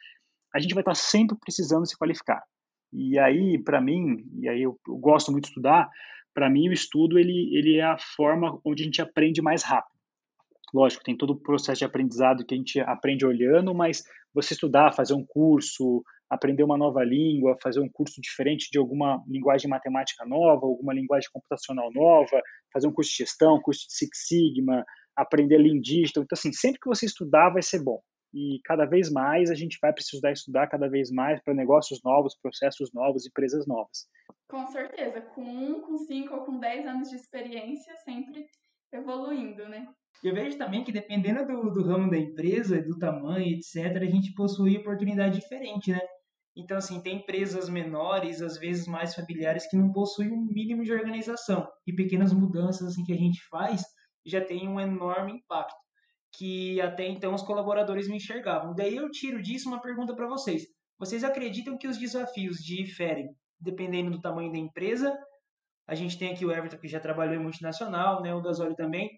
A 0.53 0.59
gente 0.59 0.73
vai 0.73 0.81
estar 0.81 0.91
tá 0.91 0.95
sempre 0.95 1.35
precisando 1.37 1.85
se 1.85 1.97
qualificar. 1.97 2.41
E 2.93 3.17
aí, 3.17 3.57
para 3.57 3.81
mim, 3.81 4.23
e 4.39 4.47
aí 4.47 4.61
eu, 4.61 4.79
eu, 4.87 4.95
gosto 4.97 5.31
muito 5.31 5.45
de 5.45 5.49
estudar, 5.49 5.89
para 6.31 6.49
mim 6.49 6.69
o 6.69 6.73
estudo 6.73 7.17
ele, 7.17 7.49
ele 7.57 7.77
é 7.77 7.83
a 7.83 7.97
forma 7.97 8.61
onde 8.63 8.83
a 8.83 8.85
gente 8.85 9.01
aprende 9.01 9.41
mais 9.41 9.63
rápido. 9.63 9.92
Lógico, 10.73 11.03
tem 11.03 11.15
todo 11.15 11.31
o 11.31 11.39
processo 11.39 11.79
de 11.79 11.85
aprendizado 11.85 12.45
que 12.45 12.55
a 12.55 12.57
gente 12.57 12.79
aprende 12.79 13.25
olhando, 13.25 13.73
mas 13.75 14.03
você 14.33 14.53
estudar, 14.53 14.91
fazer 14.93 15.13
um 15.13 15.23
curso, 15.23 16.03
aprender 16.29 16.63
uma 16.63 16.77
nova 16.77 17.03
língua, 17.03 17.57
fazer 17.61 17.79
um 17.79 17.89
curso 17.89 18.19
diferente 18.19 18.69
de 18.71 18.79
alguma 18.79 19.23
linguagem 19.27 19.69
matemática 19.69 20.25
nova, 20.25 20.65
alguma 20.65 20.93
linguagem 20.93 21.29
computacional 21.31 21.91
nova, 21.93 22.41
fazer 22.73 22.87
um 22.87 22.91
curso 22.91 23.11
de 23.11 23.17
gestão, 23.17 23.61
curso 23.61 23.87
de 23.87 23.93
Six 23.93 24.27
Sigma, 24.27 24.83
aprender 25.15 25.59
Lean 25.59 25.79
Digital. 25.79 26.23
Então, 26.23 26.35
assim, 26.35 26.51
sempre 26.51 26.79
que 26.79 26.89
você 26.89 27.05
estudar 27.05 27.51
vai 27.51 27.61
ser 27.61 27.83
bom. 27.83 28.01
E 28.33 28.59
cada 28.65 28.85
vez 28.85 29.11
mais 29.11 29.51
a 29.51 29.55
gente 29.55 29.77
vai 29.79 29.93
precisar 29.93 30.31
estudar 30.31 30.65
cada 30.65 30.89
vez 30.89 31.11
mais 31.11 31.39
para 31.43 31.53
negócios 31.53 32.01
novos, 32.03 32.35
processos 32.41 32.91
novos, 32.91 33.27
empresas 33.27 33.67
novas. 33.67 34.07
Com 34.49 34.65
certeza, 34.67 35.21
com 35.21 35.43
um, 35.43 35.81
com 35.81 35.97
cinco 35.99 36.33
ou 36.33 36.45
com 36.45 36.59
dez 36.59 36.83
anos 36.87 37.09
de 37.09 37.15
experiência, 37.15 37.95
sempre 37.97 38.47
evoluindo, 38.91 39.69
né? 39.69 39.87
Eu 40.21 40.33
vejo 40.33 40.57
também 40.57 40.83
que 40.83 40.91
dependendo 40.91 41.45
do, 41.45 41.71
do 41.71 41.83
ramo 41.83 42.09
da 42.09 42.17
empresa, 42.17 42.81
do 42.81 42.97
tamanho, 42.97 43.45
etc., 43.55 44.01
a 44.01 44.05
gente 44.05 44.33
possui 44.33 44.77
oportunidade 44.77 45.39
diferente, 45.39 45.91
né? 45.91 45.99
Então, 46.55 46.77
assim, 46.77 47.01
tem 47.01 47.17
empresas 47.17 47.67
menores, 47.67 48.41
às 48.41 48.57
vezes 48.57 48.87
mais 48.87 49.15
familiares, 49.15 49.67
que 49.67 49.75
não 49.75 49.91
possuem 49.91 50.31
um 50.31 50.45
mínimo 50.45 50.83
de 50.83 50.93
organização. 50.93 51.67
E 51.85 51.93
pequenas 51.93 52.31
mudanças 52.31 52.89
assim, 52.89 53.03
que 53.03 53.13
a 53.13 53.17
gente 53.17 53.41
faz 53.49 53.83
já 54.25 54.39
tem 54.39 54.67
um 54.67 54.79
enorme 54.79 55.33
impacto, 55.33 55.75
que 56.31 56.79
até 56.79 57.07
então 57.07 57.33
os 57.33 57.41
colaboradores 57.41 58.07
me 58.07 58.17
enxergavam. 58.17 58.73
Daí 58.73 58.95
eu 58.95 59.09
tiro 59.11 59.41
disso 59.41 59.67
uma 59.67 59.81
pergunta 59.81 60.15
para 60.15 60.27
vocês. 60.27 60.63
Vocês 60.97 61.23
acreditam 61.23 61.77
que 61.77 61.87
os 61.87 61.97
desafios 61.97 62.57
diferem 62.63 63.27
dependendo 63.59 64.11
do 64.11 64.21
tamanho 64.21 64.51
da 64.51 64.57
empresa? 64.57 65.17
A 65.87 65.95
gente 65.95 66.17
tem 66.17 66.31
aqui 66.31 66.45
o 66.45 66.51
Everton, 66.51 66.77
que 66.77 66.87
já 66.87 66.99
trabalhou 66.99 67.35
em 67.35 67.43
multinacional, 67.43 68.21
né? 68.21 68.33
o 68.33 68.41
Gasoli 68.41 68.75
também 68.75 69.09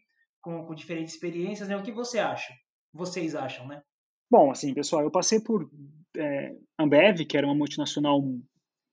com, 0.46 0.64
com 0.64 0.76
diferentes 0.76 1.16
experiências, 1.16 1.68
né? 1.68 1.76
O 1.76 1.82
que 1.82 1.92
você 1.92 2.20
acha? 2.20 2.54
Vocês 2.94 3.34
acham, 3.34 3.68
né? 3.68 3.82
Bom, 4.30 4.52
assim, 4.52 4.76
pessoal, 4.76 5.02
eu 5.02 5.10
passei 5.10 5.42
por 5.42 5.68
é, 6.16 6.56
Ambev, 6.80 7.26
que 7.28 7.36
era 7.36 7.48
uma 7.48 7.56
multinacional, 7.56 8.22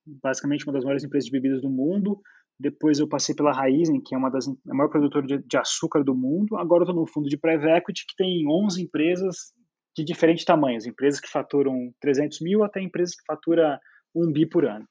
basicamente 0.06 0.64
uma 0.66 0.72
das 0.72 0.82
maiores 0.82 1.04
empresas 1.04 1.26
de 1.26 1.30
bebidas 1.30 1.60
do 1.60 1.68
mundo. 1.68 2.18
Depois 2.58 2.98
eu 2.98 3.06
passei 3.06 3.34
pela 3.34 3.52
Raizen, 3.52 4.00
que 4.00 4.14
é 4.14 4.18
uma 4.18 4.30
das 4.30 4.48
a 4.48 4.74
maior 4.74 4.88
produtora 4.88 5.26
de, 5.26 5.38
de 5.46 5.56
açúcar 5.58 6.02
do 6.02 6.14
mundo. 6.14 6.56
Agora 6.56 6.84
eu 6.84 6.88
estou 6.88 7.00
no 7.02 7.06
fundo 7.06 7.28
de 7.28 7.36
private 7.36 7.68
equity, 7.68 8.06
que 8.08 8.16
tem 8.16 8.48
11 8.48 8.82
empresas 8.82 9.52
de 9.94 10.04
diferentes 10.04 10.46
tamanhos. 10.46 10.86
Empresas 10.86 11.20
que 11.20 11.28
faturam 11.28 11.92
300 12.00 12.40
mil 12.40 12.64
até 12.64 12.80
empresas 12.80 13.14
que 13.14 13.24
faturam 13.26 13.78
1 14.14 14.32
bi 14.32 14.48
por 14.48 14.64
ano. 14.64 14.86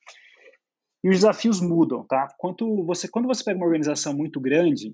E 1.04 1.10
os 1.10 1.16
desafios 1.16 1.60
mudam, 1.60 2.06
tá? 2.06 2.28
Quanto 2.38 2.84
você, 2.86 3.08
quando 3.08 3.28
você 3.28 3.44
pega 3.44 3.58
uma 3.58 3.66
organização 3.66 4.14
muito 4.14 4.40
grande, 4.40 4.94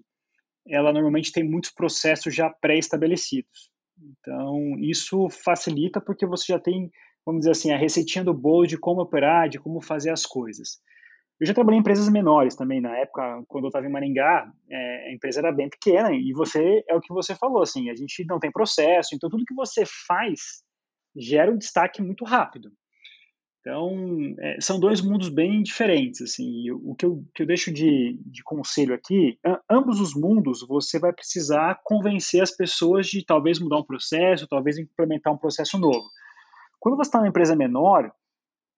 ela 0.70 0.94
normalmente 0.94 1.32
tem 1.32 1.44
muitos 1.44 1.72
processos 1.72 2.34
já 2.34 2.50
pré-estabelecidos. 2.50 3.72
Então, 4.00 4.78
isso 4.80 5.30
facilita 5.30 6.00
porque 6.00 6.26
você 6.26 6.54
já 6.54 6.60
tem, 6.60 6.92
vamos 7.26 7.42
dizer 7.42 7.52
assim, 7.52 7.72
a 7.72 7.78
receitinha 7.78 8.24
do 8.24 8.34
bolo 8.34 8.68
de 8.68 8.78
como 8.78 9.02
operar, 9.02 9.50
de 9.50 9.60
como 9.60 9.82
fazer 9.82 10.12
as 10.12 10.26
coisas. 10.26 10.80
Eu 11.40 11.46
já 11.46 11.54
trabalhei 11.54 11.78
em 11.78 11.82
empresas 11.82 12.10
menores 12.10 12.56
também, 12.56 12.82
na 12.82 12.98
época, 12.98 13.44
quando 13.48 13.66
eu 13.66 13.70
estava 13.70 13.86
em 13.86 13.92
Maringá, 13.92 14.52
é, 14.70 15.10
a 15.10 15.14
empresa 15.14 15.40
era 15.40 15.52
bem 15.52 15.70
pequena, 15.70 16.12
e 16.12 16.34
você, 16.34 16.84
é 16.90 16.96
o 16.96 17.02
que 17.02 17.14
você 17.14 17.36
falou, 17.36 17.62
assim, 17.62 17.90
a 17.92 17.96
gente 17.96 18.26
não 18.26 18.40
tem 18.40 18.52
processo, 18.52 19.14
então 19.14 19.30
tudo 19.30 19.46
que 19.46 19.54
você 19.54 19.84
faz 20.08 20.64
gera 21.16 21.52
um 21.52 21.58
destaque 21.58 22.02
muito 22.02 22.26
rápido. 22.26 22.72
Então, 23.68 24.34
é, 24.40 24.62
são 24.62 24.80
dois 24.80 25.02
mundos 25.02 25.28
bem 25.28 25.62
diferentes, 25.62 26.22
assim, 26.22 26.72
o 26.72 26.96
que 26.96 27.06
eu, 27.06 27.22
que 27.36 27.44
eu 27.44 27.46
deixo 27.46 27.70
de, 27.70 28.18
de 28.26 28.42
conselho 28.42 28.96
aqui, 28.96 29.38
ambos 29.70 30.00
os 30.00 30.16
mundos 30.16 30.66
você 30.66 30.98
vai 30.98 31.12
precisar 31.12 31.82
convencer 31.84 32.42
as 32.42 32.50
pessoas 32.50 33.08
de 33.08 33.26
talvez 33.26 33.60
mudar 33.60 33.80
um 33.80 33.84
processo, 33.84 34.48
talvez 34.48 34.78
implementar 34.78 35.34
um 35.34 35.38
processo 35.38 35.78
novo. 35.78 36.06
Quando 36.80 36.96
você 36.96 37.10
está 37.10 37.18
numa 37.18 37.28
empresa 37.28 37.58
menor, 37.58 38.10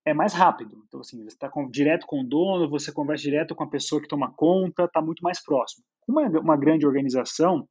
é 0.04 0.12
mais 0.12 0.34
rápido. 0.34 0.84
Então, 0.88 1.02
assim, 1.02 1.24
você 1.24 1.36
está 1.36 1.52
direto 1.70 2.08
com 2.08 2.22
o 2.22 2.28
dono, 2.28 2.68
você 2.68 2.92
conversa 2.92 3.22
direto 3.22 3.54
com 3.54 3.66
a 3.66 3.70
pessoa 3.70 4.02
que 4.02 4.08
toma 4.08 4.34
conta, 4.36 4.86
está 4.86 5.04
muito 5.04 5.22
mais 5.22 5.40
próximo. 5.40 5.86
Uma, 6.08 6.24
uma 6.40 6.58
grande 6.58 6.88
organização, 6.88 7.70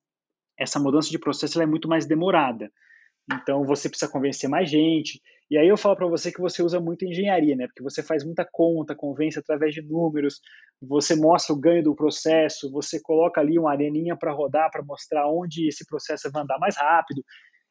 essa 0.57 0.79
mudança 0.79 1.11
de 1.11 1.19
processo 1.19 1.61
é 1.61 1.67
muito 1.67 1.89
mais 1.89 2.07
demorada. 2.07 2.71
Então, 3.33 3.65
você 3.65 3.89
precisa 3.89 4.11
convencer 4.11 4.49
mais 4.49 4.71
gente, 4.71 5.21
e 5.51 5.57
aí 5.57 5.67
eu 5.67 5.79
falo 5.79 5.97
para 5.97 6.07
você 6.07 6.31
que 6.31 6.41
você 6.41 6.63
usa 6.63 6.79
muito 6.79 7.07
engenharia, 7.07 7.57
né? 7.57 7.67
Porque 7.67 7.83
você 7.83 8.03
faz 8.03 8.23
muita 8.23 8.47
conta, 8.51 8.95
convence 8.95 9.39
através 9.39 9.75
de 9.75 9.81
números, 9.81 10.41
você 10.81 11.17
mostra 11.17 11.55
o 11.55 11.59
ganho 11.59 11.83
do 11.83 11.95
processo, 11.95 12.71
você 12.71 13.01
coloca 13.01 13.41
ali 13.41 13.59
uma 13.59 13.71
areninha 13.71 14.15
para 14.15 14.31
rodar 14.31 14.71
para 14.71 14.83
mostrar 14.83 15.27
onde 15.27 15.67
esse 15.67 15.87
processo 15.87 16.31
vai 16.31 16.43
andar 16.43 16.59
mais 16.59 16.77
rápido. 16.77 17.25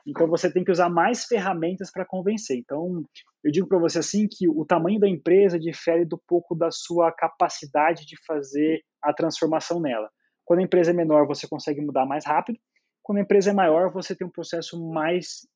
Então 0.07 0.27
você 0.27 0.51
tem 0.51 0.63
que 0.63 0.71
usar 0.71 0.89
mais 0.89 1.25
ferramentas 1.25 1.91
para 1.91 2.05
convencer. 2.05 2.57
Então 2.57 3.03
eu 3.43 3.51
digo 3.51 3.67
para 3.67 3.77
você 3.77 3.99
assim 3.99 4.27
que 4.27 4.49
o 4.49 4.65
tamanho 4.65 4.99
da 4.99 5.07
empresa 5.07 5.59
difere 5.59 6.03
do 6.03 6.17
pouco 6.17 6.55
da 6.55 6.71
sua 6.71 7.11
capacidade 7.11 8.05
de 8.07 8.15
fazer 8.25 8.81
a 9.03 9.13
transformação 9.13 9.79
nela. 9.79 10.09
Quando 10.43 10.61
a 10.61 10.63
empresa 10.63 10.91
é 10.91 10.93
menor, 10.93 11.27
você 11.27 11.47
consegue 11.47 11.81
mudar 11.81 12.05
mais 12.07 12.25
rápido. 12.25 12.57
Quando 13.07 13.19
a 13.19 13.21
empresa 13.21 13.51
é 13.51 13.53
maior, 13.53 13.89
você 13.89 14.13
tem 14.13 14.27
um 14.27 14.29
processo 14.29 14.77
mais 14.91 15.47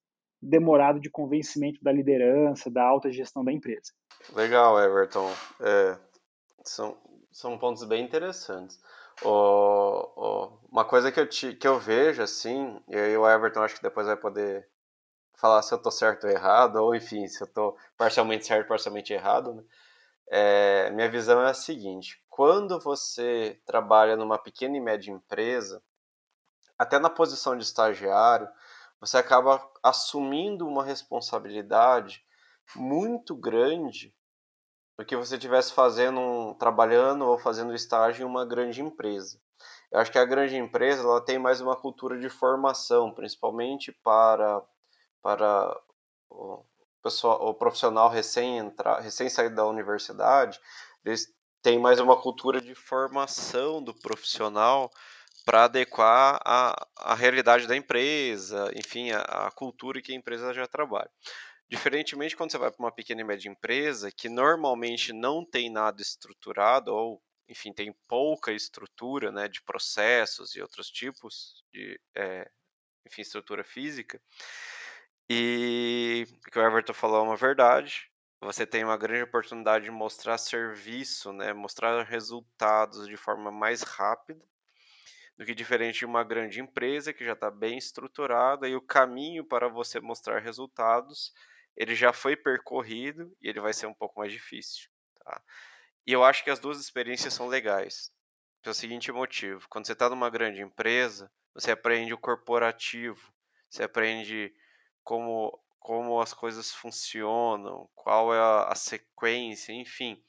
demorado 0.41 1.01
de 1.01 1.09
convencimento 1.09 1.83
da 1.83 1.91
liderança, 1.91 2.71
da 2.71 2.81
alta 2.81 3.11
gestão 3.11 3.43
da 3.43 3.51
empresa. 3.51 3.91
Legal, 4.33 4.79
Everton. 4.81 5.29
É, 5.59 5.97
são, 6.63 6.97
são 7.29 7.57
pontos 7.57 7.83
bem 7.83 8.05
interessantes. 8.05 8.79
Oh, 9.21 10.13
oh, 10.15 10.59
uma 10.71 10.85
coisa 10.85 11.11
que 11.11 11.19
eu, 11.19 11.27
te, 11.27 11.53
que 11.53 11.67
eu 11.67 11.77
vejo, 11.77 12.21
assim, 12.21 12.81
e 12.87 13.17
o 13.17 13.29
Everton 13.29 13.63
acho 13.63 13.75
que 13.75 13.83
depois 13.83 14.07
vai 14.07 14.15
poder 14.15 14.65
falar 15.35 15.61
se 15.61 15.73
eu 15.73 15.77
estou 15.77 15.91
certo 15.91 16.27
ou 16.27 16.29
errado, 16.29 16.77
ou 16.77 16.95
enfim, 16.95 17.27
se 17.27 17.43
eu 17.43 17.47
estou 17.47 17.75
parcialmente 17.97 18.47
certo, 18.47 18.69
parcialmente 18.69 19.11
errado, 19.11 19.55
né? 19.55 19.63
É, 20.29 20.89
minha 20.91 21.11
visão 21.11 21.41
é 21.41 21.49
a 21.49 21.53
seguinte: 21.53 22.23
quando 22.29 22.79
você 22.79 23.59
trabalha 23.65 24.15
numa 24.15 24.37
pequena 24.37 24.77
e 24.77 24.79
média 24.79 25.11
empresa, 25.11 25.83
até 26.81 26.97
na 26.97 27.11
posição 27.11 27.55
de 27.55 27.63
estagiário, 27.63 28.49
você 28.99 29.15
acaba 29.15 29.63
assumindo 29.83 30.67
uma 30.67 30.83
responsabilidade 30.83 32.25
muito 32.75 33.35
grande 33.35 34.11
do 34.97 35.05
que 35.05 35.15
você 35.15 35.35
estivesse 35.35 35.73
fazendo, 35.73 36.55
trabalhando 36.55 37.27
ou 37.27 37.37
fazendo 37.37 37.75
estágio 37.75 38.23
em 38.23 38.25
uma 38.27 38.43
grande 38.43 38.81
empresa. 38.81 39.39
Eu 39.91 39.99
acho 39.99 40.11
que 40.11 40.17
a 40.17 40.25
grande 40.25 40.57
empresa 40.57 41.03
ela 41.03 41.23
tem 41.23 41.37
mais 41.37 41.61
uma 41.61 41.75
cultura 41.75 42.19
de 42.19 42.29
formação, 42.29 43.13
principalmente 43.13 43.91
para, 44.03 44.63
para 45.21 45.79
o, 46.31 46.65
pessoal, 47.03 47.47
o 47.47 47.53
profissional 47.53 48.09
recém, 48.09 48.73
recém 49.01 49.29
saído 49.29 49.53
da 49.53 49.67
universidade, 49.67 50.59
eles 51.05 51.31
têm 51.61 51.77
mais 51.77 51.99
uma 51.99 52.19
cultura 52.19 52.59
de 52.59 52.73
formação 52.73 53.83
do 53.83 53.93
profissional 53.93 54.89
para 55.45 55.65
adequar 55.65 56.39
a, 56.45 56.87
a 56.97 57.15
realidade 57.15 57.67
da 57.67 57.75
empresa, 57.75 58.71
enfim, 58.75 59.11
a, 59.11 59.21
a, 59.21 59.51
cultura 59.51 60.01
que 60.01 60.11
a 60.11 60.15
empresa 60.15 60.53
já 60.53 60.67
trabalha. 60.67 61.09
Diferentemente 61.69 62.35
quando 62.35 62.51
você 62.51 62.57
vai 62.57 62.71
para 62.71 62.83
uma 62.83 62.91
pequena 62.91 63.21
e 63.21 63.23
média 63.23 63.49
empresa, 63.49 64.11
que 64.11 64.29
normalmente 64.29 65.13
não 65.13 65.45
tem 65.45 65.69
nada 65.69 66.01
estruturado 66.01 66.93
ou, 66.93 67.21
enfim, 67.47 67.73
tem 67.73 67.93
pouca 68.07 68.51
estrutura 68.51 69.31
né, 69.31 69.47
de 69.47 69.61
processos 69.63 70.55
e 70.55 70.61
outros 70.61 70.89
tipos 70.89 71.63
de, 71.73 71.99
é, 72.15 72.49
enfim, 73.05 73.21
estrutura 73.21 73.63
física. 73.63 74.21
E 75.29 76.27
o 76.45 76.51
que 76.51 76.59
o 76.59 76.61
Everton 76.61 76.93
falou 76.93 77.19
é 77.19 77.23
uma 77.23 77.37
verdade. 77.37 78.09
Você 78.41 78.65
tem 78.65 78.83
uma 78.83 78.97
grande 78.97 79.23
oportunidade 79.23 79.85
de 79.85 79.91
mostrar 79.91 80.37
serviço, 80.37 81.31
né, 81.31 81.53
mostrar 81.53 82.03
resultados 82.03 83.07
de 83.07 83.15
forma 83.15 83.51
mais 83.51 83.81
rápida 83.83 84.43
do 85.37 85.45
que 85.45 85.55
diferente 85.55 85.99
de 85.99 86.05
uma 86.05 86.23
grande 86.23 86.59
empresa 86.59 87.13
que 87.13 87.25
já 87.25 87.33
está 87.33 87.49
bem 87.49 87.77
estruturada 87.77 88.67
e 88.67 88.75
o 88.75 88.81
caminho 88.81 89.43
para 89.43 89.67
você 89.67 89.99
mostrar 89.99 90.39
resultados 90.39 91.33
ele 91.75 91.95
já 91.95 92.11
foi 92.13 92.35
percorrido 92.35 93.35
e 93.41 93.47
ele 93.47 93.59
vai 93.59 93.73
ser 93.73 93.87
um 93.87 93.93
pouco 93.93 94.19
mais 94.19 94.31
difícil. 94.31 94.89
Tá? 95.23 95.41
E 96.05 96.11
eu 96.11 96.23
acho 96.23 96.43
que 96.43 96.49
as 96.49 96.59
duas 96.59 96.79
experiências 96.79 97.33
são 97.33 97.47
legais. 97.47 98.11
Pelo 98.61 98.75
seguinte 98.75 99.11
motivo: 99.11 99.67
quando 99.69 99.87
você 99.87 99.93
está 99.93 100.09
numa 100.09 100.29
grande 100.29 100.61
empresa, 100.61 101.31
você 101.53 101.71
aprende 101.71 102.13
o 102.13 102.17
corporativo, 102.17 103.33
você 103.69 103.83
aprende 103.83 104.53
como, 105.03 105.59
como 105.79 106.19
as 106.21 106.33
coisas 106.33 106.71
funcionam, 106.71 107.89
qual 107.95 108.33
é 108.33 108.39
a, 108.39 108.67
a 108.69 108.75
sequência, 108.75 109.73
enfim 109.73 110.23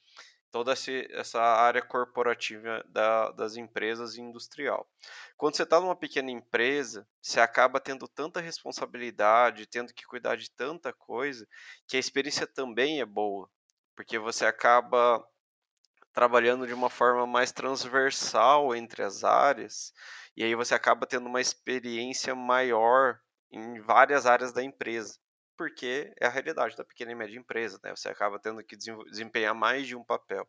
toda 0.53 0.75
essa 0.75 1.41
área 1.41 1.81
corporativa 1.81 2.85
da, 2.87 3.33
das 3.33 3.57
empresas 3.57 4.15
e 4.15 4.21
industrial. 4.21 4.87
Quando 5.37 5.57
você 5.57 5.63
está 5.63 5.81
numa 5.81 5.97
pequena 5.97 6.31
empresa, 6.31 7.09
você 7.21 7.41
acaba 7.41 7.81
tendo 7.81 8.07
tanta 8.07 8.39
responsabilidade, 8.39 9.67
tendo 9.67 9.95
que 9.95 10.05
cuidar 10.05 10.37
de 10.37 10.51
tanta 10.51 10.93
coisa, 10.93 11.49
que 11.89 11.97
a 11.97 12.01
experiência 12.01 12.47
também 12.47 13.01
é 13.01 13.07
boa, 13.07 13.49
porque 13.97 14.19
você 14.19 14.45
acaba 14.45 15.27
trabalhando 16.13 16.67
de 16.67 16.75
uma 16.75 16.91
forma 16.91 17.27
mais 17.27 17.51
transversal 17.51 18.77
entre 18.77 19.03
as 19.03 19.25
áreas, 19.25 19.95
e 20.37 20.45
aí 20.45 20.55
você 20.55 20.75
acaba 20.75 21.07
tendo 21.07 21.27
uma 21.27 21.41
experiência 21.41 22.35
maior 22.35 23.19
em 23.51 23.81
várias 23.81 24.27
áreas 24.27 24.53
da 24.53 24.63
empresa 24.63 25.19
porque 25.57 26.13
é 26.21 26.27
a 26.27 26.31
realidade 26.31 26.77
da 26.77 26.85
pequena 26.85 27.13
e 27.13 27.15
média 27.15 27.39
empresa, 27.39 27.79
né? 27.83 27.95
Você 27.95 28.09
acaba 28.09 28.39
tendo 28.39 28.63
que 28.65 28.77
desempenhar 28.77 29.55
mais 29.55 29.87
de 29.87 29.97
um 29.97 30.05
papel. 30.05 30.49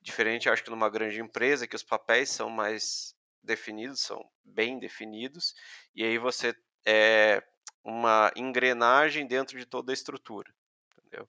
Diferente, 0.00 0.48
acho 0.48 0.62
que 0.62 0.70
numa 0.70 0.90
grande 0.90 1.20
empresa, 1.20 1.66
que 1.66 1.76
os 1.76 1.82
papéis 1.82 2.30
são 2.30 2.50
mais 2.50 3.14
definidos, 3.42 4.00
são 4.00 4.22
bem 4.44 4.78
definidos, 4.78 5.54
e 5.94 6.04
aí 6.04 6.18
você 6.18 6.54
é 6.86 7.42
uma 7.82 8.32
engrenagem 8.34 9.26
dentro 9.26 9.58
de 9.58 9.66
toda 9.66 9.92
a 9.92 9.94
estrutura, 9.94 10.52
entendeu? 10.96 11.28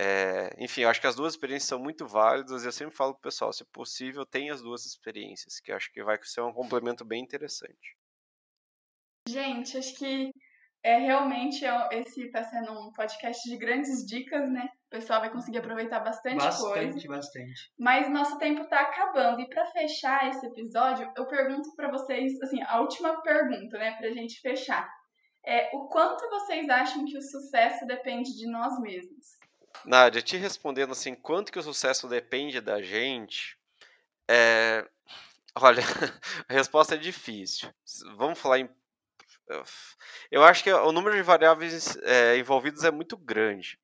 É, 0.00 0.54
enfim, 0.58 0.84
acho 0.84 1.00
que 1.00 1.08
as 1.08 1.16
duas 1.16 1.32
experiências 1.32 1.68
são 1.68 1.78
muito 1.78 2.06
válidas. 2.06 2.64
Eu 2.64 2.70
sempre 2.70 2.94
falo 2.94 3.14
pro 3.14 3.22
pessoal, 3.22 3.52
se 3.52 3.64
possível, 3.64 4.24
tenha 4.24 4.54
as 4.54 4.62
duas 4.62 4.86
experiências, 4.86 5.58
que 5.58 5.72
acho 5.72 5.92
que 5.92 6.04
vai 6.04 6.16
ser 6.22 6.40
um 6.42 6.52
complemento 6.52 7.04
bem 7.04 7.20
interessante. 7.20 7.96
Gente, 9.28 9.76
acho 9.76 9.94
que 9.96 10.30
é 10.82 10.98
realmente 10.98 11.64
é 11.64 11.88
esse 11.92 12.22
está 12.24 12.44
sendo 12.44 12.72
um 12.72 12.92
podcast 12.92 13.48
de 13.48 13.56
grandes 13.56 14.04
dicas, 14.06 14.48
né? 14.50 14.68
O 14.86 14.90
pessoal 14.90 15.20
vai 15.20 15.30
conseguir 15.30 15.58
aproveitar 15.58 16.00
bastante, 16.00 16.42
bastante 16.42 16.72
coisa. 16.72 16.86
Bastante, 16.86 17.08
bastante. 17.08 17.72
Mas 17.78 18.10
nosso 18.10 18.38
tempo 18.38 18.62
está 18.62 18.80
acabando 18.80 19.40
e 19.40 19.48
para 19.48 19.66
fechar 19.66 20.28
esse 20.28 20.46
episódio, 20.46 21.10
eu 21.16 21.26
pergunto 21.26 21.74
para 21.74 21.90
vocês, 21.90 22.40
assim, 22.42 22.62
a 22.62 22.80
última 22.80 23.20
pergunta, 23.22 23.76
né, 23.78 23.92
pra 23.92 24.10
gente 24.10 24.40
fechar. 24.40 24.88
É, 25.44 25.70
o 25.74 25.88
quanto 25.88 26.28
vocês 26.28 26.68
acham 26.68 27.04
que 27.04 27.16
o 27.16 27.22
sucesso 27.22 27.86
depende 27.86 28.36
de 28.36 28.46
nós 28.46 28.80
mesmos? 28.80 29.38
Nádia, 29.84 30.22
te 30.22 30.36
respondendo 30.36 30.92
assim, 30.92 31.14
quanto 31.14 31.52
que 31.52 31.58
o 31.58 31.62
sucesso 31.62 32.08
depende 32.08 32.60
da 32.60 32.82
gente, 32.82 33.58
é... 34.28 34.86
Olha, 35.54 35.82
a 36.48 36.52
resposta 36.52 36.94
é 36.94 36.98
difícil. 36.98 37.68
Vamos 38.16 38.38
falar 38.38 38.60
em 38.60 38.70
eu 40.30 40.42
acho 40.44 40.62
que 40.62 40.72
o 40.72 40.92
número 40.92 41.16
de 41.16 41.22
variáveis 41.22 41.96
é, 42.02 42.36
envolvidos 42.36 42.84
é 42.84 42.90
muito 42.90 43.16
grande. 43.16 43.78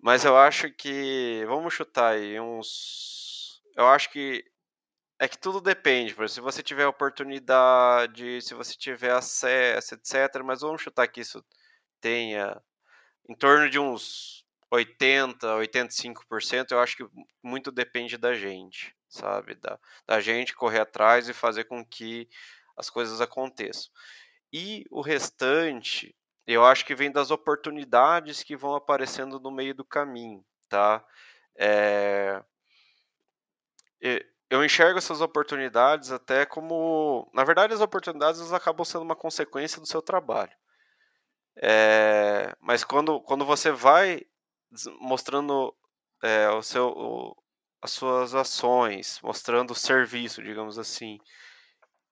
Mas 0.00 0.24
eu 0.24 0.36
acho 0.36 0.70
que. 0.72 1.44
Vamos 1.46 1.74
chutar 1.74 2.14
aí 2.14 2.38
uns. 2.40 3.60
Eu 3.76 3.86
acho 3.88 4.10
que. 4.10 4.44
É 5.20 5.26
que 5.26 5.36
tudo 5.38 5.60
depende, 5.60 6.14
por 6.14 6.24
exemplo, 6.24 6.32
se 6.32 6.40
você 6.40 6.62
tiver 6.62 6.86
oportunidade, 6.86 8.40
se 8.40 8.54
você 8.54 8.76
tiver 8.76 9.10
acesso, 9.10 9.94
etc. 9.94 10.42
Mas 10.44 10.60
vamos 10.60 10.80
chutar 10.80 11.08
que 11.08 11.20
isso 11.20 11.44
tenha 12.00 12.60
em 13.28 13.34
torno 13.34 13.68
de 13.68 13.78
uns 13.80 14.44
80, 14.70 15.46
85%. 15.58 16.70
Eu 16.70 16.80
acho 16.80 16.96
que 16.96 17.06
muito 17.42 17.72
depende 17.72 18.16
da 18.16 18.34
gente, 18.34 18.94
sabe? 19.08 19.54
Da, 19.56 19.78
da 20.06 20.20
gente 20.20 20.54
correr 20.54 20.80
atrás 20.80 21.28
e 21.28 21.34
fazer 21.34 21.64
com 21.64 21.84
que 21.84 22.28
as 22.76 22.88
coisas 22.88 23.20
aconteçam. 23.20 23.90
E 24.52 24.84
o 24.90 25.00
restante, 25.00 26.14
eu 26.46 26.64
acho 26.64 26.84
que 26.84 26.94
vem 26.94 27.10
das 27.10 27.30
oportunidades 27.30 28.42
que 28.42 28.56
vão 28.56 28.74
aparecendo 28.74 29.38
no 29.38 29.50
meio 29.50 29.74
do 29.74 29.84
caminho, 29.84 30.44
tá? 30.68 31.04
É... 31.56 32.42
Eu 34.50 34.64
enxergo 34.64 34.98
essas 34.98 35.20
oportunidades 35.20 36.10
até 36.10 36.46
como. 36.46 37.30
Na 37.34 37.44
verdade, 37.44 37.74
as 37.74 37.80
oportunidades 37.80 38.52
acabam 38.52 38.84
sendo 38.84 39.02
uma 39.02 39.16
consequência 39.16 39.80
do 39.80 39.86
seu 39.86 40.00
trabalho. 40.00 40.52
É... 41.56 42.54
Mas 42.60 42.84
quando, 42.84 43.20
quando 43.20 43.44
você 43.44 43.70
vai 43.70 44.22
mostrando 45.00 45.74
é, 46.22 46.48
o 46.50 46.62
seu, 46.62 46.88
o, 46.88 47.36
as 47.80 47.92
suas 47.92 48.34
ações, 48.34 49.20
mostrando 49.22 49.72
o 49.72 49.76
serviço, 49.76 50.42
digamos 50.42 50.78
assim, 50.78 51.18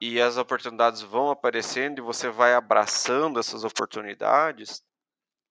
e 0.00 0.20
as 0.20 0.36
oportunidades 0.36 1.00
vão 1.02 1.30
aparecendo 1.30 1.98
e 1.98 2.02
você 2.02 2.28
vai 2.28 2.54
abraçando 2.54 3.40
essas 3.40 3.64
oportunidades, 3.64 4.82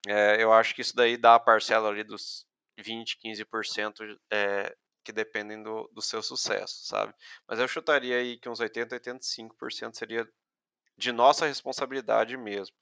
é, 0.08 0.42
eu 0.42 0.54
acho 0.54 0.76
que 0.76 0.82
isso 0.82 0.96
daí 0.96 1.18
dá 1.18 1.36
a 1.36 1.40
parcela 1.40 1.90
ali 1.90 2.04
dos 2.04 2.46
20, 2.78 3.18
15% 3.24 4.18
é, 4.32 4.76
que 5.04 5.12
dependem 5.12 5.62
do, 5.64 5.90
do 5.94 6.02
seu 6.02 6.22
sucesso, 6.22 6.86
sabe? 6.86 7.14
Mas 7.48 7.60
eu 7.60 7.68
chutaria 7.68 8.18
aí 8.18 8.38
que 8.38 8.50
uns 8.50 8.60
80, 8.60 9.00
85% 9.00 9.96
seria 9.96 10.28
de 10.98 11.12
nossa 11.12 11.46
responsabilidade 11.48 12.38
mesmo. 12.38 12.76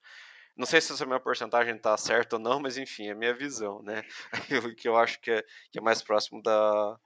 Não 0.55 0.66
sei 0.66 0.82
se 0.82 0.93
essa 0.93 1.05
minha 1.05 1.20
porcentagem 1.20 1.76
está 1.76 1.97
certa 1.97 2.36
ou 2.36 2.41
não, 2.41 2.59
mas 2.59 2.78
enfim, 2.78 3.07
é 3.07 3.16
minha 3.16 3.34
visão, 3.34 3.82
né? 3.82 4.03
Aquilo 4.32 4.76
que 4.76 4.88
eu 4.88 4.95
acho 4.97 5.20
que 5.20 5.32
é, 5.32 5.43
que 5.72 5.80
é 5.80 5.82
mais 5.82 6.01
próximo 6.01 6.41
da, 6.41 6.99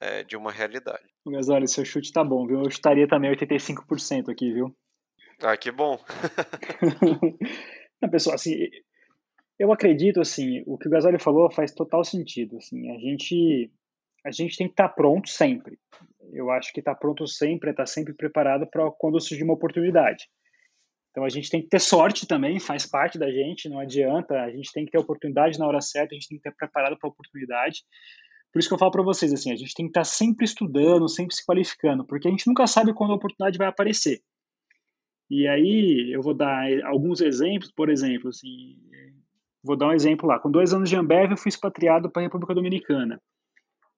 é, 0.00 0.24
de 0.24 0.36
uma 0.36 0.52
realidade. 0.52 1.04
Mas 1.24 1.48
olha, 1.48 1.66
seu 1.66 1.84
chute 1.84 2.12
tá 2.12 2.22
bom, 2.22 2.46
viu? 2.46 2.62
Eu 2.62 2.70
chutaria 2.70 3.08
também 3.08 3.34
85% 3.34 4.30
aqui, 4.30 4.52
viu? 4.52 4.74
Ah, 5.42 5.56
que 5.56 5.70
bom. 5.70 5.98
Não, 8.00 8.08
pessoal, 8.08 8.34
assim, 8.34 8.68
eu 9.58 9.72
acredito, 9.72 10.20
assim, 10.20 10.62
o 10.66 10.76
que 10.76 10.88
o 10.88 10.90
Gasoli 10.90 11.18
falou 11.18 11.50
faz 11.50 11.72
total 11.72 12.04
sentido, 12.04 12.56
assim, 12.56 12.90
a 12.90 12.98
gente, 12.98 13.70
a 14.24 14.30
gente 14.30 14.56
tem 14.56 14.66
que 14.66 14.72
estar 14.72 14.88
tá 14.88 14.94
pronto 14.94 15.28
sempre. 15.28 15.78
Eu 16.32 16.50
acho 16.50 16.72
que 16.72 16.80
estar 16.80 16.94
tá 16.94 17.00
pronto 17.00 17.26
sempre 17.26 17.68
é 17.68 17.72
estar 17.72 17.84
tá 17.84 17.86
sempre 17.86 18.14
preparado 18.14 18.66
para 18.66 18.90
quando 18.92 19.20
surgir 19.20 19.44
uma 19.44 19.54
oportunidade. 19.54 20.28
Então 21.10 21.24
a 21.24 21.28
gente 21.28 21.48
tem 21.48 21.62
que 21.62 21.68
ter 21.68 21.80
sorte 21.80 22.26
também, 22.26 22.58
faz 22.58 22.86
parte 22.86 23.16
da 23.16 23.30
gente, 23.30 23.68
não 23.68 23.78
adianta, 23.78 24.34
a 24.34 24.50
gente 24.50 24.72
tem 24.72 24.84
que 24.84 24.90
ter 24.90 24.98
oportunidade 24.98 25.58
na 25.60 25.66
hora 25.66 25.80
certa, 25.80 26.12
a 26.12 26.16
gente 26.16 26.28
tem 26.28 26.38
que 26.38 26.48
estar 26.48 26.56
preparado 26.56 26.98
para 26.98 27.08
a 27.08 27.12
oportunidade. 27.12 27.84
Por 28.54 28.60
isso 28.60 28.68
que 28.68 28.74
eu 28.74 28.78
falo 28.78 28.92
para 28.92 29.02
vocês, 29.02 29.32
assim, 29.32 29.50
a 29.50 29.56
gente 29.56 29.74
tem 29.74 29.86
que 29.86 29.90
estar 29.90 30.02
tá 30.02 30.04
sempre 30.04 30.44
estudando, 30.44 31.08
sempre 31.08 31.34
se 31.34 31.44
qualificando, 31.44 32.04
porque 32.04 32.28
a 32.28 32.30
gente 32.30 32.46
nunca 32.46 32.68
sabe 32.68 32.94
quando 32.94 33.10
a 33.10 33.16
oportunidade 33.16 33.58
vai 33.58 33.66
aparecer. 33.66 34.22
E 35.28 35.48
aí 35.48 36.12
eu 36.14 36.22
vou 36.22 36.32
dar 36.32 36.64
alguns 36.84 37.20
exemplos, 37.20 37.72
por 37.72 37.90
exemplo, 37.90 38.28
assim, 38.28 38.78
vou 39.60 39.76
dar 39.76 39.88
um 39.88 39.92
exemplo 39.92 40.28
lá. 40.28 40.38
Com 40.38 40.52
dois 40.52 40.72
anos 40.72 40.88
de 40.88 40.94
Ambev, 40.94 41.32
eu 41.32 41.36
fui 41.36 41.48
expatriado 41.48 42.08
para 42.08 42.22
a 42.22 42.26
República 42.26 42.54
Dominicana. 42.54 43.20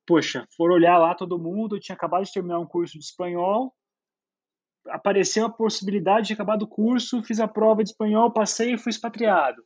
Poxa, 0.07 0.49
for 0.57 0.71
olhar 0.71 0.97
lá 0.97 1.15
todo 1.15 1.39
mundo, 1.39 1.77
eu 1.77 1.81
tinha 1.81 1.95
acabado 1.95 2.25
de 2.25 2.33
terminar 2.33 2.59
um 2.59 2.67
curso 2.67 2.99
de 2.99 3.05
espanhol, 3.05 3.75
apareceu 4.89 5.45
a 5.45 5.53
possibilidade 5.53 6.29
de 6.29 6.33
acabar 6.33 6.57
do 6.57 6.67
curso, 6.67 7.23
fiz 7.23 7.41
a 7.41 7.47
prova 7.47 7.85
de 7.85 7.91
espanhol, 7.91 8.33
passei 8.33 8.73
e 8.73 8.79
fui 8.79 8.89
expatriado. 8.89 9.63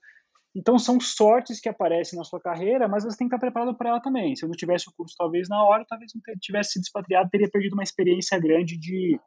Então 0.54 0.78
são 0.78 0.98
sortes 1.00 1.60
que 1.60 1.68
aparecem 1.68 2.18
na 2.18 2.24
sua 2.24 2.40
carreira, 2.40 2.88
mas 2.88 3.04
você 3.04 3.16
tem 3.16 3.28
que 3.28 3.34
estar 3.34 3.44
preparado 3.44 3.76
para 3.76 3.90
ela 3.90 4.00
também. 4.00 4.34
Se 4.34 4.44
eu 4.44 4.48
não 4.48 4.56
tivesse 4.56 4.88
o 4.88 4.92
curso 4.92 5.14
talvez 5.16 5.48
na 5.48 5.62
hora, 5.62 5.84
talvez 5.88 6.12
não 6.14 6.20
tivesse 6.40 6.72
sido 6.72 6.82
expatriado, 6.82 7.30
teria 7.30 7.48
perdido 7.48 7.74
uma 7.74 7.84
experiência 7.84 8.38
grande 8.38 8.76
de, 8.76 9.18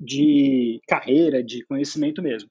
de 0.00 0.80
carreira, 0.88 1.42
de 1.42 1.64
conhecimento 1.66 2.20
mesmo. 2.20 2.50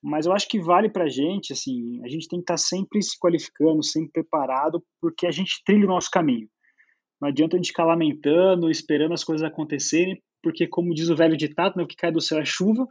Mas 0.00 0.26
eu 0.26 0.32
acho 0.32 0.46
que 0.48 0.60
vale 0.60 0.88
para 0.88 1.04
a 1.04 1.08
gente, 1.08 1.52
assim, 1.52 2.00
a 2.04 2.08
gente 2.08 2.28
tem 2.28 2.38
que 2.38 2.42
estar 2.42 2.58
sempre 2.58 3.02
se 3.02 3.18
qualificando, 3.18 3.82
sempre 3.82 4.12
preparado, 4.12 4.84
porque 5.00 5.26
a 5.26 5.30
gente 5.30 5.62
trilha 5.64 5.86
o 5.86 5.88
nosso 5.88 6.10
caminho. 6.10 6.48
Não 7.20 7.30
adianta 7.30 7.56
a 7.56 7.58
gente 7.58 7.68
ficar 7.68 7.86
lamentando, 7.86 8.70
esperando 8.70 9.14
as 9.14 9.24
coisas 9.24 9.44
acontecerem, 9.44 10.22
porque 10.42 10.68
como 10.68 10.94
diz 10.94 11.08
o 11.08 11.16
velho 11.16 11.36
ditado, 11.36 11.76
né, 11.76 11.82
o 11.82 11.86
que 11.86 11.96
cai 11.96 12.12
do 12.12 12.20
céu 12.20 12.38
é 12.38 12.44
chuva, 12.44 12.86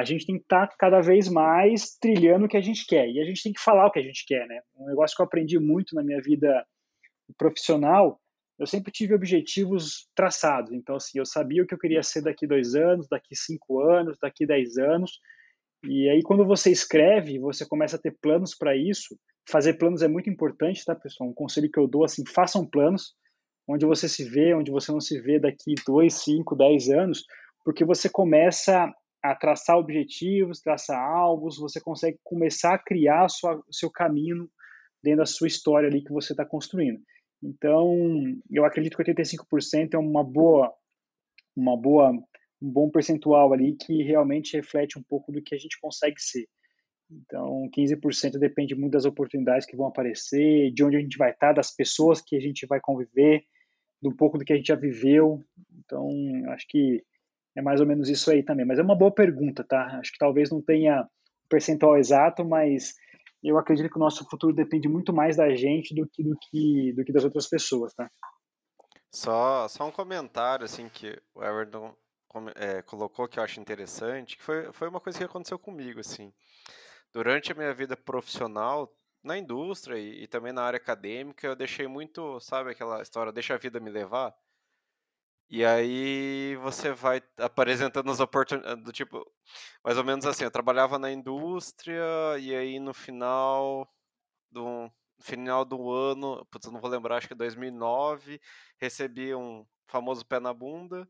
a 0.00 0.04
gente 0.04 0.26
tem 0.26 0.36
que 0.36 0.42
estar 0.42 0.66
tá 0.66 0.74
cada 0.78 1.00
vez 1.00 1.28
mais 1.28 1.96
trilhando 1.98 2.46
o 2.46 2.48
que 2.48 2.56
a 2.56 2.60
gente 2.60 2.86
quer. 2.86 3.08
E 3.08 3.20
a 3.20 3.24
gente 3.24 3.42
tem 3.42 3.52
que 3.52 3.60
falar 3.60 3.86
o 3.86 3.90
que 3.90 3.98
a 3.98 4.02
gente 4.02 4.24
quer, 4.26 4.46
né? 4.46 4.60
Um 4.76 4.86
negócio 4.86 5.14
que 5.14 5.22
eu 5.22 5.26
aprendi 5.26 5.58
muito 5.58 5.94
na 5.94 6.02
minha 6.02 6.20
vida 6.20 6.64
profissional, 7.36 8.20
eu 8.58 8.66
sempre 8.66 8.92
tive 8.92 9.14
objetivos 9.14 10.08
traçados. 10.14 10.72
Então, 10.72 10.96
assim, 10.96 11.18
eu 11.18 11.26
sabia 11.26 11.62
o 11.62 11.66
que 11.66 11.74
eu 11.74 11.78
queria 11.78 12.02
ser 12.02 12.22
daqui 12.22 12.46
dois 12.46 12.74
anos, 12.74 13.06
daqui 13.08 13.34
cinco 13.34 13.80
anos, 13.80 14.16
daqui 14.20 14.46
dez 14.46 14.76
anos. 14.76 15.18
E 15.84 16.08
aí, 16.10 16.22
quando 16.22 16.44
você 16.44 16.70
escreve, 16.70 17.38
você 17.38 17.66
começa 17.66 17.96
a 17.96 17.98
ter 17.98 18.16
planos 18.20 18.54
para 18.54 18.76
isso. 18.76 19.16
Fazer 19.48 19.74
planos 19.74 20.02
é 20.02 20.08
muito 20.08 20.28
importante, 20.28 20.84
tá, 20.84 20.94
pessoal? 20.94 21.30
Um 21.30 21.34
conselho 21.34 21.70
que 21.70 21.78
eu 21.78 21.86
dou, 21.86 22.04
assim, 22.04 22.22
façam 22.26 22.66
planos 22.66 23.14
onde 23.68 23.86
você 23.86 24.08
se 24.08 24.24
vê, 24.24 24.54
onde 24.54 24.70
você 24.70 24.90
não 24.90 25.00
se 25.00 25.20
vê 25.20 25.38
daqui 25.38 25.74
dois, 25.86 26.14
cinco, 26.14 26.56
dez 26.56 26.88
anos, 26.88 27.24
porque 27.64 27.84
você 27.84 28.08
começa 28.08 28.92
a 29.22 29.34
traçar 29.34 29.76
objetivos, 29.76 30.60
traçar 30.60 30.98
alvos, 30.98 31.58
você 31.58 31.80
consegue 31.80 32.18
começar 32.24 32.74
a 32.74 32.78
criar 32.78 33.26
o 33.26 33.72
seu 33.72 33.90
caminho 33.90 34.48
dentro 35.02 35.18
da 35.18 35.26
sua 35.26 35.46
história 35.46 35.88
ali 35.88 36.02
que 36.02 36.12
você 36.12 36.32
está 36.32 36.44
construindo. 36.44 37.00
Então, 37.42 37.94
eu 38.50 38.64
acredito 38.64 38.96
que 38.96 39.02
85% 39.02 39.94
é 39.94 39.98
uma 39.98 40.22
boa, 40.22 40.72
uma 41.56 41.76
boa, 41.76 42.10
um 42.10 42.70
bom 42.70 42.90
percentual 42.90 43.52
ali 43.52 43.76
que 43.76 44.02
realmente 44.02 44.56
reflete 44.56 44.98
um 44.98 45.02
pouco 45.02 45.32
do 45.32 45.42
que 45.42 45.54
a 45.54 45.58
gente 45.58 45.78
consegue 45.80 46.20
ser. 46.20 46.46
Então, 47.10 47.68
15% 47.76 48.38
depende 48.38 48.74
muito 48.74 48.92
das 48.92 49.04
oportunidades 49.04 49.66
que 49.66 49.76
vão 49.76 49.86
aparecer, 49.86 50.70
de 50.72 50.84
onde 50.84 50.96
a 50.96 51.00
gente 51.00 51.18
vai 51.18 51.30
estar, 51.32 51.52
das 51.52 51.74
pessoas 51.74 52.20
que 52.20 52.36
a 52.36 52.40
gente 52.40 52.66
vai 52.66 52.78
conviver, 52.80 53.42
do 54.00 54.14
pouco 54.14 54.38
do 54.38 54.44
que 54.44 54.52
a 54.52 54.56
gente 54.56 54.68
já 54.68 54.76
viveu. 54.76 55.44
Então, 55.78 56.08
acho 56.50 56.66
que 56.68 57.02
é 57.56 57.62
mais 57.62 57.80
ou 57.80 57.86
menos 57.86 58.08
isso 58.08 58.30
aí 58.30 58.42
também. 58.42 58.66
Mas 58.66 58.78
é 58.78 58.82
uma 58.82 58.96
boa 58.96 59.12
pergunta, 59.12 59.64
tá? 59.64 59.98
Acho 59.98 60.12
que 60.12 60.18
talvez 60.18 60.50
não 60.50 60.62
tenha 60.62 61.06
percentual 61.48 61.96
exato, 61.96 62.44
mas 62.44 62.94
eu 63.42 63.58
acredito 63.58 63.90
que 63.90 63.96
o 63.96 64.00
nosso 64.00 64.28
futuro 64.28 64.54
depende 64.54 64.88
muito 64.88 65.12
mais 65.12 65.36
da 65.36 65.54
gente 65.54 65.94
do 65.94 66.08
que 66.08 66.22
do 66.22 66.36
que, 66.38 66.92
do 66.92 67.04
que 67.04 67.12
das 67.12 67.24
outras 67.24 67.48
pessoas, 67.48 67.92
tá? 67.94 68.08
Só, 69.12 69.66
só 69.66 69.88
um 69.88 69.90
comentário 69.90 70.64
assim 70.64 70.88
que 70.88 71.20
o 71.34 71.42
Everton 71.42 71.94
é, 72.54 72.80
colocou 72.82 73.26
que 73.26 73.38
eu 73.38 73.42
acho 73.42 73.60
interessante, 73.60 74.36
que 74.36 74.42
foi, 74.42 74.72
foi 74.72 74.88
uma 74.88 75.00
coisa 75.00 75.18
que 75.18 75.24
aconteceu 75.24 75.58
comigo 75.58 75.98
assim. 75.98 76.32
Durante 77.12 77.50
a 77.50 77.54
minha 77.54 77.74
vida 77.74 77.96
profissional, 77.96 78.88
na 79.22 79.36
indústria 79.36 79.98
e, 79.98 80.22
e 80.22 80.26
também 80.28 80.52
na 80.52 80.62
área 80.62 80.76
acadêmica, 80.76 81.46
eu 81.46 81.56
deixei 81.56 81.88
muito, 81.88 82.38
sabe 82.38 82.70
aquela 82.70 83.02
história, 83.02 83.32
deixa 83.32 83.54
a 83.54 83.58
vida 83.58 83.80
me 83.80 83.90
levar? 83.90 84.32
E 85.50 85.64
aí 85.64 86.54
você 86.56 86.92
vai 86.92 87.20
apresentando 87.38 88.08
as 88.10 88.20
oportunidades 88.20 88.84
do 88.84 88.92
tipo, 88.92 89.24
mais 89.84 89.98
ou 89.98 90.04
menos 90.04 90.24
assim, 90.24 90.44
eu 90.44 90.50
trabalhava 90.50 90.96
na 90.98 91.10
indústria 91.10 92.04
e 92.38 92.54
aí 92.54 92.78
no 92.78 92.94
final 92.94 93.88
do 94.50 94.90
final 95.20 95.64
do 95.64 95.90
ano, 95.92 96.46
putz, 96.46 96.70
não 96.70 96.80
vou 96.80 96.90
lembrar, 96.90 97.16
acho 97.18 97.28
que 97.28 97.34
2009, 97.34 98.40
recebi 98.78 99.34
um 99.34 99.66
famoso 99.88 100.24
pé 100.26 100.40
na 100.40 100.54
bunda. 100.54 101.08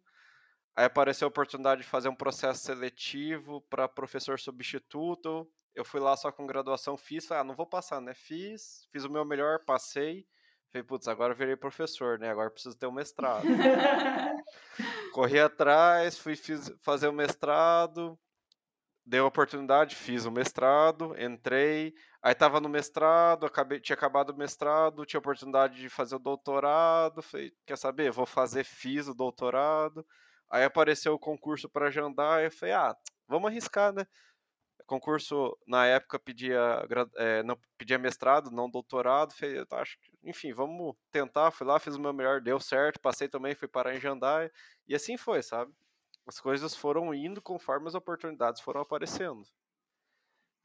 Aí 0.77 0.85
apareceu 0.87 1.27
a 1.27 1.31
oportunidade 1.31 1.83
de 1.83 1.89
fazer 1.89 2.09
um 2.09 2.17
processo 2.17 2.65
seletivo 2.65 3.61
para 3.71 3.89
professor 3.89 4.39
substituto. 4.41 5.51
Eu 5.75 5.85
fui 5.85 6.01
lá 6.01 6.17
só 6.17 6.33
com 6.33 6.47
graduação, 6.47 6.97
fiz, 6.97 7.31
ah, 7.33 7.45
não 7.45 7.55
vou 7.57 7.67
passar, 7.67 8.01
né? 8.01 8.15
Fiz, 8.15 8.89
fiz 8.93 9.05
o 9.05 9.11
meu 9.11 9.25
melhor, 9.25 9.65
passei. 9.65 10.27
Falei, 10.73 10.85
putz, 10.85 11.09
agora 11.09 11.33
eu 11.33 11.37
virei 11.37 11.57
professor, 11.57 12.19
né? 12.19 12.31
Agora 12.31 12.51
preciso 12.51 12.79
ter 12.79 12.87
um 12.87 12.93
mestrado. 12.93 13.45
Corri 15.13 15.41
atrás, 15.41 16.17
fui 16.17 16.37
fiz, 16.37 16.73
fazer 16.81 17.09
o 17.09 17.13
mestrado, 17.13 18.17
deu 19.05 19.25
a 19.25 19.29
oportunidade, 19.29 19.97
fiz 19.97 20.25
o 20.25 20.31
mestrado, 20.31 21.21
entrei, 21.21 21.93
aí 22.23 22.33
tava 22.33 22.61
no 22.61 22.69
mestrado, 22.69 23.45
acabei, 23.45 23.81
tinha 23.81 23.95
acabado 23.95 24.31
o 24.31 24.37
mestrado, 24.37 25.05
tinha 25.05 25.19
oportunidade 25.19 25.81
de 25.81 25.89
fazer 25.89 26.15
o 26.15 26.21
doutorado, 26.21 27.21
falei, 27.21 27.51
quer 27.67 27.77
saber, 27.77 28.13
vou 28.13 28.25
fazer, 28.25 28.63
fiz 28.63 29.09
o 29.09 29.15
doutorado, 29.15 30.07
aí 30.49 30.63
apareceu 30.63 31.13
o 31.15 31.19
concurso 31.19 31.69
para 31.69 31.91
Jandai, 31.91 32.47
eu 32.47 32.53
falei, 32.53 32.75
ah, 32.77 32.95
vamos 33.27 33.51
arriscar, 33.51 33.93
né? 33.93 34.07
Concurso 34.91 35.57
na 35.65 35.87
época 35.87 36.19
pedia 36.19 36.85
é, 37.17 37.45
não 37.45 37.57
pedia 37.79 37.97
mestrado, 37.97 38.51
não 38.51 38.69
doutorado, 38.69 39.33
fez, 39.33 39.65
acho 39.71 39.97
que, 40.01 40.11
enfim, 40.25 40.53
vamos 40.53 40.97
tentar, 41.13 41.53
fui 41.53 41.65
lá, 41.65 41.79
fiz 41.79 41.95
o 41.95 42.01
meu 42.01 42.13
melhor, 42.13 42.41
deu 42.41 42.59
certo, 42.59 42.99
passei 42.99 43.29
também, 43.29 43.55
fui 43.55 43.69
parar 43.69 43.95
em 43.95 44.01
Jandai 44.01 44.51
e 44.89 44.95
assim 44.95 45.17
foi, 45.17 45.43
sabe? 45.43 45.73
As 46.27 46.41
coisas 46.41 46.75
foram 46.75 47.15
indo 47.15 47.41
conforme 47.41 47.87
as 47.87 47.95
oportunidades 47.95 48.61
foram 48.61 48.81
aparecendo. 48.81 49.43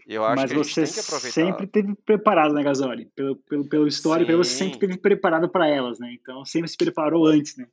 E 0.08 0.16
eu 0.16 0.26
acho 0.26 0.42
Mas 0.42 0.52
que 0.52 0.58
você 0.58 0.86
sempre 0.86 1.68
teve 1.68 1.96
preparado, 1.96 2.54
né, 2.54 2.64
Gasoli? 2.64 3.06
Pelo, 3.16 3.36
pelo, 3.38 3.70
pelo 3.70 3.88
histórico, 3.88 4.32
você 4.38 4.58
sempre 4.58 4.80
teve 4.80 4.98
preparado 4.98 5.50
para 5.50 5.68
elas, 5.68 6.00
né? 6.00 6.12
Então 6.14 6.44
sempre 6.44 6.68
se 6.68 6.78
preparou 6.78 7.28
antes, 7.28 7.58
né? 7.58 7.68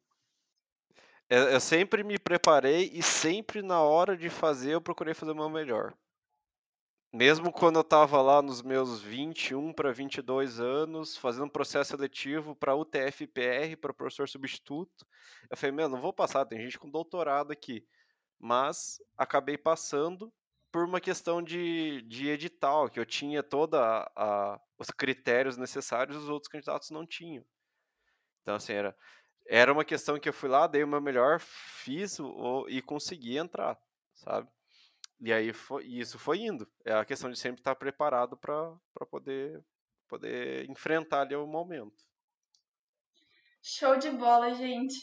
Eu 1.31 1.61
sempre 1.61 2.05
me 2.05 2.19
preparei 2.19 2.91
e 2.93 3.03
sempre 3.03 3.63
na 3.63 3.81
hora 3.81 4.15
de 4.15 4.29
fazer 4.29 4.73
eu 4.73 4.83
procurei 4.83 5.15
fazer 5.15 5.33
o 5.33 5.35
meu 5.35 5.49
melhor. 5.49 5.95
Mesmo 7.15 7.53
quando 7.53 7.77
eu 7.77 7.83
estava 7.83 8.23
lá 8.23 8.41
nos 8.41 8.63
meus 8.63 9.03
21 9.03 9.75
para 9.75 9.93
22 9.93 10.59
anos, 10.59 11.15
fazendo 11.15 11.45
um 11.45 11.51
processo 11.51 11.91
seletivo 11.91 12.57
para 12.57 12.75
UTF-PR, 12.75 13.77
para 13.79 13.93
professor 13.93 14.27
substituto, 14.27 15.07
eu 15.51 15.57
falei, 15.57 15.77
meu, 15.77 15.91
não 15.91 16.01
vou 16.01 16.13
passar, 16.13 16.47
tem 16.47 16.59
gente 16.59 16.79
com 16.79 16.91
doutorado 16.91 17.53
aqui. 17.53 17.87
Mas 18.39 18.97
acabei 19.15 19.59
passando 19.59 20.33
por 20.73 20.87
uma 20.87 21.03
questão 21.03 21.43
de, 21.43 22.01
de 22.09 22.29
edital, 22.29 22.89
que 22.89 22.99
eu 22.99 23.05
tinha 23.05 23.43
todos 23.43 23.79
os 24.79 24.91
critérios 24.91 25.59
necessários, 25.59 26.17
os 26.17 26.31
outros 26.31 26.51
candidatos 26.51 26.89
não 26.89 27.07
tinham. 27.07 27.45
Então, 28.41 28.55
assim, 28.55 28.73
era, 28.73 28.97
era 29.47 29.71
uma 29.71 29.85
questão 29.85 30.19
que 30.19 30.31
eu 30.31 30.33
fui 30.33 30.49
lá, 30.49 30.67
dei 30.67 30.83
o 30.83 30.89
meu 30.89 31.01
melhor, 31.01 31.39
fiz 31.41 32.19
o, 32.19 32.67
e 32.71 32.81
consegui 32.81 33.37
entrar, 33.37 33.79
sabe? 34.15 34.49
E 35.25 35.33
aí 35.33 35.53
foi, 35.53 35.85
isso 35.87 36.19
foi 36.19 36.41
indo. 36.41 36.67
É 36.85 36.93
a 36.93 37.05
questão 37.05 37.31
de 37.31 37.39
sempre 37.39 37.61
estar 37.61 37.77
preparado 37.77 38.37
para 38.37 38.77
poder, 39.09 39.65
poder 40.09 40.69
enfrentar 40.69 41.21
ali 41.21 41.37
o 41.37 41.47
momento. 41.47 42.05
Show 43.63 43.97
de 43.97 44.11
bola, 44.11 44.53
gente. 44.53 44.99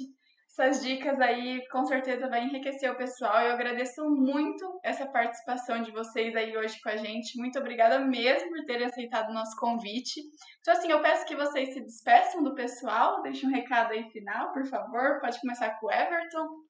Essas 0.51 0.83
dicas 0.83 1.17
aí 1.21 1.65
com 1.69 1.85
certeza 1.85 2.27
vai 2.27 2.43
enriquecer 2.43 2.91
o 2.91 2.97
pessoal. 2.97 3.39
Eu 3.39 3.53
agradeço 3.53 4.03
muito 4.09 4.77
essa 4.83 5.07
participação 5.07 5.81
de 5.83 5.91
vocês 5.91 6.35
aí 6.35 6.57
hoje 6.57 6.81
com 6.81 6.89
a 6.89 6.97
gente. 6.97 7.37
Muito 7.37 7.57
obrigada 7.57 7.99
mesmo 7.99 8.49
por 8.49 8.65
terem 8.65 8.87
aceitado 8.87 9.29
o 9.29 9.33
nosso 9.33 9.55
convite. 9.55 10.19
Então, 10.59 10.73
assim, 10.73 10.91
eu 10.91 11.01
peço 11.01 11.25
que 11.25 11.35
vocês 11.37 11.73
se 11.73 11.79
despeçam 11.79 12.43
do 12.43 12.55
pessoal, 12.55 13.21
deixem 13.21 13.47
um 13.47 13.53
recado 13.53 13.93
aí 13.93 14.09
final, 14.09 14.51
por 14.51 14.65
favor. 14.65 15.21
Pode 15.21 15.39
começar 15.39 15.79
com 15.79 15.87
o 15.87 15.91
Everton. 15.91 16.68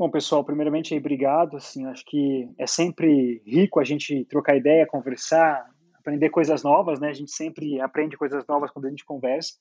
Bom, 0.00 0.10
pessoal, 0.10 0.42
primeiramente, 0.42 0.96
obrigado. 0.96 1.58
Assim, 1.58 1.84
acho 1.84 2.02
que 2.06 2.48
é 2.56 2.66
sempre 2.66 3.42
rico 3.46 3.78
a 3.78 3.84
gente 3.84 4.24
trocar 4.30 4.56
ideia, 4.56 4.86
conversar, 4.86 5.62
aprender 5.98 6.30
coisas 6.30 6.62
novas, 6.62 6.98
né? 6.98 7.10
A 7.10 7.12
gente 7.12 7.30
sempre 7.30 7.78
aprende 7.82 8.16
coisas 8.16 8.42
novas 8.48 8.70
quando 8.70 8.86
a 8.86 8.88
gente 8.88 9.04
conversa. 9.04 9.58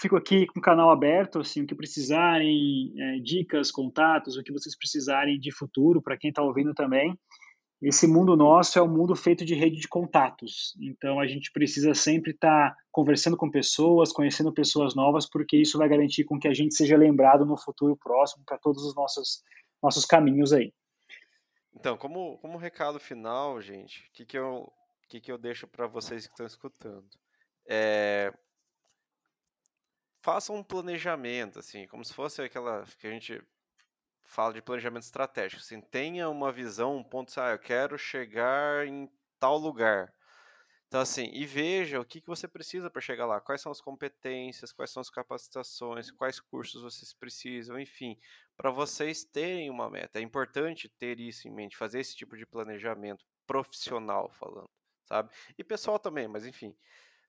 Fico 0.00 0.16
aqui 0.16 0.48
com 0.48 0.58
o 0.58 0.62
canal 0.62 0.90
aberto, 0.90 1.38
assim, 1.38 1.62
o 1.62 1.66
que 1.68 1.76
precisarem, 1.76 2.92
é, 2.98 3.20
dicas, 3.20 3.70
contatos, 3.70 4.36
o 4.36 4.42
que 4.42 4.52
vocês 4.52 4.76
precisarem 4.76 5.38
de 5.38 5.52
futuro, 5.52 6.02
para 6.02 6.16
quem 6.16 6.30
está 6.30 6.42
ouvindo 6.42 6.74
também 6.74 7.16
esse 7.88 8.04
mundo 8.04 8.36
nosso 8.36 8.76
é 8.80 8.82
um 8.82 8.88
mundo 8.88 9.14
feito 9.14 9.44
de 9.44 9.54
rede 9.54 9.76
de 9.76 9.86
contatos. 9.86 10.76
Então 10.80 11.20
a 11.20 11.26
gente 11.26 11.52
precisa 11.52 11.94
sempre 11.94 12.32
estar 12.32 12.72
tá 12.72 12.76
conversando 12.90 13.36
com 13.36 13.48
pessoas, 13.48 14.12
conhecendo 14.12 14.52
pessoas 14.52 14.96
novas, 14.96 15.24
porque 15.24 15.56
isso 15.56 15.78
vai 15.78 15.88
garantir 15.88 16.24
com 16.24 16.36
que 16.36 16.48
a 16.48 16.52
gente 16.52 16.74
seja 16.74 16.96
lembrado 16.96 17.46
no 17.46 17.56
futuro 17.56 17.96
próximo 17.96 18.44
para 18.44 18.58
todos 18.58 18.82
os 18.84 18.94
nossos 18.96 19.44
nossos 19.80 20.04
caminhos 20.04 20.52
aí. 20.52 20.74
Então, 21.72 21.96
como 21.96 22.38
como 22.38 22.58
recado 22.58 22.98
final, 22.98 23.60
gente, 23.60 24.08
o 24.08 24.12
que 24.12 24.26
que 24.26 24.36
eu 24.36 24.72
que 25.08 25.20
que 25.20 25.30
eu 25.30 25.38
deixo 25.38 25.68
para 25.68 25.86
vocês 25.86 26.26
que 26.26 26.32
estão 26.32 26.46
escutando? 26.46 27.06
É, 27.68 28.32
façam 30.22 30.56
um 30.56 30.62
planejamento, 30.64 31.60
assim, 31.60 31.86
como 31.86 32.04
se 32.04 32.12
fosse 32.12 32.42
aquela 32.42 32.84
que 32.98 33.06
a 33.06 33.10
gente 33.10 33.40
fala 34.26 34.52
de 34.52 34.62
planejamento 34.62 35.04
estratégico. 35.04 35.62
Assim, 35.62 35.80
tenha 35.80 36.28
uma 36.28 36.52
visão, 36.52 36.96
um 36.96 37.04
ponto, 37.04 37.32
ah, 37.40 37.50
eu 37.52 37.58
quero 37.58 37.96
chegar 37.98 38.86
em 38.86 39.10
tal 39.38 39.56
lugar. 39.56 40.12
Então, 40.88 41.00
assim, 41.00 41.28
e 41.32 41.44
veja 41.44 42.00
o 42.00 42.04
que, 42.04 42.20
que 42.20 42.28
você 42.28 42.46
precisa 42.46 42.88
para 42.88 43.00
chegar 43.00 43.26
lá, 43.26 43.40
quais 43.40 43.60
são 43.60 43.72
as 43.72 43.80
competências, 43.80 44.72
quais 44.72 44.90
são 44.90 45.00
as 45.00 45.10
capacitações, 45.10 46.12
quais 46.12 46.38
cursos 46.38 46.82
vocês 46.82 47.12
precisam, 47.12 47.78
enfim, 47.78 48.16
para 48.56 48.70
vocês 48.70 49.24
terem 49.24 49.68
uma 49.68 49.90
meta. 49.90 50.20
É 50.20 50.22
importante 50.22 50.88
ter 50.88 51.18
isso 51.18 51.48
em 51.48 51.50
mente, 51.50 51.76
fazer 51.76 52.00
esse 52.00 52.16
tipo 52.16 52.36
de 52.36 52.46
planejamento 52.46 53.24
profissional 53.46 54.30
falando, 54.30 54.70
sabe? 55.04 55.30
E 55.58 55.64
pessoal 55.64 55.98
também, 55.98 56.28
mas 56.28 56.46
enfim, 56.46 56.74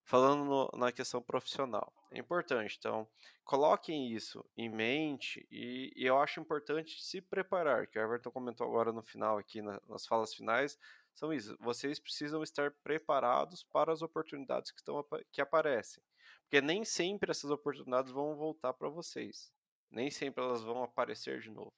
falando 0.07 0.45
no, 0.45 0.79
na 0.79 0.89
questão 0.89 1.21
profissional. 1.21 1.93
É 2.11 2.17
importante, 2.17 2.77
então, 2.79 3.07
coloquem 3.43 4.13
isso 4.13 4.43
em 4.55 4.69
mente 4.69 5.45
e, 5.51 5.91
e, 5.95 6.05
eu 6.05 6.17
acho 6.17 6.39
importante 6.39 7.03
se 7.03 7.21
preparar, 7.21 7.87
que 7.87 7.99
o 7.99 8.01
Everton 8.01 8.31
comentou 8.31 8.65
agora 8.65 8.93
no 8.93 9.03
final, 9.03 9.37
aqui 9.37 9.61
na, 9.61 9.81
nas 9.85 10.07
falas 10.07 10.33
finais, 10.33 10.79
são 11.13 11.33
isso, 11.33 11.57
vocês 11.59 11.99
precisam 11.99 12.41
estar 12.41 12.71
preparados 12.83 13.63
para 13.63 13.91
as 13.91 14.01
oportunidades 14.01 14.71
que, 14.71 14.79
estão, 14.79 15.05
que 15.29 15.41
aparecem, 15.41 16.01
porque 16.43 16.61
nem 16.61 16.85
sempre 16.85 17.29
essas 17.29 17.51
oportunidades 17.51 18.11
vão 18.11 18.37
voltar 18.37 18.73
para 18.73 18.87
vocês, 18.87 19.51
nem 19.91 20.09
sempre 20.09 20.41
elas 20.41 20.63
vão 20.63 20.83
aparecer 20.83 21.41
de 21.41 21.51
novo. 21.51 21.73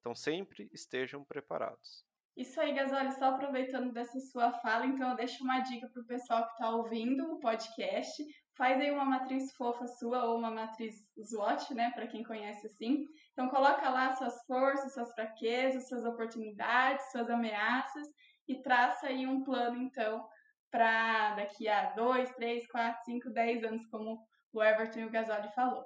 Então, 0.00 0.14
sempre 0.14 0.68
estejam 0.72 1.24
preparados. 1.24 2.04
Isso 2.40 2.58
aí, 2.58 2.72
Gasoli, 2.72 3.12
só 3.12 3.26
aproveitando 3.26 3.92
dessa 3.92 4.18
sua 4.18 4.50
fala, 4.50 4.86
então 4.86 5.10
eu 5.10 5.14
deixo 5.14 5.44
uma 5.44 5.60
dica 5.60 5.86
para 5.90 6.00
o 6.00 6.06
pessoal 6.06 6.46
que 6.46 6.52
está 6.52 6.70
ouvindo 6.70 7.34
o 7.34 7.38
podcast. 7.38 8.24
Faz 8.56 8.80
aí 8.80 8.90
uma 8.90 9.04
matriz 9.04 9.52
fofa 9.52 9.86
sua 9.86 10.24
ou 10.24 10.38
uma 10.38 10.50
matriz 10.50 10.94
SWOT, 11.22 11.74
né, 11.74 11.90
para 11.90 12.06
quem 12.06 12.22
conhece 12.22 12.66
assim. 12.66 13.04
Então 13.32 13.50
coloca 13.50 13.90
lá 13.90 14.14
suas 14.14 14.42
forças, 14.46 14.94
suas 14.94 15.12
fraquezas, 15.12 15.86
suas 15.86 16.02
oportunidades, 16.06 17.12
suas 17.12 17.28
ameaças 17.28 18.08
e 18.48 18.62
traça 18.62 19.08
aí 19.08 19.26
um 19.26 19.44
plano, 19.44 19.76
então, 19.76 20.26
para 20.70 21.34
daqui 21.34 21.68
a 21.68 21.90
dois, 21.90 22.34
três, 22.36 22.66
quatro, 22.68 23.04
cinco, 23.04 23.28
dez 23.28 23.62
anos, 23.62 23.86
como 23.88 24.18
o 24.54 24.62
Everton 24.62 25.00
e 25.00 25.04
o 25.04 25.10
Gasoli 25.10 25.52
falou. 25.54 25.84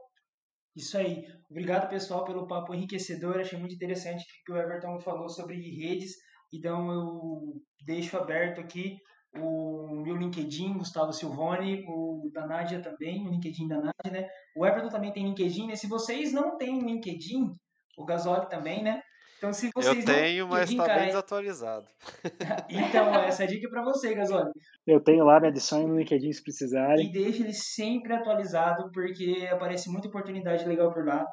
Isso 0.76 0.96
aí. 0.96 1.26
Obrigado, 1.50 1.88
pessoal, 1.88 2.24
pelo 2.24 2.46
papo 2.46 2.72
enriquecedor. 2.72 3.40
Achei 3.40 3.58
muito 3.58 3.74
interessante 3.74 4.22
o 4.22 4.44
que 4.44 4.52
o 4.52 4.56
Everton 4.56 5.00
falou 5.00 5.28
sobre 5.28 5.56
redes. 5.56 6.12
Então 6.54 6.92
eu 6.92 7.62
deixo 7.84 8.16
aberto 8.16 8.60
aqui 8.60 8.98
o 9.36 10.00
meu 10.02 10.16
LinkedIn, 10.16 10.78
Gustavo 10.78 11.12
Silvone, 11.12 11.84
o 11.88 12.30
da 12.32 12.46
Nádia 12.46 12.80
também, 12.80 13.26
o 13.26 13.30
LinkedIn 13.30 13.66
da 13.66 13.76
Nádia, 13.76 14.12
né? 14.12 14.28
O 14.56 14.64
Everton 14.64 14.88
também 14.88 15.12
tem 15.12 15.24
LinkedIn, 15.24 15.66
né? 15.66 15.76
Se 15.76 15.88
vocês 15.88 16.32
não 16.32 16.56
têm 16.56 16.80
LinkedIn, 16.80 17.52
o 17.98 18.04
Gasoli 18.04 18.48
também, 18.48 18.82
né? 18.82 19.02
Então, 19.36 19.52
se 19.52 19.70
vocês 19.74 19.98
eu 19.98 20.14
tenho, 20.14 20.48
mas 20.48 20.70
está 20.70 20.86
bem 20.86 21.06
desatualizado. 21.06 21.86
então, 22.70 23.12
essa 23.14 23.42
é 23.42 23.46
a 23.46 23.48
dica 23.48 23.68
para 23.68 23.82
você, 23.82 24.14
Gasoli. 24.14 24.50
Eu 24.86 25.00
tenho 25.00 25.24
lá, 25.24 25.40
me 25.40 25.48
adicione 25.48 25.86
no 25.86 25.98
LinkedIn 25.98 26.32
se 26.32 26.42
precisarem. 26.42 27.06
E 27.06 27.12
deixe 27.12 27.42
ele 27.42 27.52
sempre 27.52 28.14
atualizado, 28.14 28.90
porque 28.92 29.48
aparece 29.52 29.90
muita 29.90 30.08
oportunidade 30.08 30.64
legal 30.64 30.92
por 30.94 31.04
lá. 31.04 31.26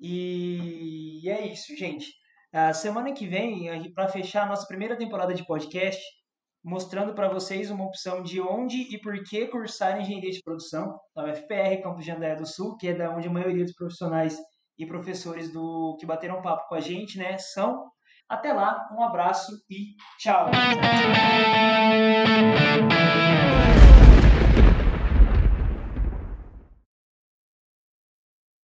E 0.00 1.22
é 1.28 1.46
isso, 1.46 1.74
gente. 1.76 2.17
A 2.52 2.72
semana 2.72 3.12
que 3.12 3.26
vem, 3.26 3.92
para 3.92 4.08
fechar 4.08 4.44
a 4.44 4.46
nossa 4.46 4.66
primeira 4.66 4.96
temporada 4.96 5.34
de 5.34 5.44
podcast, 5.44 6.02
mostrando 6.64 7.12
para 7.14 7.28
vocês 7.28 7.70
uma 7.70 7.84
opção 7.84 8.22
de 8.22 8.40
onde 8.40 8.94
e 8.94 8.98
por 8.98 9.22
que 9.22 9.46
cursar 9.48 10.00
engenharia 10.00 10.30
de 10.30 10.42
produção 10.42 10.98
na 11.14 11.24
UFPR, 11.24 11.82
Campus 11.82 12.04
de 12.06 12.10
Andaia 12.10 12.36
do 12.36 12.46
Sul, 12.46 12.76
que 12.78 12.88
é 12.88 12.94
da 12.94 13.14
onde 13.14 13.28
a 13.28 13.30
maioria 13.30 13.64
dos 13.64 13.74
profissionais 13.74 14.38
e 14.78 14.86
professores 14.86 15.52
do 15.52 15.96
que 16.00 16.06
bateram 16.06 16.40
papo 16.40 16.68
com 16.68 16.74
a 16.74 16.80
gente, 16.80 17.18
né, 17.18 17.36
são. 17.36 17.84
Até 18.26 18.52
lá, 18.52 18.88
um 18.92 19.02
abraço 19.02 19.52
e 19.68 19.94
tchau. 20.18 20.50